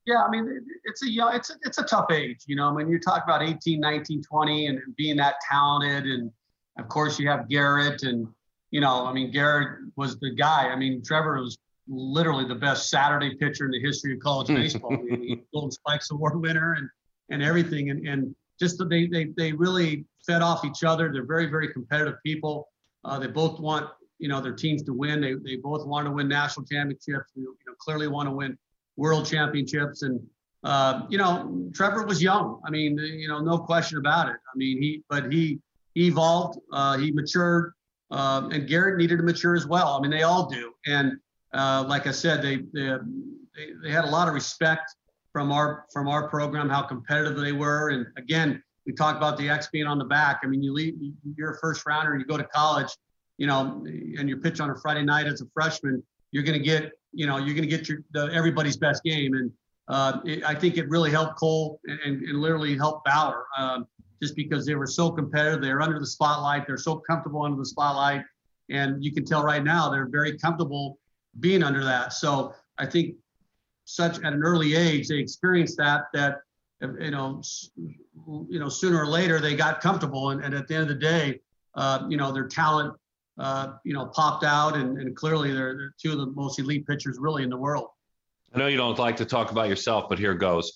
Yeah, 0.05 0.23
I 0.23 0.29
mean, 0.29 0.65
it's 0.85 1.03
a 1.03 1.09
young, 1.09 1.35
it's 1.35 1.51
a, 1.51 1.53
it's 1.63 1.77
a 1.77 1.83
tough 1.83 2.11
age, 2.11 2.39
you 2.47 2.55
know. 2.55 2.73
When 2.73 2.89
you 2.89 2.99
talk 2.99 3.23
about 3.23 3.43
18, 3.43 3.79
19, 3.79 4.23
20, 4.23 4.67
and 4.67 4.79
being 4.95 5.15
that 5.17 5.35
talented, 5.47 6.05
and 6.05 6.31
of 6.79 6.87
course 6.87 7.19
you 7.19 7.27
have 7.29 7.41
Gerrit, 7.47 8.01
and 8.03 8.27
you 8.71 8.81
know, 8.81 9.05
I 9.05 9.13
mean, 9.13 9.31
Gerrit 9.31 9.91
was 9.95 10.17
the 10.19 10.31
guy. 10.31 10.69
I 10.69 10.75
mean, 10.75 11.03
Trevor 11.03 11.39
was 11.39 11.57
literally 11.87 12.47
the 12.47 12.55
best 12.55 12.89
Saturday 12.89 13.35
pitcher 13.35 13.65
in 13.65 13.71
the 13.71 13.79
history 13.79 14.13
of 14.13 14.19
college 14.19 14.47
baseball. 14.47 14.93
I 14.93 14.97
mean, 14.97 15.41
Golden 15.53 15.71
Spikes 15.71 16.11
Award 16.11 16.39
winner 16.41 16.73
and 16.73 16.89
and 17.29 17.43
everything, 17.43 17.91
and 17.91 18.07
and 18.07 18.35
just 18.59 18.81
they 18.89 19.05
they 19.05 19.25
they 19.37 19.51
really 19.51 20.05
fed 20.25 20.41
off 20.41 20.65
each 20.65 20.83
other. 20.83 21.11
They're 21.11 21.25
very 21.25 21.45
very 21.45 21.71
competitive 21.71 22.15
people. 22.25 22.69
Uh, 23.05 23.19
they 23.19 23.27
both 23.27 23.59
want 23.59 23.89
you 24.19 24.27
know 24.27 24.41
their 24.41 24.53
teams 24.53 24.83
to 24.83 24.93
win. 24.93 25.21
They 25.21 25.33
they 25.33 25.55
both 25.55 25.87
want 25.87 26.05
to 26.05 26.11
win 26.11 26.27
national 26.27 26.65
championships. 26.65 27.31
You 27.35 27.55
know, 27.65 27.73
clearly 27.79 28.07
want 28.07 28.27
to 28.27 28.33
win 28.33 28.57
world 28.95 29.25
championships. 29.25 30.03
And 30.03 30.19
uh, 30.63 31.05
you 31.09 31.17
know, 31.17 31.69
Trevor 31.73 32.05
was 32.05 32.21
young. 32.21 32.61
I 32.65 32.69
mean, 32.69 32.97
you 32.97 33.27
know, 33.27 33.39
no 33.39 33.57
question 33.57 33.97
about 33.97 34.27
it. 34.27 34.35
I 34.35 34.57
mean, 34.57 34.81
he 34.81 35.03
but 35.09 35.31
he, 35.31 35.59
evolved. 35.95 36.59
Uh, 36.71 36.97
he 36.97 37.11
matured. 37.11 37.73
Uh, 38.11 38.49
and 38.51 38.67
Gerrit 38.67 38.97
needed 38.97 39.17
to 39.17 39.23
mature 39.23 39.55
as 39.55 39.67
well. 39.67 39.95
I 39.95 40.01
mean, 40.01 40.11
they 40.11 40.23
all 40.23 40.49
do. 40.49 40.73
And 40.87 41.13
uh, 41.53 41.85
like 41.87 42.07
I 42.07 42.11
said, 42.11 42.41
they, 42.41 42.57
they 42.73 42.97
they 43.83 43.91
had 43.91 44.05
a 44.05 44.09
lot 44.09 44.27
of 44.27 44.33
respect 44.33 44.95
from 45.31 45.51
our 45.51 45.85
from 45.93 46.07
our 46.07 46.27
program, 46.27 46.69
how 46.69 46.81
competitive 46.81 47.37
they 47.37 47.51
were. 47.51 47.89
And 47.89 48.07
again, 48.17 48.61
we 48.85 48.93
talk 48.93 49.15
about 49.15 49.37
the 49.37 49.49
X 49.49 49.69
being 49.71 49.85
on 49.85 49.97
the 49.97 50.05
back. 50.05 50.39
I 50.43 50.47
mean, 50.47 50.63
you 50.63 50.73
leave, 50.73 50.95
you're 51.35 51.51
a 51.51 51.59
first 51.59 51.85
rounder, 51.85 52.17
you 52.17 52.25
go 52.25 52.37
to 52.37 52.43
college, 52.45 52.89
you 53.39 53.47
know, 53.47 53.83
and 54.17 54.29
you 54.29 54.37
pitch 54.37 54.59
on 54.59 54.69
a 54.69 54.75
Friday 54.75 55.03
night 55.03 55.25
as 55.25 55.41
a 55.41 55.45
freshman, 55.53 56.03
you're 56.31 56.43
going 56.43 56.59
to 56.59 56.63
get 56.63 56.91
you 57.11 57.25
know, 57.25 57.37
you're 57.37 57.55
going 57.55 57.67
to 57.67 57.75
get 57.75 57.89
your 57.89 57.99
the, 58.11 58.31
everybody's 58.33 58.77
best 58.77 59.03
game. 59.03 59.33
And 59.33 59.51
uh, 59.87 60.19
it, 60.25 60.43
I 60.43 60.53
think 60.53 60.77
it 60.77 60.87
really 60.89 61.11
helped 61.11 61.37
Cole 61.37 61.79
and, 61.85 61.99
and, 62.05 62.21
and 62.23 62.39
literally 62.39 62.77
helped 62.77 63.05
Bauer 63.05 63.45
um, 63.57 63.87
just 64.21 64.35
because 64.35 64.65
they 64.65 64.75
were 64.75 64.87
so 64.87 65.09
competitive. 65.09 65.61
They're 65.61 65.81
under 65.81 65.99
the 65.99 66.05
spotlight. 66.05 66.67
They're 66.67 66.77
so 66.77 66.97
comfortable 66.97 67.43
under 67.43 67.57
the 67.57 67.65
spotlight. 67.65 68.23
And 68.69 69.03
you 69.03 69.11
can 69.11 69.25
tell 69.25 69.43
right 69.43 69.63
now 69.63 69.89
they're 69.89 70.07
very 70.07 70.37
comfortable 70.37 70.99
being 71.39 71.63
under 71.63 71.83
that. 71.83 72.13
So 72.13 72.53
I 72.77 72.85
think 72.85 73.15
such 73.85 74.17
at 74.17 74.33
an 74.33 74.43
early 74.43 74.75
age, 74.75 75.07
they 75.07 75.17
experienced 75.17 75.77
that, 75.77 76.03
that, 76.13 76.41
you 76.81 77.11
know, 77.11 77.41
you 78.49 78.59
know, 78.59 78.69
sooner 78.69 79.01
or 79.01 79.07
later 79.07 79.39
they 79.39 79.55
got 79.55 79.81
comfortable. 79.81 80.29
And, 80.29 80.43
and 80.43 80.53
at 80.53 80.67
the 80.67 80.75
end 80.75 80.83
of 80.83 80.89
the 80.89 80.95
day, 80.95 81.39
uh, 81.73 82.05
you 82.07 82.17
know, 82.17 82.31
their 82.31 82.47
talent 82.47 82.93
uh, 83.39 83.73
you 83.83 83.93
know, 83.93 84.07
popped 84.07 84.43
out, 84.43 84.75
and, 84.75 84.97
and 84.97 85.15
clearly 85.15 85.51
they're, 85.51 85.75
they're 85.77 85.93
two 86.01 86.11
of 86.11 86.17
the 86.17 86.27
most 86.27 86.59
elite 86.59 86.85
pitchers 86.85 87.17
really 87.19 87.43
in 87.43 87.49
the 87.49 87.57
world. 87.57 87.87
I 88.53 88.59
know 88.59 88.67
you 88.67 88.77
don't 88.77 88.99
like 88.99 89.15
to 89.17 89.25
talk 89.25 89.51
about 89.51 89.69
yourself, 89.69 90.05
but 90.09 90.19
here 90.19 90.33
goes. 90.33 90.73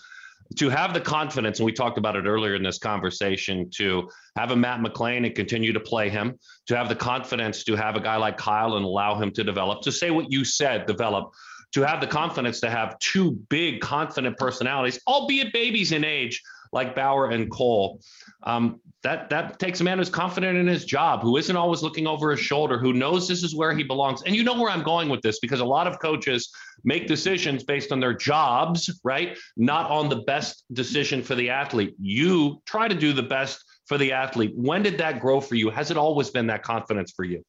To 0.58 0.70
have 0.70 0.94
the 0.94 1.02
confidence, 1.02 1.60
and 1.60 1.66
we 1.66 1.74
talked 1.74 1.98
about 1.98 2.16
it 2.16 2.26
earlier 2.26 2.56
in 2.56 2.64
this 2.64 2.78
conversation, 2.78 3.70
to 3.72 4.10
have 4.36 4.52
a 4.52 4.56
Matt 4.56 4.82
McLain 4.82 5.26
and 5.26 5.34
continue 5.34 5.74
to 5.74 5.80
play 5.80 6.10
him, 6.10 6.38
to 6.68 6.78
have 6.78 6.90
the 6.90 6.96
confidence 6.96 7.64
to 7.64 7.76
have 7.76 7.96
a 7.96 8.00
guy 8.00 8.18
like 8.18 8.38
Kyle 8.38 8.76
and 8.76 8.86
allow 8.86 9.16
him 9.16 9.32
to 9.32 9.44
develop, 9.44 9.82
to 9.82 9.92
say 9.92 10.12
what 10.12 10.32
you 10.32 10.46
said, 10.46 10.86
develop, 10.86 11.32
to 11.74 11.82
have 11.82 12.00
the 12.02 12.08
confidence 12.08 12.60
to 12.60 12.70
have 12.70 13.00
two 13.00 13.32
big, 13.50 13.82
confident 13.82 14.38
personalities, 14.38 15.00
albeit 15.08 15.52
babies 15.54 15.92
in 15.92 16.04
age, 16.04 16.42
like 16.74 16.96
Bauer 16.96 17.30
and 17.30 17.50
Cole. 17.50 18.02
Um, 18.42 18.82
that 19.04 19.30
that 19.30 19.60
takes 19.60 19.80
a 19.82 19.84
man 19.84 19.98
who's 19.98 20.10
confident 20.10 20.58
in 20.58 20.66
his 20.66 20.86
job, 20.86 21.22
who 21.22 21.38
isn't 21.38 21.56
always 21.56 21.82
looking 21.84 22.08
over 22.08 22.32
his 22.32 22.40
shoulder, 22.40 22.78
who 22.78 22.94
knows 22.94 23.28
this 23.28 23.44
is 23.44 23.56
where 23.56 23.74
he 23.74 23.84
belongs. 23.84 24.24
And 24.24 24.36
you 24.36 24.44
know 24.44 24.60
where 24.60 24.72
I'm 24.72 24.84
going 24.84 25.10
with 25.10 25.22
this 25.22 25.40
because 25.40 25.60
a 25.60 25.66
lot 25.66 25.88
of 25.88 26.00
coaches 26.00 26.52
make 26.84 27.08
decisions 27.08 27.64
based 27.64 27.92
on 27.92 28.00
their 28.00 28.14
jobs, 28.14 29.00
right? 29.04 29.38
Not 29.56 29.90
on 29.92 30.10
the 30.10 30.24
best 30.24 30.64
decision 30.74 31.22
for 31.22 31.36
the 31.36 31.50
athlete. 31.50 31.96
You 32.00 32.62
try 32.66 32.88
to 32.88 32.96
do 32.96 33.14
the 33.14 33.24
best 33.24 33.64
for 33.86 33.98
the 33.98 34.12
athlete. 34.14 34.54
When 34.56 34.82
did 34.84 34.98
that 34.98 35.20
grow 35.20 35.42
for 35.42 35.56
you? 35.56 35.70
Has 35.70 35.92
it 35.92 35.98
always 35.98 36.30
been 36.30 36.48
that 36.48 36.64
confidence 36.64 37.12
for 37.12 37.24
you? 37.26 37.44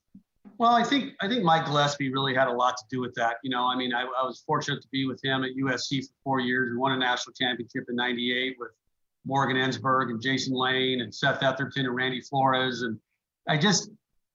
Well, 0.59 0.72
I 0.72 0.85
think 0.85 1.14
I 1.20 1.29
think 1.29 1.43
Mike 1.43 1.66
Gillespie 1.66 2.12
really 2.12 2.35
had 2.35 2.49
a 2.49 2.53
lot 2.53 2.77
to 2.77 2.85
do 2.91 3.01
with 3.01 3.14
that. 3.14 3.37
You 3.43 3.51
know, 3.51 3.64
I 3.64 3.77
mean, 3.77 3.93
I, 3.93 4.03
I 4.03 4.25
was 4.25 4.43
fortunate 4.47 4.83
to 4.83 4.89
be 4.93 5.07
with 5.07 5.20
him 5.25 5.43
at 5.43 5.51
USC 5.57 6.03
for 6.03 6.12
four 6.22 6.41
years 6.41 6.70
and 6.70 6.79
won 6.79 6.93
a 6.93 6.97
national 6.97 7.35
championship 7.35 7.85
in 7.89 7.97
'98 7.97 8.57
with 8.59 8.70
Morgan 9.27 9.57
Ensberg 9.57 10.11
and 10.11 10.20
Jason 10.20 10.55
Lane 10.55 11.01
and 11.01 11.14
Seth 11.14 11.41
Etherton 11.41 11.81
and 11.81 11.95
Randy 11.95 12.20
Flores. 12.20 12.83
And 12.83 12.99
I 13.49 13.57
just, 13.57 13.91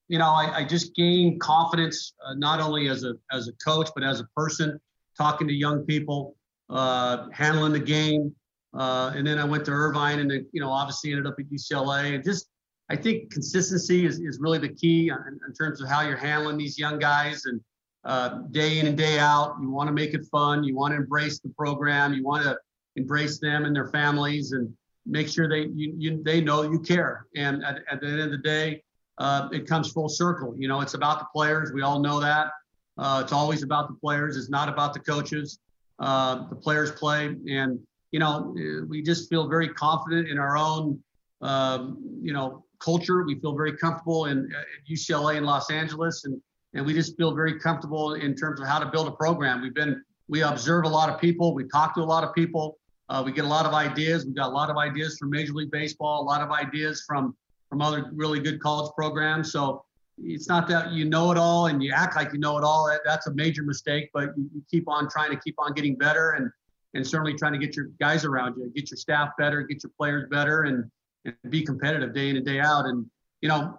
you 0.08 0.18
know, 0.18 0.30
I, 0.30 0.58
I 0.58 0.64
just 0.64 0.94
gained 0.94 1.40
confidence 1.40 2.14
uh, 2.26 2.34
not 2.34 2.60
only 2.60 2.88
as 2.88 3.04
a 3.04 3.14
as 3.30 3.48
a 3.48 3.52
coach 3.64 3.88
but 3.94 4.02
as 4.04 4.20
a 4.20 4.24
person, 4.36 4.80
talking 5.16 5.46
to 5.46 5.54
young 5.54 5.84
people, 5.84 6.36
uh, 6.68 7.28
handling 7.32 7.72
the 7.72 7.80
game. 7.80 8.34
Uh, 8.72 9.12
and 9.16 9.26
then 9.26 9.38
I 9.38 9.44
went 9.44 9.64
to 9.64 9.72
Irvine, 9.72 10.20
and 10.20 10.30
then, 10.30 10.46
you 10.52 10.60
know, 10.60 10.70
obviously 10.70 11.10
ended 11.10 11.26
up 11.26 11.34
at 11.38 11.46
UCLA. 11.50 12.14
And 12.14 12.22
just, 12.22 12.48
I 12.88 12.96
think 12.96 13.32
consistency 13.32 14.06
is, 14.06 14.20
is 14.20 14.38
really 14.40 14.58
the 14.58 14.68
key 14.68 15.08
in, 15.08 15.40
in 15.46 15.54
terms 15.54 15.80
of 15.80 15.88
how 15.88 16.02
you're 16.02 16.16
handling 16.16 16.56
these 16.56 16.78
young 16.78 16.98
guys 16.98 17.46
and 17.46 17.60
uh, 18.04 18.42
day 18.52 18.78
in 18.78 18.86
and 18.86 18.96
day 18.96 19.18
out. 19.18 19.56
You 19.60 19.70
want 19.70 19.88
to 19.88 19.92
make 19.92 20.14
it 20.14 20.24
fun. 20.30 20.62
You 20.64 20.76
want 20.76 20.92
to 20.92 20.98
embrace 20.98 21.40
the 21.40 21.50
program. 21.50 22.14
You 22.14 22.24
want 22.24 22.44
to 22.44 22.56
embrace 22.96 23.38
them 23.40 23.64
and 23.64 23.74
their 23.74 23.88
families. 23.88 24.52
And 24.52 24.72
make 25.10 25.28
sure 25.28 25.48
they 25.48 25.66
you, 25.74 25.94
you 25.96 26.22
they 26.22 26.40
know 26.40 26.62
you 26.62 26.78
care. 26.78 27.26
And 27.36 27.64
at, 27.64 27.80
at 27.90 28.00
the 28.00 28.06
end 28.06 28.20
of 28.20 28.30
the 28.30 28.38
day, 28.38 28.82
uh, 29.18 29.48
it 29.52 29.66
comes 29.66 29.92
full 29.92 30.08
circle. 30.08 30.54
You 30.58 30.68
know, 30.68 30.80
it's 30.80 30.94
about 30.94 31.18
the 31.18 31.26
players. 31.34 31.72
We 31.72 31.82
all 31.82 32.00
know 32.00 32.20
that. 32.20 32.52
Uh, 32.96 33.20
it's 33.22 33.32
always 33.32 33.62
about 33.62 33.88
the 33.88 33.94
players. 33.94 34.36
It's 34.36 34.50
not 34.50 34.68
about 34.68 34.94
the 34.94 35.00
coaches. 35.00 35.58
Uh, 35.98 36.48
the 36.48 36.56
players 36.56 36.90
play, 36.92 37.36
and 37.48 37.78
you 38.10 38.18
know, 38.18 38.54
we 38.88 39.02
just 39.02 39.28
feel 39.28 39.48
very 39.48 39.68
confident 39.68 40.28
in 40.28 40.38
our 40.38 40.56
own, 40.56 40.98
um, 41.42 41.98
you 42.22 42.32
know, 42.32 42.64
culture. 42.78 43.22
We 43.22 43.38
feel 43.38 43.54
very 43.54 43.76
comfortable 43.76 44.26
in 44.26 44.50
UCLA 44.90 45.36
in 45.36 45.44
Los 45.44 45.70
Angeles, 45.70 46.24
and 46.24 46.40
and 46.74 46.86
we 46.86 46.94
just 46.94 47.16
feel 47.16 47.34
very 47.34 47.58
comfortable 47.58 48.14
in 48.14 48.34
terms 48.34 48.60
of 48.60 48.66
how 48.66 48.78
to 48.78 48.86
build 48.86 49.08
a 49.08 49.12
program. 49.12 49.60
We've 49.60 49.74
been 49.74 50.02
we 50.28 50.42
observe 50.42 50.84
a 50.84 50.88
lot 50.88 51.10
of 51.10 51.20
people. 51.20 51.54
We 51.54 51.64
talk 51.64 51.94
to 51.96 52.00
a 52.00 52.04
lot 52.04 52.24
of 52.24 52.34
people. 52.34 52.78
Uh, 53.10 53.22
we 53.24 53.32
get 53.32 53.44
a 53.44 53.48
lot 53.48 53.66
of 53.66 53.74
ideas. 53.74 54.24
We've 54.24 54.36
got 54.36 54.46
a 54.46 54.54
lot 54.54 54.70
of 54.70 54.76
ideas 54.76 55.18
from 55.18 55.30
Major 55.30 55.52
League 55.52 55.72
Baseball, 55.72 56.22
a 56.22 56.24
lot 56.24 56.40
of 56.40 56.50
ideas 56.50 57.02
from 57.06 57.36
from 57.68 57.82
other 57.82 58.10
really 58.12 58.40
good 58.40 58.60
college 58.60 58.92
programs. 58.96 59.52
So 59.52 59.84
it's 60.18 60.48
not 60.48 60.68
that 60.68 60.92
you 60.92 61.04
know 61.04 61.32
it 61.32 61.38
all 61.38 61.66
and 61.66 61.82
you 61.82 61.92
act 61.92 62.16
like 62.16 62.32
you 62.32 62.38
know 62.38 62.56
it 62.56 62.64
all. 62.64 62.88
That's 63.04 63.26
a 63.26 63.34
major 63.34 63.62
mistake. 63.64 64.10
But 64.14 64.36
you, 64.36 64.48
you 64.54 64.62
keep 64.70 64.88
on 64.88 65.08
trying 65.08 65.30
to 65.30 65.36
keep 65.36 65.56
on 65.58 65.72
getting 65.74 65.96
better 65.96 66.32
and 66.32 66.50
and 66.94 67.06
certainly 67.06 67.34
trying 67.34 67.52
to 67.52 67.58
get 67.58 67.76
your 67.76 67.86
guys 68.00 68.24
around 68.24 68.56
you, 68.56 68.70
get 68.74 68.90
your 68.90 68.98
staff 68.98 69.30
better, 69.36 69.62
get 69.62 69.82
your 69.82 69.92
players 69.98 70.28
better, 70.30 70.62
and 70.62 70.88
and 71.24 71.34
be 71.50 71.62
competitive 71.64 72.14
day 72.14 72.30
in 72.30 72.36
and 72.36 72.46
day 72.46 72.60
out. 72.60 72.86
And 72.86 73.06
you 73.40 73.48
know, 73.48 73.76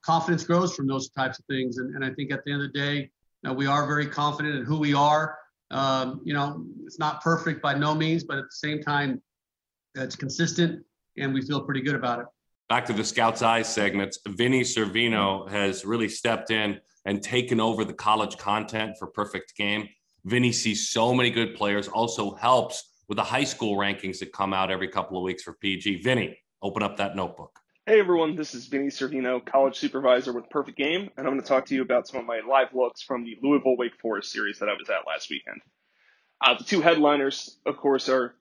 confidence 0.00 0.44
grows 0.44 0.74
from 0.74 0.86
those 0.86 1.10
types 1.10 1.38
of 1.38 1.44
things. 1.44 1.76
And, 1.76 1.94
and 1.94 2.02
I 2.02 2.10
think 2.14 2.32
at 2.32 2.42
the 2.46 2.52
end 2.52 2.62
of 2.62 2.72
the 2.72 2.78
day, 2.78 2.96
you 2.96 3.50
know, 3.50 3.52
we 3.52 3.66
are 3.66 3.86
very 3.86 4.06
confident 4.06 4.54
in 4.54 4.64
who 4.64 4.78
we 4.78 4.94
are. 4.94 5.36
Um, 5.70 6.20
you 6.24 6.32
know, 6.32 6.64
it's 6.84 6.98
not 6.98 7.22
perfect 7.22 7.60
by 7.62 7.74
no 7.74 7.94
means, 7.94 8.24
but 8.24 8.38
at 8.38 8.44
the 8.44 8.56
same 8.56 8.82
time, 8.82 9.20
it's 9.94 10.16
consistent 10.16 10.84
and 11.16 11.32
we 11.32 11.42
feel 11.42 11.62
pretty 11.62 11.80
good 11.80 11.94
about 11.94 12.20
it. 12.20 12.26
Back 12.68 12.84
to 12.86 12.92
the 12.92 13.04
Scouts 13.04 13.42
Eye 13.42 13.62
segments, 13.62 14.18
Vinnie 14.26 14.62
Cervino 14.62 15.48
has 15.48 15.84
really 15.84 16.08
stepped 16.08 16.50
in 16.50 16.80
and 17.04 17.22
taken 17.22 17.60
over 17.60 17.84
the 17.84 17.92
college 17.92 18.36
content 18.36 18.96
for 18.98 19.06
Perfect 19.06 19.56
Game. 19.56 19.88
Vinnie 20.24 20.52
sees 20.52 20.88
so 20.88 21.14
many 21.14 21.30
good 21.30 21.54
players, 21.54 21.86
also 21.86 22.34
helps 22.34 22.96
with 23.08 23.16
the 23.16 23.24
high 23.24 23.44
school 23.44 23.76
rankings 23.76 24.18
that 24.18 24.32
come 24.32 24.52
out 24.52 24.70
every 24.70 24.88
couple 24.88 25.16
of 25.16 25.22
weeks 25.22 25.44
for 25.44 25.52
PG. 25.52 26.02
Vinnie, 26.02 26.36
open 26.62 26.82
up 26.82 26.96
that 26.96 27.14
notebook. 27.14 27.56
Hey 27.88 28.00
everyone, 28.00 28.34
this 28.34 28.52
is 28.52 28.66
Vinnie 28.66 28.88
Cervino, 28.88 29.38
college 29.46 29.76
supervisor 29.76 30.32
with 30.32 30.50
Perfect 30.50 30.76
Game, 30.76 31.08
and 31.16 31.24
I'm 31.24 31.34
going 31.34 31.40
to 31.40 31.46
talk 31.46 31.66
to 31.66 31.74
you 31.76 31.82
about 31.82 32.08
some 32.08 32.18
of 32.18 32.26
my 32.26 32.40
live 32.40 32.74
looks 32.74 33.00
from 33.00 33.22
the 33.22 33.38
Louisville 33.40 33.76
Wake 33.76 33.94
Forest 34.02 34.32
series 34.32 34.58
that 34.58 34.68
I 34.68 34.72
was 34.72 34.90
at 34.90 35.06
last 35.06 35.30
weekend. 35.30 35.60
Uh, 36.44 36.58
the 36.58 36.64
two 36.64 36.80
headliners, 36.80 37.56
of 37.64 37.76
course, 37.76 38.08
are 38.08 38.34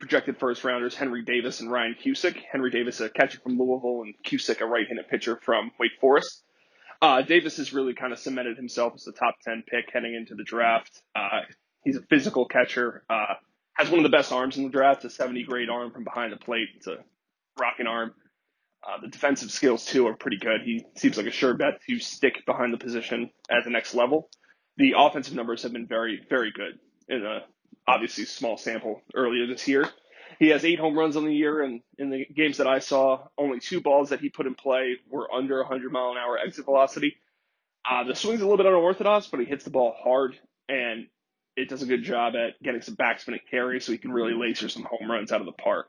projected 0.00 0.38
first 0.38 0.64
rounders 0.64 0.96
Henry 0.96 1.22
Davis 1.22 1.60
and 1.60 1.70
Ryan 1.70 1.94
Cusick. 2.04 2.42
Henry 2.50 2.72
Davis, 2.72 2.98
a 2.98 3.08
catcher 3.08 3.38
from 3.38 3.56
Louisville, 3.56 4.02
and 4.02 4.14
Cusick, 4.26 4.60
a 4.60 4.66
right-handed 4.66 5.06
pitcher 5.06 5.38
from 5.44 5.70
Wake 5.78 5.92
Forest. 6.00 6.42
Uh, 7.00 7.22
Davis 7.22 7.58
has 7.58 7.72
really 7.72 7.94
kind 7.94 8.12
of 8.12 8.18
cemented 8.18 8.56
himself 8.56 8.94
as 8.96 9.04
the 9.04 9.12
top 9.12 9.36
10 9.44 9.62
pick 9.68 9.92
heading 9.92 10.14
into 10.14 10.34
the 10.34 10.42
draft. 10.42 11.00
Uh, 11.14 11.42
he's 11.84 11.94
a 11.94 12.02
physical 12.02 12.46
catcher, 12.46 13.04
uh, 13.08 13.34
has 13.74 13.90
one 13.90 14.00
of 14.00 14.10
the 14.10 14.16
best 14.16 14.32
arms 14.32 14.56
in 14.56 14.64
the 14.64 14.70
draft, 14.70 15.04
a 15.04 15.10
70 15.10 15.44
grade 15.44 15.68
arm 15.68 15.92
from 15.92 16.02
behind 16.02 16.32
the 16.32 16.36
plate. 16.36 16.66
It's 16.74 16.88
a 16.88 16.96
rocking 17.60 17.86
arm. 17.86 18.12
Uh, 18.86 19.00
the 19.02 19.08
defensive 19.08 19.50
skills 19.50 19.84
too 19.84 20.06
are 20.06 20.14
pretty 20.14 20.38
good. 20.38 20.62
He 20.64 20.84
seems 20.96 21.16
like 21.16 21.26
a 21.26 21.30
sure 21.30 21.54
bet 21.54 21.80
to 21.88 21.98
stick 21.98 22.44
behind 22.46 22.72
the 22.72 22.78
position 22.78 23.30
at 23.50 23.64
the 23.64 23.70
next 23.70 23.94
level. 23.94 24.30
The 24.76 24.94
offensive 24.96 25.34
numbers 25.34 25.62
have 25.64 25.72
been 25.72 25.86
very, 25.86 26.20
very 26.28 26.52
good 26.52 26.78
in 27.08 27.24
a 27.24 27.40
obviously 27.86 28.24
small 28.24 28.56
sample 28.56 29.02
earlier 29.14 29.46
this 29.46 29.66
year. 29.66 29.88
He 30.38 30.48
has 30.48 30.64
eight 30.64 30.78
home 30.78 30.96
runs 30.96 31.16
on 31.16 31.24
the 31.24 31.34
year, 31.34 31.62
and 31.62 31.80
in 31.96 32.10
the 32.10 32.24
games 32.24 32.58
that 32.58 32.66
I 32.66 32.78
saw, 32.78 33.26
only 33.36 33.58
two 33.58 33.80
balls 33.80 34.10
that 34.10 34.20
he 34.20 34.28
put 34.28 34.46
in 34.46 34.54
play 34.54 34.96
were 35.10 35.32
under 35.32 35.58
100 35.58 35.90
mile 35.90 36.12
an 36.12 36.18
hour 36.18 36.38
exit 36.38 36.64
velocity. 36.64 37.16
Uh, 37.90 38.04
the 38.04 38.14
swing's 38.14 38.40
a 38.40 38.44
little 38.44 38.58
bit 38.58 38.66
unorthodox, 38.66 39.26
but 39.26 39.40
he 39.40 39.46
hits 39.46 39.64
the 39.64 39.70
ball 39.70 39.96
hard, 39.98 40.38
and 40.68 41.06
it 41.56 41.68
does 41.68 41.82
a 41.82 41.86
good 41.86 42.04
job 42.04 42.34
at 42.36 42.62
getting 42.62 42.82
some 42.82 42.94
backspin 42.94 43.28
and 43.28 43.40
carry, 43.50 43.80
so 43.80 43.90
he 43.90 43.98
can 43.98 44.12
really 44.12 44.34
laser 44.34 44.68
some 44.68 44.84
home 44.84 45.10
runs 45.10 45.32
out 45.32 45.40
of 45.40 45.46
the 45.46 45.52
park. 45.52 45.88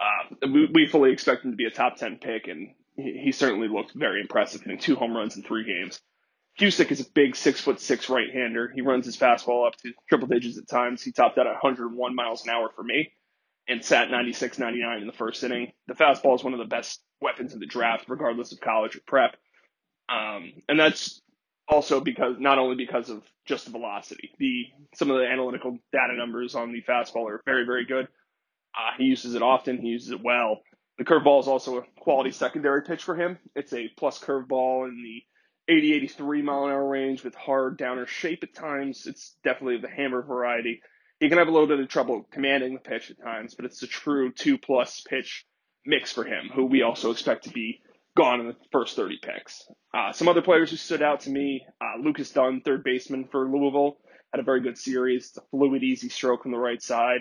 Uh, 0.00 0.48
we, 0.72 0.86
fully 0.86 1.12
expect 1.12 1.44
him 1.44 1.52
to 1.52 1.56
be 1.56 1.66
a 1.66 1.70
top 1.70 1.96
10 1.96 2.18
pick, 2.18 2.48
and 2.48 2.70
he, 2.96 3.20
he, 3.24 3.32
certainly 3.32 3.68
looked 3.68 3.92
very 3.94 4.20
impressive, 4.20 4.60
hitting 4.60 4.78
two 4.78 4.96
home 4.96 5.16
runs 5.16 5.36
in 5.36 5.42
three 5.42 5.64
games. 5.64 6.00
Cusick 6.58 6.90
is 6.90 7.00
a 7.00 7.10
big 7.10 7.36
six 7.36 7.60
foot 7.60 7.80
six 7.80 8.08
right 8.08 8.30
hander. 8.32 8.70
He 8.72 8.80
runs 8.80 9.06
his 9.06 9.16
fastball 9.16 9.66
up 9.66 9.76
to 9.78 9.92
triple 10.08 10.28
digits 10.28 10.58
at 10.58 10.68
times. 10.68 11.02
He 11.02 11.12
topped 11.12 11.38
out 11.38 11.46
at 11.46 11.52
101 11.52 12.14
miles 12.14 12.44
an 12.44 12.50
hour 12.50 12.70
for 12.74 12.82
me 12.82 13.12
and 13.66 13.84
sat 13.84 14.10
96, 14.10 14.58
99 14.58 15.00
in 15.00 15.06
the 15.06 15.12
first 15.12 15.42
inning. 15.42 15.72
The 15.86 15.94
fastball 15.94 16.36
is 16.36 16.44
one 16.44 16.52
of 16.52 16.58
the 16.58 16.66
best 16.66 17.02
weapons 17.20 17.54
in 17.54 17.60
the 17.60 17.66
draft, 17.66 18.04
regardless 18.08 18.52
of 18.52 18.60
college 18.60 18.94
or 18.94 19.00
prep. 19.06 19.36
Um, 20.08 20.52
and 20.68 20.78
that's 20.78 21.20
also 21.68 22.00
because 22.00 22.36
not 22.38 22.58
only 22.58 22.76
because 22.76 23.10
of 23.10 23.22
just 23.46 23.66
the 23.66 23.70
velocity. 23.70 24.30
The 24.38 24.66
some 24.94 25.10
of 25.10 25.18
the 25.18 25.26
analytical 25.26 25.78
data 25.92 26.14
numbers 26.16 26.54
on 26.54 26.72
the 26.72 26.82
fastball 26.82 27.28
are 27.30 27.40
very, 27.44 27.64
very 27.64 27.84
good. 27.84 28.08
Uh, 28.76 28.96
he 28.98 29.04
uses 29.04 29.34
it 29.34 29.42
often. 29.42 29.78
He 29.78 29.88
uses 29.88 30.10
it 30.10 30.22
well. 30.22 30.60
The 30.98 31.04
curveball 31.04 31.40
is 31.40 31.48
also 31.48 31.78
a 31.78 31.82
quality 31.98 32.30
secondary 32.30 32.82
pitch 32.82 33.02
for 33.02 33.16
him. 33.16 33.38
It's 33.54 33.72
a 33.72 33.88
plus 33.98 34.18
curveball 34.18 34.88
in 34.88 35.02
the 35.02 35.22
80, 35.72 35.94
83 35.94 36.42
mile 36.42 36.66
an 36.66 36.72
hour 36.72 36.88
range 36.88 37.24
with 37.24 37.34
hard 37.34 37.78
downer 37.78 38.06
shape 38.06 38.42
at 38.42 38.54
times. 38.54 39.06
It's 39.06 39.36
definitely 39.42 39.78
the 39.78 39.88
hammer 39.88 40.22
variety. 40.22 40.80
He 41.20 41.28
can 41.28 41.38
have 41.38 41.48
a 41.48 41.50
little 41.50 41.68
bit 41.68 41.80
of 41.80 41.88
trouble 41.88 42.28
commanding 42.30 42.74
the 42.74 42.80
pitch 42.80 43.10
at 43.10 43.22
times, 43.22 43.54
but 43.54 43.64
it's 43.64 43.82
a 43.82 43.86
true 43.86 44.32
two 44.32 44.58
plus 44.58 45.02
pitch 45.08 45.46
mix 45.86 46.12
for 46.12 46.24
him, 46.24 46.50
who 46.54 46.66
we 46.66 46.82
also 46.82 47.10
expect 47.10 47.44
to 47.44 47.50
be 47.50 47.80
gone 48.16 48.40
in 48.40 48.46
the 48.46 48.56
first 48.70 48.96
30 48.96 49.18
picks. 49.22 49.66
Uh, 49.92 50.12
some 50.12 50.28
other 50.28 50.42
players 50.42 50.70
who 50.70 50.76
stood 50.76 51.02
out 51.02 51.20
to 51.20 51.30
me, 51.30 51.66
uh, 51.80 52.00
Lucas 52.02 52.30
Dunn, 52.30 52.60
third 52.64 52.84
baseman 52.84 53.26
for 53.30 53.48
Louisville, 53.48 53.96
had 54.32 54.40
a 54.40 54.44
very 54.44 54.60
good 54.60 54.78
series. 54.78 55.28
It's 55.28 55.38
a 55.38 55.42
fluid, 55.50 55.82
easy 55.82 56.08
stroke 56.08 56.42
from 56.42 56.52
the 56.52 56.58
right 56.58 56.82
side. 56.82 57.20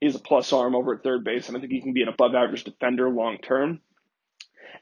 He 0.00 0.06
has 0.06 0.14
a 0.14 0.20
plus 0.20 0.52
arm 0.52 0.74
over 0.74 0.94
at 0.94 1.02
third 1.02 1.24
base, 1.24 1.48
and 1.48 1.56
I 1.56 1.60
think 1.60 1.72
he 1.72 1.80
can 1.80 1.92
be 1.92 2.02
an 2.02 2.08
above 2.08 2.34
average 2.34 2.64
defender 2.64 3.08
long 3.08 3.38
term. 3.38 3.80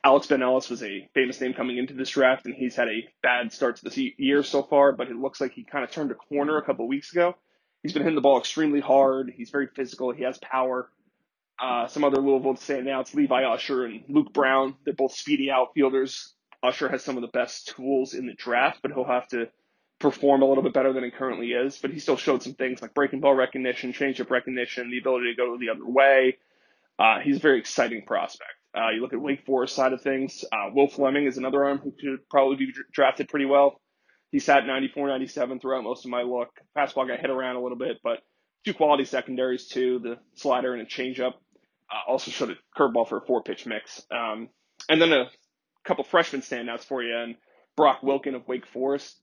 Alex 0.05 0.27
Binelas 0.27 0.69
was 0.69 0.83
a 0.83 1.09
famous 1.15 1.41
name 1.41 1.55
coming 1.55 1.79
into 1.79 1.95
this 1.95 2.11
draft, 2.11 2.45
and 2.47 2.55
he's 2.55 2.75
had 2.75 2.89
a 2.89 3.09
bad 3.23 3.53
start 3.53 3.77
to 3.77 3.85
this 3.85 3.97
year 3.97 4.43
so 4.43 4.63
far, 4.63 4.93
but 4.93 5.09
it 5.09 5.17
looks 5.17 5.41
like 5.41 5.53
he 5.53 5.63
kind 5.63 5.85
of 5.85 5.93
turned 5.93 6.11
a 6.11 6.15
corner 6.15 6.57
a 6.57 6.63
couple 6.63 6.89
weeks 6.89 7.13
ago. 7.13 7.37
He's 7.83 7.93
been 7.93 8.03
hitting 8.03 8.17
the 8.17 8.21
ball 8.21 8.39
extremely 8.39 8.81
hard. 8.81 9.33
He's 9.37 9.51
very 9.51 9.69
physical. 9.69 10.13
He 10.13 10.25
has 10.25 10.39
power. 10.39 10.89
Uh, 11.61 11.87
some 11.87 12.03
other 12.03 12.21
Louisville 12.21 12.55
standouts, 12.55 13.15
Levi 13.15 13.45
Usher 13.45 13.85
and 13.85 14.03
Luke 14.09 14.33
Brown. 14.33 14.75
They're 14.85 14.95
both 14.95 15.13
speedy 15.13 15.51
outfielders. 15.51 16.35
Usher 16.63 16.89
has 16.89 17.05
some 17.05 17.17
of 17.17 17.23
the 17.23 17.29
best 17.29 17.69
tools 17.69 18.15
in 18.15 18.27
the 18.27 18.35
draft, 18.35 18.81
but 18.83 18.93
he'll 18.93 19.05
have 19.05 19.29
to 19.29 19.49
perform 20.03 20.43
a 20.43 20.47
little 20.47 20.63
bit 20.63 20.75
better 20.75 20.93
than 20.93 21.05
he 21.05 21.11
currently 21.11 21.53
is. 21.53 21.79
But 21.79 21.93
he 21.93 22.01
still 22.01 22.17
showed 22.17 22.43
some 22.43 22.55
things 22.55 22.83
like 22.83 22.93
breaking 22.93 23.21
ball 23.21 23.35
recognition, 23.35 23.93
changeup 23.93 24.31
recognition, 24.31 24.91
the 24.91 24.99
ability 24.99 25.33
to 25.33 25.37
go 25.37 25.57
the 25.57 25.71
other 25.71 25.87
way. 25.87 26.37
Uh, 26.99 27.21
he's 27.21 27.37
a 27.37 27.41
very 27.41 27.59
exciting 27.59 28.05
prospect. 28.05 28.51
Uh, 28.77 28.91
you 28.95 29.01
look 29.01 29.13
at 29.13 29.21
Wake 29.21 29.45
Forest 29.47 29.75
side 29.75 29.93
of 29.93 30.03
things. 30.03 30.45
Uh, 30.53 30.71
Will 30.75 30.89
Fleming 30.89 31.27
is 31.27 31.39
another 31.39 31.65
arm 31.65 31.79
who 31.79 31.93
could 31.93 32.29
probably 32.29 32.57
be 32.57 32.73
drafted 32.93 33.29
pretty 33.29 33.47
well. 33.47 33.81
He 34.31 34.39
sat 34.39 34.67
94, 34.67 35.09
97 35.09 35.61
throughout 35.61 35.85
most 35.85 36.05
of 36.05 36.11
my 36.11 36.23
look. 36.23 36.49
Fastball 36.77 37.07
got 37.07 37.21
hit 37.21 37.31
around 37.31 37.57
a 37.57 37.63
little 37.63 37.77
bit, 37.77 37.99
but 38.03 38.21
two 38.65 38.73
quality 38.73 39.05
secondaries 39.05 39.69
too, 39.69 40.01
the 40.03 40.19
slider 40.35 40.73
and 40.73 40.83
a 40.83 40.87
changeup. 40.87 41.35
Uh, 41.91 42.11
also 42.11 42.31
showed 42.31 42.51
a 42.51 42.55
curveball 42.79 43.07
for 43.07 43.19
a 43.19 43.27
four 43.27 43.43
pitch 43.43 43.67
mix. 43.67 44.03
Um, 44.11 44.49
and 44.89 45.01
then 45.01 45.13
a 45.13 45.27
couple 45.85 46.05
freshman 46.05 46.41
standouts 46.41 46.85
for 46.85 47.03
you. 47.03 47.15
And 47.15 47.37
Brock 47.77 48.01
Wilken 48.01 48.35
of 48.35 48.49
Wake 48.49 48.67
Forest, 48.67 49.17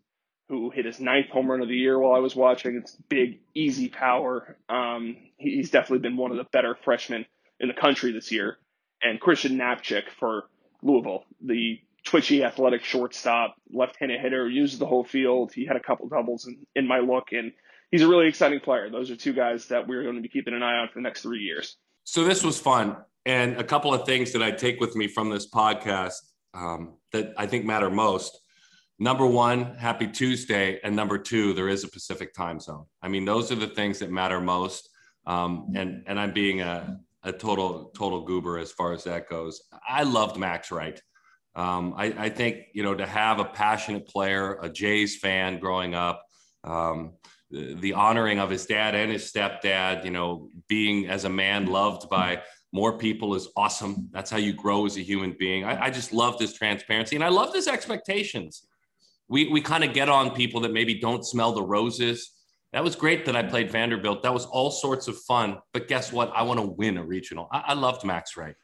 who 0.49 0.71
hit 0.71 0.85
his 0.85 0.99
ninth 0.99 1.29
home 1.29 1.49
run 1.49 1.61
of 1.61 1.67
the 1.67 1.77
year 1.77 1.97
while 1.99 2.13
I 2.13 2.19
was 2.19 2.35
watching. 2.35 2.75
It's 2.75 2.97
big, 3.07 3.39
easy 3.53 3.87
power. 3.87 4.57
Um, 4.67 5.15
he's 5.37 5.69
definitely 5.69 5.99
been 5.99 6.17
one 6.17 6.31
of 6.31 6.37
the 6.37 6.45
better 6.51 6.75
freshmen 6.83 7.25
in 7.59 7.67
the 7.67 7.73
country 7.73 8.11
this 8.11 8.31
year. 8.31 8.57
And 9.01 9.21
Christian 9.21 9.57
Knapczyk 9.57 10.09
for 10.19 10.45
Louisville, 10.81 11.23
the 11.39 11.79
twitchy, 12.03 12.43
athletic 12.43 12.83
shortstop, 12.83 13.55
left-handed 13.71 14.19
hitter, 14.19 14.49
uses 14.49 14.79
the 14.79 14.87
whole 14.87 15.03
field. 15.03 15.53
He 15.53 15.65
had 15.65 15.77
a 15.77 15.79
couple 15.79 16.07
doubles 16.07 16.47
in, 16.47 16.57
in 16.75 16.87
my 16.87 16.97
look, 16.99 17.31
and 17.31 17.53
he's 17.91 18.01
a 18.01 18.07
really 18.07 18.27
exciting 18.27 18.59
player. 18.59 18.89
Those 18.89 19.11
are 19.11 19.15
two 19.15 19.33
guys 19.33 19.67
that 19.67 19.87
we're 19.87 20.03
going 20.03 20.15
to 20.15 20.21
be 20.21 20.29
keeping 20.29 20.55
an 20.55 20.63
eye 20.63 20.77
on 20.77 20.87
for 20.87 20.95
the 20.95 21.03
next 21.03 21.21
three 21.21 21.41
years. 21.41 21.77
So 22.05 22.23
this 22.23 22.43
was 22.43 22.59
fun, 22.59 22.97
and 23.25 23.57
a 23.57 23.63
couple 23.63 23.93
of 23.93 24.05
things 24.05 24.31
that 24.31 24.41
I 24.41 24.49
take 24.49 24.79
with 24.79 24.95
me 24.95 25.07
from 25.07 25.29
this 25.29 25.47
podcast 25.47 26.15
um, 26.55 26.95
that 27.11 27.33
I 27.37 27.45
think 27.45 27.65
matter 27.65 27.91
most. 27.91 28.39
Number 29.01 29.25
one, 29.25 29.75
happy 29.75 30.07
Tuesday, 30.07 30.81
and 30.83 30.93
number 30.93 31.17
two, 31.17 31.53
there 31.53 31.69
is 31.69 31.85
a 31.85 31.87
Pacific 31.87 32.33
time 32.33 32.59
zone. 32.59 32.83
I 33.01 33.07
mean, 33.07 33.23
those 33.23 33.49
are 33.49 33.55
the 33.55 33.67
things 33.67 33.99
that 33.99 34.11
matter 34.11 34.41
most. 34.41 34.89
Um, 35.25 35.71
and 35.75 36.03
and 36.05 36.19
I'm 36.19 36.33
being 36.33 36.59
a, 36.61 36.99
a 37.23 37.31
total 37.31 37.91
total 37.95 38.25
goober 38.25 38.57
as 38.57 38.73
far 38.73 38.91
as 38.91 39.05
that 39.05 39.29
goes. 39.29 39.61
I 39.87 40.03
loved 40.03 40.37
Max 40.37 40.69
Wright. 40.69 41.01
Um, 41.55 41.93
I, 41.97 42.05
I, 42.17 42.29
think 42.29 42.67
you 42.73 42.83
know 42.83 42.93
to 42.93 43.05
have 43.05 43.39
a 43.39 43.45
passionate 43.45 44.07
player, 44.07 44.59
a 44.61 44.69
Jays 44.69 45.17
fan 45.17 45.59
growing 45.59 45.95
up, 45.95 46.23
um, 46.63 47.13
the, 47.51 47.73
the, 47.75 47.93
honoring 47.93 48.39
of 48.39 48.49
his 48.49 48.65
dad 48.65 48.95
and 48.95 49.11
his 49.11 49.31
stepdad, 49.31 50.05
you 50.05 50.11
know, 50.11 50.49
being 50.67 51.07
as 51.07 51.25
a 51.25 51.29
man 51.29 51.65
loved 51.65 52.09
by 52.09 52.41
more 52.71 52.97
people 52.97 53.33
is 53.33 53.49
awesome. 53.55 54.09
That's 54.11 54.29
how 54.29 54.37
you 54.37 54.53
grow 54.53 54.85
as 54.85 54.97
a 54.97 55.01
human 55.01 55.35
being. 55.39 55.63
I, 55.63 55.85
I 55.85 55.89
just 55.89 56.13
loved 56.13 56.39
his 56.39 56.53
transparency 56.53 57.15
and 57.15 57.25
I 57.25 57.29
loved 57.29 57.55
his 57.55 57.67
expectations. 57.67 58.67
We 59.29 59.47
we 59.47 59.61
kind 59.61 59.83
of 59.83 59.93
get 59.93 60.09
on 60.09 60.31
people 60.31 60.61
that 60.61 60.73
maybe 60.73 60.95
don't 60.95 61.25
smell 61.25 61.53
the 61.53 61.63
roses. 61.63 62.31
That 62.73 62.83
was 62.83 62.95
great 62.95 63.25
that 63.25 63.35
I 63.35 63.43
played 63.43 63.71
Vanderbilt. 63.71 64.21
That 64.21 64.33
was 64.33 64.45
all 64.45 64.69
sorts 64.69 65.07
of 65.07 65.17
fun. 65.19 65.59
But 65.73 65.87
guess 65.87 66.11
what? 66.11 66.31
I 66.35 66.43
want 66.43 66.59
to 66.59 66.65
win 66.65 66.97
a 66.97 67.03
regional. 67.03 67.47
I, 67.51 67.63
I 67.67 67.73
loved 67.73 68.03
Max 68.03 68.37
Wright. 68.37 68.55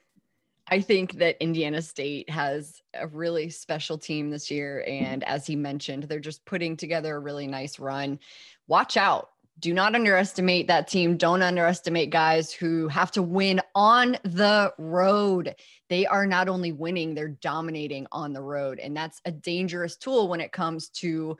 I 0.67 0.81
think 0.81 1.13
that 1.19 1.41
Indiana 1.41 1.81
State 1.81 2.29
has 2.29 2.81
a 2.93 3.07
really 3.07 3.49
special 3.49 3.97
team 3.97 4.31
this 4.31 4.49
year. 4.49 4.83
And 4.87 5.23
as 5.23 5.45
he 5.45 5.55
mentioned, 5.55 6.03
they're 6.03 6.19
just 6.19 6.43
putting 6.45 6.75
together 6.75 7.15
a 7.15 7.19
really 7.19 7.45
nice 7.45 7.77
run. 7.77 8.19
Watch 8.67 8.97
out. 8.97 9.29
Do 9.59 9.73
not 9.73 9.95
underestimate 9.95 10.67
that 10.67 10.87
team. 10.87 11.17
Don't 11.17 11.41
underestimate 11.41 12.09
guys 12.09 12.51
who 12.51 12.87
have 12.89 13.11
to 13.11 13.21
win 13.21 13.61
on 13.73 14.17
the 14.23 14.73
road. 14.77 15.55
They 15.89 16.05
are 16.05 16.25
not 16.25 16.49
only 16.49 16.71
winning, 16.71 17.15
they're 17.15 17.29
dominating 17.29 18.05
on 18.11 18.33
the 18.33 18.41
road. 18.41 18.79
And 18.79 18.95
that's 18.95 19.21
a 19.25 19.31
dangerous 19.31 19.95
tool 19.95 20.27
when 20.27 20.41
it 20.41 20.51
comes 20.51 20.89
to 20.89 21.37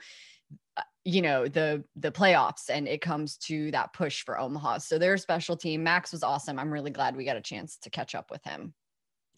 uh, 0.76 0.82
you 1.04 1.22
know 1.22 1.46
the 1.46 1.84
the 1.96 2.10
playoffs 2.10 2.68
and 2.68 2.88
it 2.88 3.00
comes 3.00 3.36
to 3.36 3.70
that 3.72 3.92
push 3.92 4.24
for 4.24 4.38
Omaha. 4.38 4.78
So 4.78 4.98
they're 4.98 5.14
a 5.14 5.18
special 5.18 5.56
team. 5.56 5.82
Max 5.82 6.12
was 6.12 6.22
awesome. 6.22 6.58
I'm 6.58 6.72
really 6.72 6.90
glad 6.90 7.16
we 7.16 7.24
got 7.24 7.36
a 7.36 7.42
chance 7.42 7.76
to 7.82 7.90
catch 7.90 8.14
up 8.14 8.30
with 8.30 8.42
him 8.44 8.74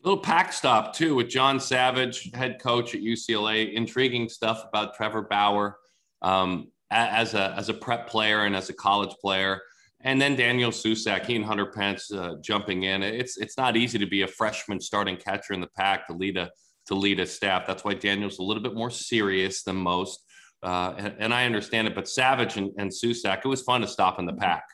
little 0.02 0.20
Pac 0.20 0.52
stop 0.52 0.94
too 0.94 1.14
with 1.14 1.28
John 1.28 1.58
Savage, 1.58 2.30
head 2.34 2.60
coach 2.60 2.94
at 2.94 3.00
UCLA. 3.00 3.72
Intriguing 3.72 4.28
stuff 4.28 4.64
about 4.68 4.94
Trevor 4.94 5.22
Bauer 5.22 5.78
um, 6.22 6.70
as 6.90 7.34
a 7.34 7.54
as 7.56 7.68
a 7.68 7.74
prep 7.74 8.08
player 8.08 8.44
and 8.44 8.56
as 8.56 8.68
a 8.68 8.74
college 8.74 9.14
player. 9.20 9.60
And 10.00 10.20
then 10.20 10.36
Daniel 10.36 10.70
Susac, 10.70 11.26
he 11.26 11.34
and 11.34 11.44
Hunter 11.44 11.66
Pence 11.66 12.12
uh, 12.12 12.36
jumping 12.40 12.84
in. 12.84 13.02
It's 13.02 13.36
it's 13.36 13.56
not 13.56 13.76
easy 13.76 13.98
to 13.98 14.06
be 14.06 14.22
a 14.22 14.28
freshman 14.28 14.80
starting 14.80 15.16
catcher 15.16 15.52
in 15.52 15.60
the 15.60 15.68
Pac 15.76 16.06
to 16.06 16.12
lead 16.12 16.36
a 16.36 16.50
to 16.86 16.94
lead 16.94 17.20
a 17.20 17.26
staff. 17.26 17.66
That's 17.66 17.84
why 17.84 17.94
Daniel's 17.94 18.38
a 18.38 18.42
little 18.42 18.62
bit 18.62 18.74
more 18.74 18.90
serious 18.90 19.62
than 19.62 19.76
most. 19.76 20.24
Uh, 20.62 20.94
and, 20.98 21.14
and, 21.18 21.34
I 21.34 21.46
understand 21.46 21.86
it, 21.86 21.94
but 21.94 22.08
Savage 22.08 22.56
and, 22.56 22.72
and 22.78 22.90
Susac, 22.90 23.44
it 23.44 23.48
was 23.48 23.62
fun 23.62 23.80
to 23.82 23.86
stop 23.86 24.18
in 24.18 24.26
the 24.26 24.32
Pac. 24.32 24.64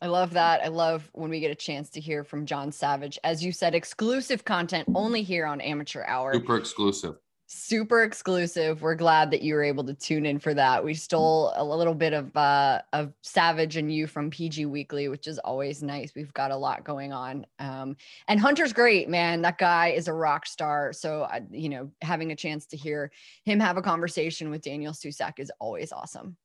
I 0.00 0.06
love 0.06 0.32
that. 0.32 0.64
I 0.64 0.66
love 0.66 1.08
when 1.12 1.30
we 1.30 1.38
get 1.38 1.52
a 1.52 1.54
chance 1.54 1.90
to 1.90 2.00
hear 2.00 2.24
from 2.24 2.44
John 2.44 2.72
Savage. 2.72 3.20
As 3.22 3.44
you 3.44 3.52
said, 3.52 3.72
exclusive 3.72 4.44
content 4.44 4.88
only 4.96 5.22
here 5.22 5.46
on 5.46 5.60
Amateur 5.60 6.02
Hour. 6.02 6.34
Super 6.34 6.56
exclusive. 6.56 7.14
Super 7.54 8.02
exclusive. 8.02 8.80
We're 8.80 8.94
glad 8.94 9.30
that 9.30 9.42
you 9.42 9.54
were 9.54 9.62
able 9.62 9.84
to 9.84 9.92
tune 9.92 10.24
in 10.24 10.38
for 10.38 10.54
that. 10.54 10.82
We 10.82 10.94
stole 10.94 11.52
a 11.54 11.62
little 11.62 11.92
bit 11.92 12.14
of 12.14 12.34
uh, 12.34 12.80
of 12.94 13.12
Savage 13.20 13.76
and 13.76 13.92
you 13.92 14.06
from 14.06 14.30
PG 14.30 14.64
Weekly, 14.64 15.08
which 15.08 15.26
is 15.26 15.38
always 15.38 15.82
nice. 15.82 16.14
We've 16.16 16.32
got 16.32 16.50
a 16.50 16.56
lot 16.56 16.82
going 16.82 17.12
on. 17.12 17.44
Um, 17.58 17.96
and 18.26 18.40
Hunter's 18.40 18.72
great, 18.72 19.10
man. 19.10 19.42
That 19.42 19.58
guy 19.58 19.88
is 19.88 20.08
a 20.08 20.14
rock 20.14 20.46
star. 20.46 20.94
So, 20.94 21.24
uh, 21.24 21.40
you 21.50 21.68
know, 21.68 21.90
having 22.00 22.32
a 22.32 22.36
chance 22.36 22.64
to 22.68 22.76
hear 22.78 23.12
him 23.44 23.60
have 23.60 23.76
a 23.76 23.82
conversation 23.82 24.48
with 24.48 24.62
Daniel 24.62 24.94
Susac 24.94 25.38
is 25.38 25.52
always 25.60 25.92
awesome 25.92 26.38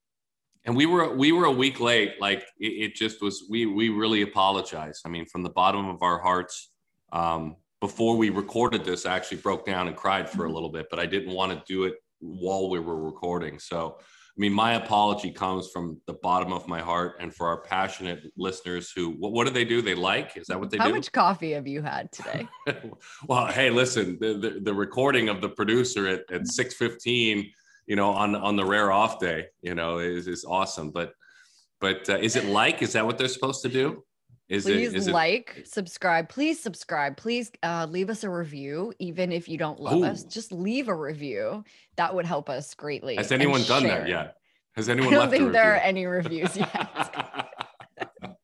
and 0.66 0.76
we 0.76 0.86
were 0.86 1.16
we 1.16 1.32
were 1.32 1.45
a 1.45 1.51
week 1.51 1.80
late 1.80 2.16
like 2.20 2.39
it, 2.60 2.66
it, 2.68 2.95
just 2.95 3.22
was 3.22 3.45
we 3.49 3.66
we 3.66 3.88
really 3.88 4.24
apologize 4.24 5.01
i 5.05 5.10
mean 5.10 5.26
from 5.26 5.43
the 5.43 5.49
bottom 5.49 5.88
of 5.88 6.01
our 6.01 6.20
hearts 6.20 6.72
um, 7.14 7.55
before 7.82 8.17
we 8.17 8.30
recorded 8.30 8.84
this 8.84 9.05
i 9.05 9.15
actually 9.15 9.38
broke 9.38 9.65
down 9.65 9.88
and 9.88 9.95
cried 9.95 10.30
for 10.30 10.45
a 10.45 10.51
little 10.51 10.69
bit 10.69 10.88
but 10.89 10.99
i 10.99 11.05
didn't 11.05 11.34
want 11.34 11.51
to 11.51 11.61
do 11.71 11.84
it 11.84 11.95
while 12.19 12.69
we 12.69 12.80
were 12.80 13.01
recording 13.01 13.59
so 13.59 13.95
i 13.99 14.39
mean 14.39 14.51
my 14.51 14.73
apology 14.73 15.32
comes 15.32 15.69
from 15.69 15.99
the 16.07 16.13
bottom 16.23 16.51
of 16.51 16.67
my 16.67 16.80
heart 16.80 17.17
and 17.19 17.34
for 17.34 17.47
our 17.47 17.61
passionate 17.61 18.23
listeners 18.38 18.91
who 18.95 19.11
what, 19.19 19.32
what 19.32 19.45
do 19.45 19.53
they 19.53 19.65
do 19.65 19.82
they 19.82 19.95
like 19.95 20.36
is 20.36 20.47
that 20.47 20.59
what 20.59 20.71
they 20.71 20.78
how 20.78 20.86
do 20.86 20.91
how 20.91 20.95
much 20.95 21.11
coffee 21.11 21.51
have 21.51 21.67
you 21.67 21.82
had 21.82 22.11
today 22.11 22.47
well 23.28 23.47
hey 23.47 23.69
listen 23.69 24.17
the, 24.19 24.34
the, 24.34 24.59
the 24.61 24.73
recording 24.73 25.30
of 25.30 25.41
the 25.41 25.49
producer 25.49 26.07
at, 26.07 26.21
at 26.32 26.47
615 26.47 27.51
you 27.88 27.95
know, 27.95 28.11
on 28.11 28.36
on 28.36 28.55
the 28.55 28.65
rare 28.65 28.91
off 28.91 29.19
day, 29.19 29.47
you 29.61 29.73
know, 29.73 29.99
is 29.99 30.28
is 30.28 30.45
awesome. 30.45 30.91
But 30.91 31.13
But 31.80 32.09
uh, 32.09 32.17
is 32.17 32.36
it 32.36 32.45
like? 32.45 32.82
Is 32.82 32.93
that 32.93 33.05
what 33.05 33.17
they're 33.17 33.28
supposed 33.28 33.61
to 33.63 33.69
do? 33.69 34.03
Is 34.50 34.64
please 34.64 34.93
it? 34.93 34.98
Is 34.98 35.10
like, 35.10 35.64
subscribe. 35.66 36.30
Please 36.30 36.60
subscribe. 36.62 37.18
Please 37.18 37.52
uh, 37.64 37.86
leave 37.89 38.10
us 38.10 38.24
a 38.24 38.30
review, 38.30 38.93
even 39.00 39.32
if 39.32 39.50
you 39.50 39.58
don't 39.58 39.80
love 39.80 40.04
us. 40.04 40.24
Just 40.24 40.52
leave 40.54 40.88
a 40.88 40.95
review. 40.95 41.66
That 41.98 42.16
would 42.16 42.26
help 42.26 42.50
us 42.50 42.74
greatly. 42.74 43.16
Has 43.18 43.32
anyone 43.32 43.64
done 43.64 43.84
that 43.84 43.89
share. 43.89 44.08
yet? 44.08 44.36
Has 44.76 44.88
anyone? 44.89 45.14
I 45.14 45.18
don't 45.18 45.30
think 45.30 45.52
there 45.52 45.74
are 45.74 45.80
any 45.80 46.06
reviews 46.06 46.56
yet. 46.56 47.38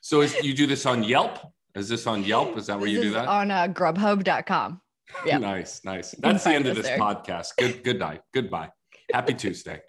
so 0.00 0.22
is, 0.22 0.34
you 0.42 0.54
do 0.54 0.66
this 0.66 0.86
on 0.86 1.04
Yelp? 1.04 1.38
Is 1.76 1.88
this 1.88 2.06
on 2.06 2.24
Yelp? 2.24 2.58
Is 2.58 2.66
that 2.66 2.78
where 2.78 2.88
This 2.88 2.96
you 2.96 3.02
do 3.02 3.10
that? 3.12 3.28
on 3.28 3.50
uh, 3.50 3.68
Grubhub.com. 3.68 4.80
yeah. 5.26 5.38
Nice, 5.38 5.84
nice. 5.84 6.12
That's 6.18 6.44
the 6.44 6.50
end 6.50 6.66
of 6.66 6.76
this 6.76 6.86
there. 6.86 6.98
podcast. 6.98 7.50
Good, 7.56 7.84
good 7.84 7.98
night. 7.98 8.22
Goodbye. 8.34 8.70
Happy 9.12 9.34
Tuesday. 9.34 9.82